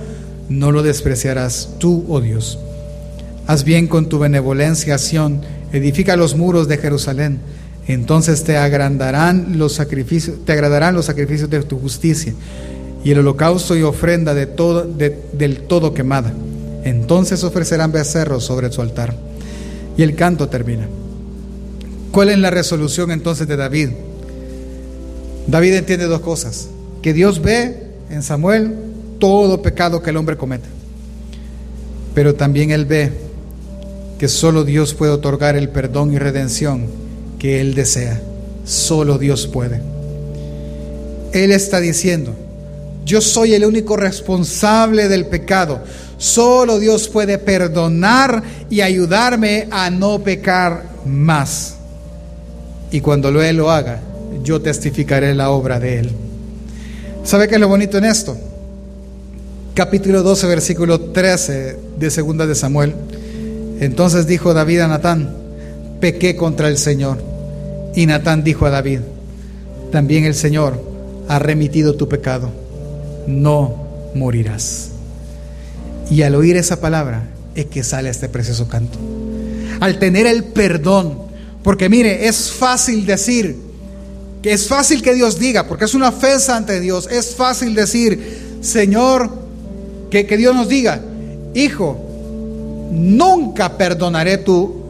No 0.49 0.73
lo 0.73 0.83
despreciarás 0.83 1.71
tú, 1.79 2.05
oh 2.09 2.21
Dios. 2.21 2.59
Haz 3.47 3.65
bien 3.65 3.87
con 3.87 4.09
tu 4.09 4.19
benevolencia, 4.19 4.97
Sión. 4.99 5.43
Edifica 5.73 6.17
los 6.17 6.37
muros 6.37 6.69
de 6.69 6.79
Jerusalén. 6.79 7.39
Entonces 7.87 8.45
te 8.45 8.57
agradarán 8.57 9.59
los 9.59 9.75
sacrificios, 9.75 10.45
te 10.45 10.53
agradarán 10.53 10.95
los 10.95 11.07
sacrificios 11.07 11.49
de 11.49 11.63
tu 11.63 11.79
justicia 11.79 12.35
y 13.03 13.11
el 13.11 13.19
holocausto 13.21 13.77
y 13.77 13.83
ofrenda 13.83 14.35
de 14.35 14.47
todo, 14.47 14.85
del 14.85 15.61
todo 15.67 15.95
quemada. 15.95 16.33
Entonces 16.85 17.45
ofrecerán 17.45 17.93
becerros 17.93 18.45
sobre 18.45 18.71
su 18.73 18.83
altar. 18.83 19.15
Y 19.97 20.03
el 20.03 20.15
canto 20.15 20.49
termina. 20.49 20.87
¿Cuál 22.13 22.31
es 22.31 22.39
la 22.39 22.51
resolución 22.51 23.11
entonces 23.11 23.47
de 23.47 23.57
David? 23.57 23.91
David 25.47 25.75
entiende 25.75 26.07
dos 26.07 26.21
cosas. 26.21 26.69
Que 27.03 27.13
Dios 27.13 27.41
ve 27.41 27.89
en 28.11 28.23
Samuel 28.23 28.75
todo 29.19 29.63
pecado 29.63 30.03
que 30.03 30.11
el 30.11 30.17
hombre 30.17 30.37
comete. 30.37 30.69
Pero 32.15 32.35
también 32.35 32.71
él 32.71 32.87
ve 32.87 33.13
que 34.19 34.29
solo 34.29 34.65
Dios 34.65 34.95
puede 34.95 35.13
otorgar 35.13 35.57
el 35.57 35.69
perdón 35.69 36.13
y 36.13 36.19
redención 36.19 36.87
que 37.39 37.61
él 37.61 37.75
desea. 37.75 38.21
Solo 38.65 39.19
Dios 39.19 39.47
puede. 39.47 39.81
Él 41.33 41.53
está 41.53 41.81
diciendo, 41.81 42.35
yo 43.05 43.21
soy 43.21 43.55
el 43.55 43.65
único 43.65 43.97
responsable 43.97 45.09
del 45.09 45.27
pecado. 45.27 45.83
Solo 46.19 46.79
Dios 46.79 47.09
puede 47.09 47.39
perdonar 47.39 48.43
y 48.69 48.81
ayudarme 48.81 49.69
a 49.71 49.89
no 49.89 50.19
pecar 50.23 50.85
más. 51.07 51.78
Y 52.91 53.01
cuando 53.01 53.29
Él 53.43 53.57
lo 53.57 53.71
haga, 53.71 54.01
yo 54.43 54.61
testificaré 54.61 55.35
la 55.35 55.51
obra 55.51 55.81
de 55.81 56.01
Él. 56.01 56.11
¿Sabe 57.25 57.49
qué 57.49 57.57
es 57.57 57.61
lo 57.61 57.69
bonito 57.69 57.99
en 57.99 58.05
esto? 58.05 58.37
Capítulo 59.75 60.23
12, 60.23 60.47
versículo 60.47 61.01
13 61.01 61.77
de 61.99 62.11
Segunda 62.11 62.47
de 62.47 62.55
Samuel. 62.55 62.95
Entonces 63.81 64.27
dijo 64.27 64.55
David 64.55 64.81
a 64.81 64.89
Natán, 64.89 65.35
pequé 66.01 66.37
contra 66.37 66.69
el 66.69 66.79
Señor. 66.79 67.19
Y 67.95 68.07
Natán 68.07 68.45
dijo 68.45 68.67
a 68.67 68.71
David, 68.71 69.01
también 69.93 70.25
el 70.25 70.35
Señor 70.35 70.83
ha 71.29 71.39
remitido 71.39 71.95
tu 71.95 72.09
pecado 72.09 72.51
no 73.29 73.77
morirás. 74.15 74.89
Y 76.11 76.23
al 76.23 76.35
oír 76.35 76.57
esa 76.57 76.81
palabra 76.81 77.29
es 77.55 77.67
que 77.67 77.85
sale 77.85 78.09
este 78.09 78.29
precioso 78.29 78.67
canto. 78.69 78.99
Al 79.81 79.99
tener 79.99 80.27
el 80.27 80.45
perdón, 80.45 81.19
porque 81.69 81.91
mire, 81.91 82.27
es 82.27 82.51
fácil 82.51 83.05
decir, 83.05 83.55
que 84.41 84.55
es 84.55 84.69
fácil 84.69 85.03
que 85.03 85.13
Dios 85.13 85.39
diga, 85.39 85.69
porque 85.69 85.85
es 85.85 85.93
una 85.93 86.09
ofensa 86.09 86.57
ante 86.57 86.81
Dios, 86.81 87.07
es 87.13 87.35
fácil 87.35 87.75
decir, 87.75 88.57
Señor, 88.63 89.29
que, 90.11 90.25
que 90.25 90.39
Dios 90.39 90.55
nos 90.55 90.67
diga, 90.71 91.03
hijo, 91.53 92.01
nunca 92.91 93.77
perdonaré 93.77 94.39
tu, 94.39 94.81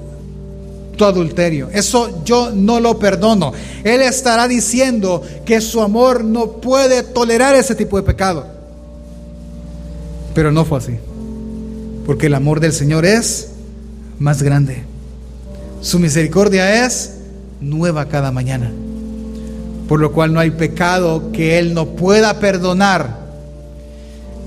tu 0.94 1.04
adulterio. 1.04 1.68
Eso 1.72 2.22
yo 2.24 2.52
no 2.52 2.78
lo 2.78 2.96
perdono. 2.96 3.52
Él 3.82 4.00
estará 4.00 4.46
diciendo 4.46 5.20
que 5.44 5.60
su 5.60 5.82
amor 5.82 6.22
no 6.22 6.60
puede 6.60 7.02
tolerar 7.02 7.56
ese 7.56 7.74
tipo 7.74 7.96
de 7.96 8.04
pecado. 8.04 8.46
Pero 10.32 10.52
no 10.52 10.64
fue 10.64 10.78
así. 10.78 10.96
Porque 12.06 12.26
el 12.26 12.34
amor 12.34 12.60
del 12.60 12.72
Señor 12.72 13.04
es 13.04 13.48
más 14.20 14.44
grande. 14.44 14.87
Su 15.80 15.98
misericordia 15.98 16.86
es 16.86 17.14
nueva 17.60 18.06
cada 18.06 18.32
mañana. 18.32 18.70
Por 19.88 20.00
lo 20.00 20.12
cual 20.12 20.32
no 20.32 20.40
hay 20.40 20.50
pecado 20.50 21.32
que 21.32 21.58
Él 21.58 21.74
no 21.74 21.86
pueda 21.90 22.40
perdonar. 22.40 23.18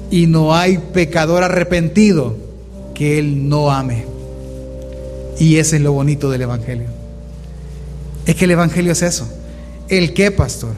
Y 0.10 0.28
no 0.28 0.54
hay 0.54 0.78
pecador 0.78 1.44
arrepentido 1.44 2.36
que 2.94 3.18
Él 3.18 3.48
no 3.48 3.72
ame. 3.72 4.06
Y 5.40 5.58
ese 5.58 5.78
es 5.78 5.82
lo 5.82 5.94
bonito 5.94 6.30
del 6.30 6.44
Evangelio. 6.44 6.88
Es 8.26 8.36
que 8.36 8.46
el 8.46 8.52
Evangelio 8.52 8.92
es 8.92 9.02
eso. 9.02 9.28
¿El 9.88 10.14
qué, 10.14 10.32
pastor? 10.32 10.74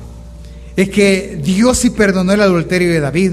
Es 0.76 0.90
que 0.90 1.40
Dios 1.44 1.78
sí 1.80 1.90
perdonó 1.90 2.34
el 2.34 2.42
adulterio 2.42 2.90
de 2.90 3.00
David. 3.00 3.32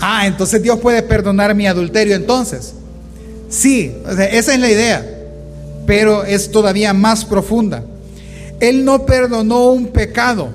Ah, 0.00 0.26
entonces 0.26 0.62
Dios 0.62 0.78
puede 0.80 1.02
perdonar 1.02 1.54
mi 1.54 1.66
adulterio 1.66 2.16
entonces. 2.16 2.72
Sí, 3.48 3.92
esa 4.32 4.54
es 4.54 4.60
la 4.60 4.70
idea, 4.70 5.09
pero 5.90 6.22
es 6.22 6.52
todavía 6.52 6.94
más 6.94 7.24
profunda. 7.24 7.82
Él 8.60 8.84
no 8.84 9.06
perdonó 9.06 9.72
un 9.72 9.88
pecado, 9.88 10.50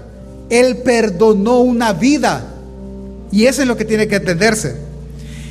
Él 0.49 0.77
perdonó 0.77 1.59
una 1.59 1.91
vida. 1.91 2.53
Y 3.33 3.43
eso 3.43 3.61
es 3.61 3.67
lo 3.67 3.75
que 3.75 3.83
tiene 3.83 4.07
que 4.07 4.15
entenderse. 4.15 4.77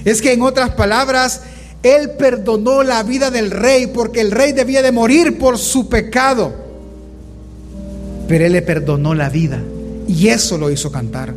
Es 0.06 0.22
que 0.22 0.32
en 0.32 0.40
otras 0.40 0.70
palabras, 0.70 1.42
él 1.82 2.12
perdonó 2.12 2.82
la 2.82 3.02
vida 3.02 3.30
del 3.30 3.50
rey 3.50 3.88
porque 3.88 4.22
el 4.22 4.30
rey 4.30 4.52
debía 4.52 4.80
de 4.80 4.90
morir 4.90 5.36
por 5.36 5.58
su 5.58 5.86
pecado. 5.90 6.54
Pero 8.26 8.46
Él 8.46 8.52
le 8.52 8.62
perdonó 8.62 9.14
la 9.14 9.28
vida 9.28 9.60
y 10.08 10.28
eso 10.28 10.56
lo 10.56 10.70
hizo 10.70 10.90
cantar. 10.90 11.34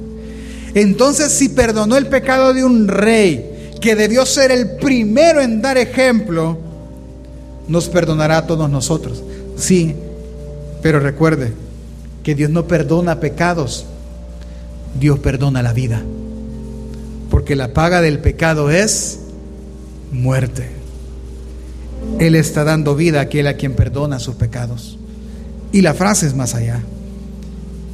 Entonces 0.74 1.34
si 1.34 1.50
perdonó 1.50 1.98
el 1.98 2.08
pecado 2.08 2.54
de 2.54 2.64
un 2.64 2.88
rey 2.88 3.74
que 3.82 3.98
debió 3.98 4.26
ser 4.26 4.52
el 4.52 4.78
primero 4.78 5.42
en 5.42 5.62
dar 5.62 5.78
ejemplo, 5.78 6.67
nos 7.68 7.90
perdonará 7.90 8.40
a 8.40 8.48
todos 8.48 8.70
nosotros. 8.70 9.24
Sí, 9.58 9.96
pero 10.82 11.00
recuerde 11.00 11.54
que 12.24 12.36
Dios 12.36 12.50
no 12.50 12.68
perdona 12.68 13.20
pecados, 13.20 13.86
Dios 15.00 15.20
perdona 15.20 15.62
la 15.62 15.74
vida. 15.74 16.02
Porque 17.30 17.56
la 17.56 17.74
paga 17.74 18.02
del 18.02 18.20
pecado 18.20 18.70
es 18.70 19.20
muerte. 20.12 20.70
Él 22.20 22.36
está 22.36 22.64
dando 22.64 22.96
vida 22.96 23.20
a 23.20 23.24
aquel 23.24 23.48
a 23.48 23.56
quien 23.56 23.74
perdona 23.74 24.20
sus 24.20 24.36
pecados. 24.36 24.98
Y 25.72 25.82
la 25.82 25.94
frase 25.94 26.28
es 26.28 26.36
más 26.36 26.56
allá. 26.56 26.82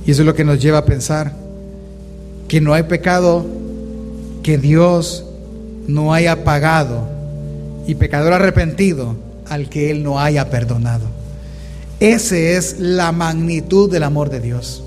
Y 0.05 0.11
eso 0.11 0.21
es 0.21 0.26
lo 0.26 0.36
que 0.36 0.43
nos 0.43 0.61
lleva 0.61 0.80
a 0.80 0.86
pensar 0.86 1.36
que 2.47 2.61
no 2.61 2.74
hay 2.74 2.84
pecado 2.84 3.45
que 4.43 4.57
Dios 4.57 5.26
no 5.88 6.13
haya 6.13 6.43
pagado 6.43 7.07
y 7.88 7.95
pecador 7.95 8.34
arrepentido 8.34 9.15
al 9.53 9.69
que 9.69 9.91
Él 9.91 10.03
no 10.03 10.19
haya 10.19 10.49
perdonado. 10.49 11.05
Esa 11.99 12.35
es 12.35 12.79
la 12.79 13.11
magnitud 13.11 13.89
del 13.89 14.03
amor 14.03 14.29
de 14.29 14.39
Dios. 14.39 14.83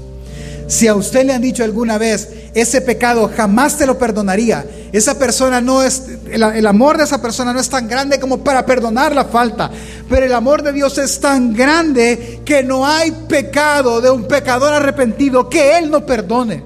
Si 0.69 0.89
a 0.89 0.97
usted 0.97 1.25
le 1.25 1.33
han 1.33 1.43
dicho 1.43 1.63
alguna 1.63 1.97
vez, 1.97 2.29
ese 2.55 2.81
pecado 2.81 3.31
jamás 3.35 3.79
te 3.79 3.87
lo 3.87 3.99
perdonaría, 3.99 4.67
esa 4.93 5.17
persona 5.17 5.61
no 5.61 5.83
es, 5.83 6.03
el, 6.31 6.43
el, 6.43 6.67
amor 6.67 6.99
de 6.99 7.05
esa 7.05 7.23
persona 7.23 7.53
no 7.53 7.61
es 7.61 7.69
tan 7.69 7.87
grande 7.87 8.19
como 8.19 8.39
para 8.39 8.67
perdonar 8.67 9.15
la 9.15 9.27
falta, 9.27 9.71
pero 10.09 10.27
el 10.27 10.33
amor 10.33 10.63
de 10.63 10.73
Dios 10.73 10.99
es 10.99 11.21
tan 11.21 11.55
grande 11.55 12.41
que 12.45 12.65
no 12.65 12.85
hay 12.85 13.13
pecado 13.29 14.01
de 14.01 14.11
un 14.11 14.27
pecador 14.27 14.73
arrepentido 14.73 15.49
que 15.49 15.79
Él 15.79 15.91
no 15.91 16.05
perdone. 16.05 16.65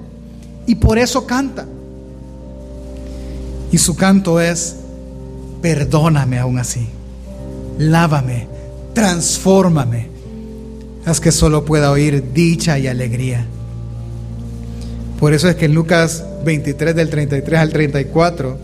Y 0.65 0.75
por 0.75 0.97
eso 0.97 1.25
canta. 1.25 1.65
Y 3.71 3.77
su 3.77 3.95
canto 3.95 4.41
es, 4.41 4.75
perdóname 5.61 6.39
aún 6.39 6.57
así, 6.57 6.87
lávame, 7.89 8.47
transfórmame, 8.93 10.09
haz 11.05 11.19
que 11.19 11.31
solo 11.31 11.65
pueda 11.65 11.91
oír 11.91 12.33
dicha 12.33 12.77
y 12.77 12.87
alegría. 12.87 13.45
Por 15.19 15.33
eso 15.33 15.47
es 15.49 15.55
que 15.55 15.65
en 15.65 15.73
Lucas 15.73 16.23
23 16.43 16.95
del 16.95 17.09
33 17.09 17.59
al 17.59 17.69
34, 17.69 18.57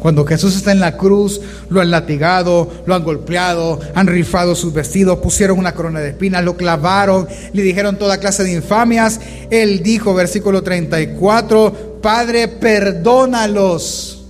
cuando 0.00 0.24
Jesús 0.24 0.56
está 0.56 0.72
en 0.72 0.80
la 0.80 0.96
cruz, 0.96 1.40
lo 1.68 1.80
han 1.80 1.90
latigado, 1.90 2.70
lo 2.86 2.94
han 2.94 3.04
golpeado, 3.04 3.78
han 3.94 4.08
rifado 4.08 4.56
sus 4.56 4.72
vestidos, 4.72 5.18
pusieron 5.18 5.58
una 5.58 5.74
corona 5.74 6.00
de 6.00 6.10
espinas, 6.10 6.44
lo 6.44 6.56
clavaron, 6.56 7.28
le 7.52 7.62
dijeron 7.62 7.98
toda 7.98 8.18
clase 8.18 8.42
de 8.42 8.52
infamias. 8.52 9.20
Él 9.50 9.82
dijo, 9.82 10.14
versículo 10.14 10.62
34, 10.62 12.00
Padre, 12.02 12.48
perdónalos, 12.48 14.24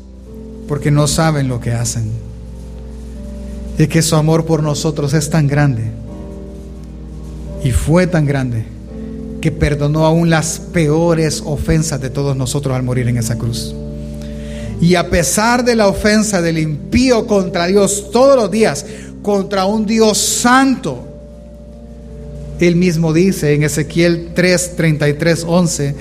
porque 0.69 0.91
no 0.91 1.07
saben 1.07 1.49
lo 1.49 1.59
que 1.61 1.73
hacen. 1.73 2.22
Y 3.83 3.89
que 3.89 4.01
su 4.01 4.15
amor 4.15 4.45
por 4.45 4.63
nosotros 4.63 5.13
es 5.13 5.29
tan 5.29 5.49
grande, 5.49 5.83
y 7.65 7.73
fue 7.73 8.07
tan 8.07 8.27
grande, 8.27 8.63
que 9.41 9.51
perdonó 9.51 10.07
aún 10.07 10.31
las 10.31 10.61
peores 10.61 11.43
ofensas 11.45 12.01
de 12.01 12.09
todos 12.09 12.37
nosotros 12.37 12.77
al 12.77 12.85
morir 12.85 13.09
en 13.09 13.17
esa 13.17 13.37
cruz. 13.37 13.75
Y 14.81 14.95
a 14.95 15.11
pesar 15.11 15.65
de 15.65 15.75
la 15.75 15.89
ofensa 15.89 16.41
del 16.41 16.59
impío 16.59 17.27
contra 17.27 17.67
Dios 17.67 18.13
todos 18.13 18.37
los 18.37 18.53
días, 18.53 18.87
contra 19.21 19.65
un 19.65 19.85
Dios 19.85 20.17
santo, 20.17 21.05
él 22.61 22.77
mismo 22.77 23.13
dice 23.13 23.53
en 23.53 23.65
Ezequiel 23.65 24.29
3, 24.33 24.77
33, 24.77 25.45
11, 25.45 25.95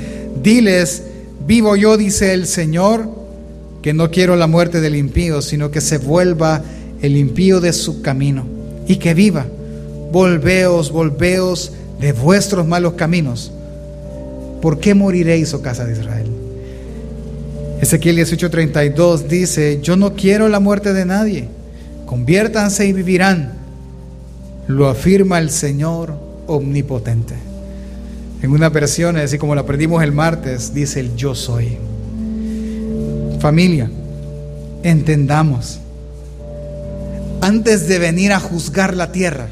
diles, 0.44 1.02
vivo 1.48 1.76
yo, 1.76 1.98
dice 1.98 2.34
el 2.34 2.46
Señor, 2.46 3.10
que 3.82 3.96
no 3.96 4.12
quiero 4.12 4.36
la 4.36 4.46
muerte 4.46 4.82
del 4.82 4.96
impío, 4.96 5.42
sino 5.42 5.72
que 5.72 5.82
se 5.82 5.98
vuelva 5.98 6.62
el 7.02 7.18
impío 7.18 7.60
de 7.60 7.74
su 7.74 8.02
camino 8.02 8.46
y 8.88 8.98
que 8.98 9.14
viva. 9.14 9.46
Volveos, 10.12 10.92
volveos 10.92 11.72
de 12.00 12.14
vuestros 12.14 12.68
malos 12.68 12.94
caminos. 12.94 13.52
¿Por 14.62 14.80
qué 14.80 14.94
moriréis, 14.94 15.54
oh 15.54 15.62
casa 15.62 15.86
de 15.86 15.94
Israel? 15.94 16.28
Ezequiel 17.82 18.18
18:32 18.18 19.28
dice, 19.28 19.80
yo 19.82 19.96
no 19.96 20.14
quiero 20.14 20.48
la 20.50 20.60
muerte 20.60 20.94
de 20.94 21.06
nadie, 21.06 21.48
conviértanse 22.06 22.86
y 22.86 22.94
vivirán. 22.94 23.54
Lo 24.68 24.88
afirma 24.88 25.40
el 25.40 25.50
Señor 25.50 26.14
omnipotente. 26.46 27.34
En 28.44 28.52
una 28.52 28.70
versión, 28.70 29.18
así 29.18 29.38
como 29.38 29.56
la 29.56 29.62
aprendimos 29.62 30.04
el 30.04 30.12
martes, 30.12 30.74
dice 30.74 31.00
el 31.00 31.16
yo 31.16 31.34
soy. 31.34 31.78
Familia, 33.40 33.90
entendamos, 34.84 35.80
antes 37.42 37.88
de 37.88 38.00
venir 38.00 38.32
a 38.32 38.40
juzgar 38.40 38.96
la 38.96 39.12
tierra, 39.12 39.48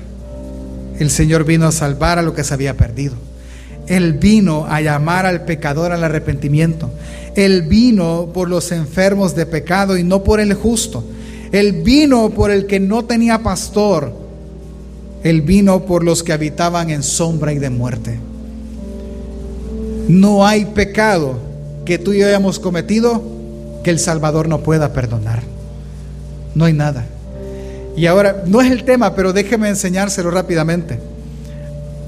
el 1.00 1.10
Señor 1.10 1.44
vino 1.44 1.68
a 1.68 1.72
salvar 1.72 2.20
a 2.20 2.22
lo 2.22 2.34
que 2.34 2.44
se 2.44 2.54
había 2.54 2.78
perdido. 2.78 3.16
Él 3.88 4.14
vino 4.14 4.66
a 4.68 4.82
llamar 4.82 5.26
al 5.26 5.46
pecador 5.46 5.92
al 5.92 6.04
arrepentimiento. 6.04 6.92
Él 7.36 7.64
vino 7.64 8.30
por 8.34 8.50
los 8.50 8.72
enfermos 8.72 9.36
de 9.36 9.46
pecado 9.46 9.98
y 9.98 10.04
no 10.04 10.24
por 10.24 10.40
el 10.40 10.54
justo. 10.54 11.04
Él 11.52 11.82
vino 11.84 12.30
por 12.30 12.52
el 12.52 12.68
que 12.68 12.80
no 12.80 13.06
tenía 13.06 13.40
pastor 13.40 14.30
él 15.24 15.42
vino 15.42 15.86
por 15.86 16.04
los 16.04 16.24
que 16.24 16.34
habitaban 16.34 16.90
en 16.90 17.04
sombra 17.04 17.52
y 17.52 17.60
de 17.60 17.70
muerte. 17.70 18.20
No 20.08 20.46
hay 20.46 20.66
pecado 20.66 21.38
que 21.86 22.00
tú 22.00 22.14
y 22.14 22.20
yo 22.20 22.28
hayamos 22.28 22.60
cometido 22.60 23.22
que 23.84 23.90
el 23.90 24.00
Salvador 24.00 24.48
no 24.48 24.62
pueda 24.62 24.94
perdonar. 24.94 25.44
No 26.56 26.66
hay 26.66 26.74
nada. 26.74 27.06
Y 27.96 28.06
ahora, 28.06 28.44
no 28.46 28.62
es 28.62 28.72
el 28.72 28.84
tema, 28.84 29.16
pero 29.16 29.34
déjeme 29.34 29.70
enseñárselo 29.70 30.32
rápidamente. 30.32 31.00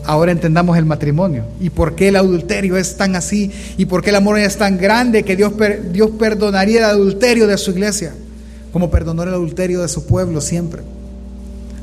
Ahora 0.04 0.32
entendamos 0.32 0.78
el 0.78 0.86
matrimonio 0.86 1.44
y 1.60 1.70
por 1.70 1.96
qué 1.96 2.08
el 2.08 2.16
adulterio 2.16 2.76
es 2.76 2.98
tan 2.98 3.16
así 3.16 3.52
y 3.78 3.86
por 3.86 4.02
qué 4.02 4.10
el 4.10 4.16
amor 4.16 4.40
es 4.40 4.58
tan 4.58 4.78
grande 4.78 5.24
que 5.24 5.36
Dios, 5.36 5.54
Dios 5.92 6.12
perdonaría 6.18 6.80
el 6.80 6.86
adulterio 6.86 7.46
de 7.46 7.58
su 7.58 7.72
iglesia, 7.72 8.14
como 8.74 8.90
perdonó 8.90 9.24
el 9.24 9.30
adulterio 9.30 9.82
de 9.82 9.88
su 9.88 10.08
pueblo 10.08 10.42
siempre. 10.42 10.82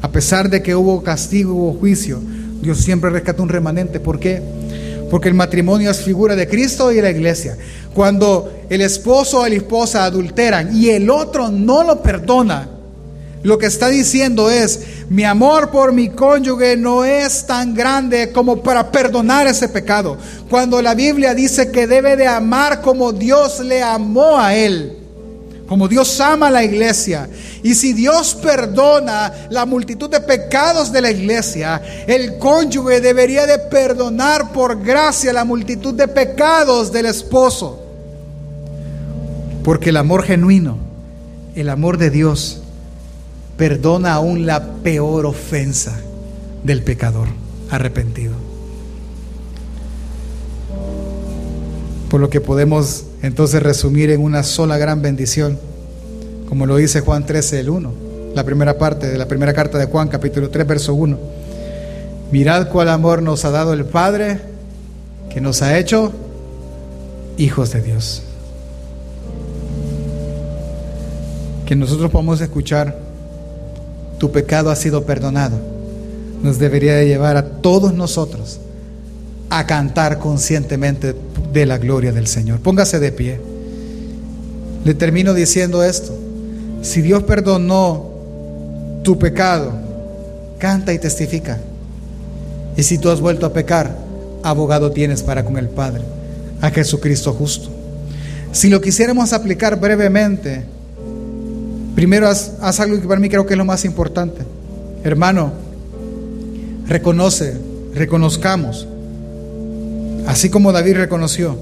A 0.03 0.11
pesar 0.11 0.51
de 0.51 0.63
que 0.63 0.75
hubo 0.75 1.03
castigo, 1.03 1.55
hubo 1.55 1.75
juicio, 1.75 2.21
Dios 2.61 2.79
siempre 2.79 3.11
rescató 3.11 3.43
un 3.43 3.49
remanente. 3.49 4.01
¿Por 4.01 4.19
qué? 4.19 4.43
Porque 5.11 5.29
el 5.29 5.35
matrimonio 5.35 5.91
es 5.91 6.03
figura 6.03 6.35
de 6.35 6.49
Cristo 6.49 6.91
y 6.93 7.01
la 7.01 7.11
iglesia. 7.11 7.57
Cuando 7.95 8.53
el 8.69 8.81
esposo 8.81 9.41
o 9.41 9.49
la 9.49 9.55
esposa 9.55 10.05
adulteran 10.05 10.77
y 10.77 10.91
el 10.91 11.09
otro 11.09 11.51
no 11.51 11.85
lo 11.85 12.03
perdona, 12.03 12.69
lo 13.43 13.59
que 13.59 13.67
está 13.67 13.89
diciendo 13.89 14.51
es, 14.51 14.81
mi 15.09 15.25
amor 15.25 15.71
por 15.71 15.93
mi 15.93 16.09
cónyuge 16.09 16.77
no 16.77 17.05
es 17.05 17.47
tan 17.47 17.75
grande 17.75 18.33
como 18.33 18.63
para 18.63 18.91
perdonar 18.91 19.47
ese 19.47 19.69
pecado. 19.69 20.19
Cuando 20.51 20.83
la 20.83 20.95
Biblia 20.95 21.35
dice 21.35 21.71
que 21.71 21.87
debe 21.87 22.17
de 22.17 22.27
amar 22.27 22.81
como 22.81 23.13
Dios 23.13 23.61
le 23.61 23.83
amó 23.83 24.39
a 24.39 24.55
él 24.55 24.99
como 25.69 25.87
Dios 25.87 26.19
ama 26.19 26.47
a 26.47 26.51
la 26.51 26.65
iglesia. 26.65 27.29
Y 27.63 27.75
si 27.75 27.93
Dios 27.93 28.35
perdona 28.43 29.33
la 29.51 29.67
multitud 29.67 30.09
de 30.09 30.21
pecados 30.21 30.91
de 30.91 31.03
la 31.03 31.11
iglesia, 31.11 31.83
el 32.07 32.39
cónyuge 32.39 33.03
debería 33.03 33.47
de 33.47 33.59
perdonar 33.59 34.51
por 34.53 34.83
gracia 34.83 35.31
la 35.33 35.45
multitud 35.45 35.93
de 35.93 36.09
pecados 36.09 36.91
del 36.91 37.05
esposo. 37.05 37.83
Porque 39.63 39.91
el 39.91 39.99
amor 39.99 40.23
genuino, 40.23 40.79
el 41.55 41.69
amor 41.69 41.99
de 41.99 42.09
Dios, 42.09 42.63
perdona 43.59 44.15
aún 44.15 44.47
la 44.47 44.65
peor 44.83 45.27
ofensa 45.27 46.01
del 46.63 46.83
pecador 46.83 47.29
arrepentido. 47.71 48.35
Por 52.09 52.21
lo 52.21 52.31
que 52.31 52.41
podemos 52.41 53.05
entonces 53.21 53.63
resumir 53.63 54.11
en 54.11 54.23
una 54.23 54.45
sola 54.45 54.79
gran 54.79 55.03
bendición, 55.03 55.59
como 56.49 56.65
lo 56.65 56.77
dice 56.77 57.01
Juan 57.01 57.27
13, 57.27 57.61
el 57.61 57.69
1, 57.69 57.93
la 58.35 58.45
primera 58.45 58.79
parte 58.79 59.09
de 59.09 59.19
la 59.19 59.27
primera 59.27 59.53
carta 59.53 59.77
de 59.77 59.87
Juan, 59.87 60.09
capítulo 60.09 60.49
3, 60.49 60.67
verso 60.67 60.95
1. 60.95 61.19
Mirad 62.31 62.69
cuál 62.69 62.89
amor 62.89 63.23
nos 63.23 63.45
ha 63.45 63.51
dado 63.51 63.73
el 63.73 63.85
Padre, 63.85 64.39
que 65.31 65.41
nos 65.41 65.63
ha 65.63 65.79
hecho 65.79 66.13
hijos 67.37 67.73
de 67.73 67.83
Dios. 67.83 68.23
Que 71.67 71.75
nosotros 71.75 72.11
podamos 72.11 72.41
escuchar, 72.41 73.08
tu 74.19 74.33
pecado 74.33 74.71
ha 74.71 74.77
sido 74.77 75.05
perdonado, 75.05 75.57
nos 76.43 76.59
debería 76.59 76.95
de 76.95 77.07
llevar 77.07 77.37
a 77.37 77.45
todos 77.45 77.95
nosotros 77.95 78.61
a 79.51 79.67
cantar 79.67 80.19
conscientemente 80.19 81.15
de 81.53 81.67
la 81.67 81.79
gloria 81.79 82.13
del 82.13 82.27
Señor. 82.27 82.61
Póngase 82.61 82.99
de 82.99 83.13
pie. 83.13 83.41
Le 84.85 84.95
termino 84.95 85.35
diciendo 85.35 85.83
esto. 85.83 86.17
Si 86.83 87.01
Dios 87.03 87.25
perdonó 87.25 88.11
tu 89.03 89.19
pecado, 89.19 89.73
canta 90.59 90.93
y 90.93 90.99
testifica. 90.99 91.59
Y 92.77 92.83
si 92.83 92.99
tú 92.99 93.11
has 93.11 93.21
vuelto 93.21 93.47
a 93.47 93.53
pecar, 93.53 93.97
abogado 94.43 94.93
tienes 94.93 95.23
para 95.23 95.45
con 95.45 95.57
el 95.57 95.69
Padre, 95.69 96.03
a 96.61 96.71
Jesucristo 96.71 97.33
justo. 97.33 97.71
Si 98.53 98.69
lo 98.69 98.81
quisiéramos 98.81 99.33
aplicar 99.33 99.81
brevemente, 99.81 100.65
primero 101.99 102.29
haz, 102.29 102.53
haz 102.61 102.79
algo 102.79 103.01
que 103.01 103.09
para 103.09 103.21
mí 103.21 103.29
creo 103.29 103.45
que 103.45 103.55
es 103.55 103.59
lo 103.59 103.65
más 103.65 103.85
importante. 103.85 104.43
Hermano, 105.03 105.51
reconoce, 106.87 107.57
reconozcamos 107.93 108.87
Así 110.29 110.49
como 110.49 110.71
David 110.71 110.95
reconoció 110.95 111.59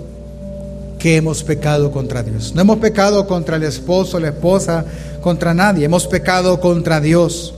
que 0.98 1.16
hemos 1.16 1.42
pecado 1.42 1.90
contra 1.90 2.22
Dios. 2.22 2.52
No 2.54 2.60
hemos 2.60 2.78
pecado 2.80 3.26
contra 3.26 3.56
el 3.56 3.62
esposo, 3.62 4.20
la 4.20 4.28
esposa, 4.28 4.84
contra 5.22 5.54
nadie. 5.54 5.86
Hemos 5.86 6.06
pecado 6.06 6.60
contra 6.60 7.00
Dios. 7.00 7.54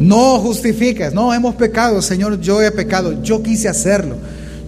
No 0.00 0.40
justifiques, 0.40 1.14
no 1.14 1.32
hemos 1.32 1.54
pecado, 1.54 2.02
Señor, 2.02 2.40
yo 2.40 2.60
he 2.60 2.72
pecado, 2.72 3.22
yo 3.22 3.40
quise 3.40 3.68
hacerlo. 3.68 4.16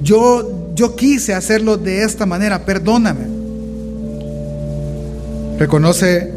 Yo 0.00 0.70
yo 0.74 0.96
quise 0.96 1.34
hacerlo 1.34 1.76
de 1.76 2.02
esta 2.02 2.26
manera, 2.26 2.64
perdóname. 2.64 3.33
Reconoce 5.58 6.30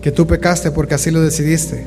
que 0.00 0.10
tú 0.10 0.26
pecaste 0.26 0.70
porque 0.70 0.94
así 0.94 1.10
lo 1.10 1.20
decidiste. 1.20 1.84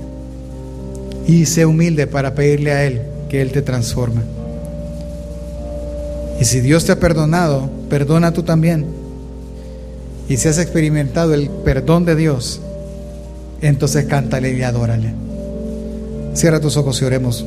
Y 1.28 1.46
sé 1.46 1.66
humilde 1.66 2.08
para 2.08 2.36
pedirle 2.36 2.72
a 2.72 2.84
Él 2.86 3.02
que 3.30 3.42
Él 3.42 3.52
te 3.52 3.62
transforme. 3.62 4.22
Y 6.40 6.46
si 6.46 6.60
Dios 6.60 6.86
te 6.86 6.92
ha 6.92 7.00
perdonado, 7.00 7.70
perdona 7.90 8.34
tú 8.34 8.44
también. 8.44 8.86
Y 10.28 10.38
si 10.38 10.48
has 10.48 10.58
experimentado 10.58 11.34
el 11.34 11.50
perdón 11.50 12.06
de 12.06 12.16
Dios, 12.16 12.62
entonces 13.62 14.06
cántale 14.06 14.52
y 14.52 14.62
adórale. 14.62 15.14
Cierra 16.34 16.60
tus 16.60 16.78
ojos 16.78 17.02
y 17.02 17.06
oremos. 17.06 17.46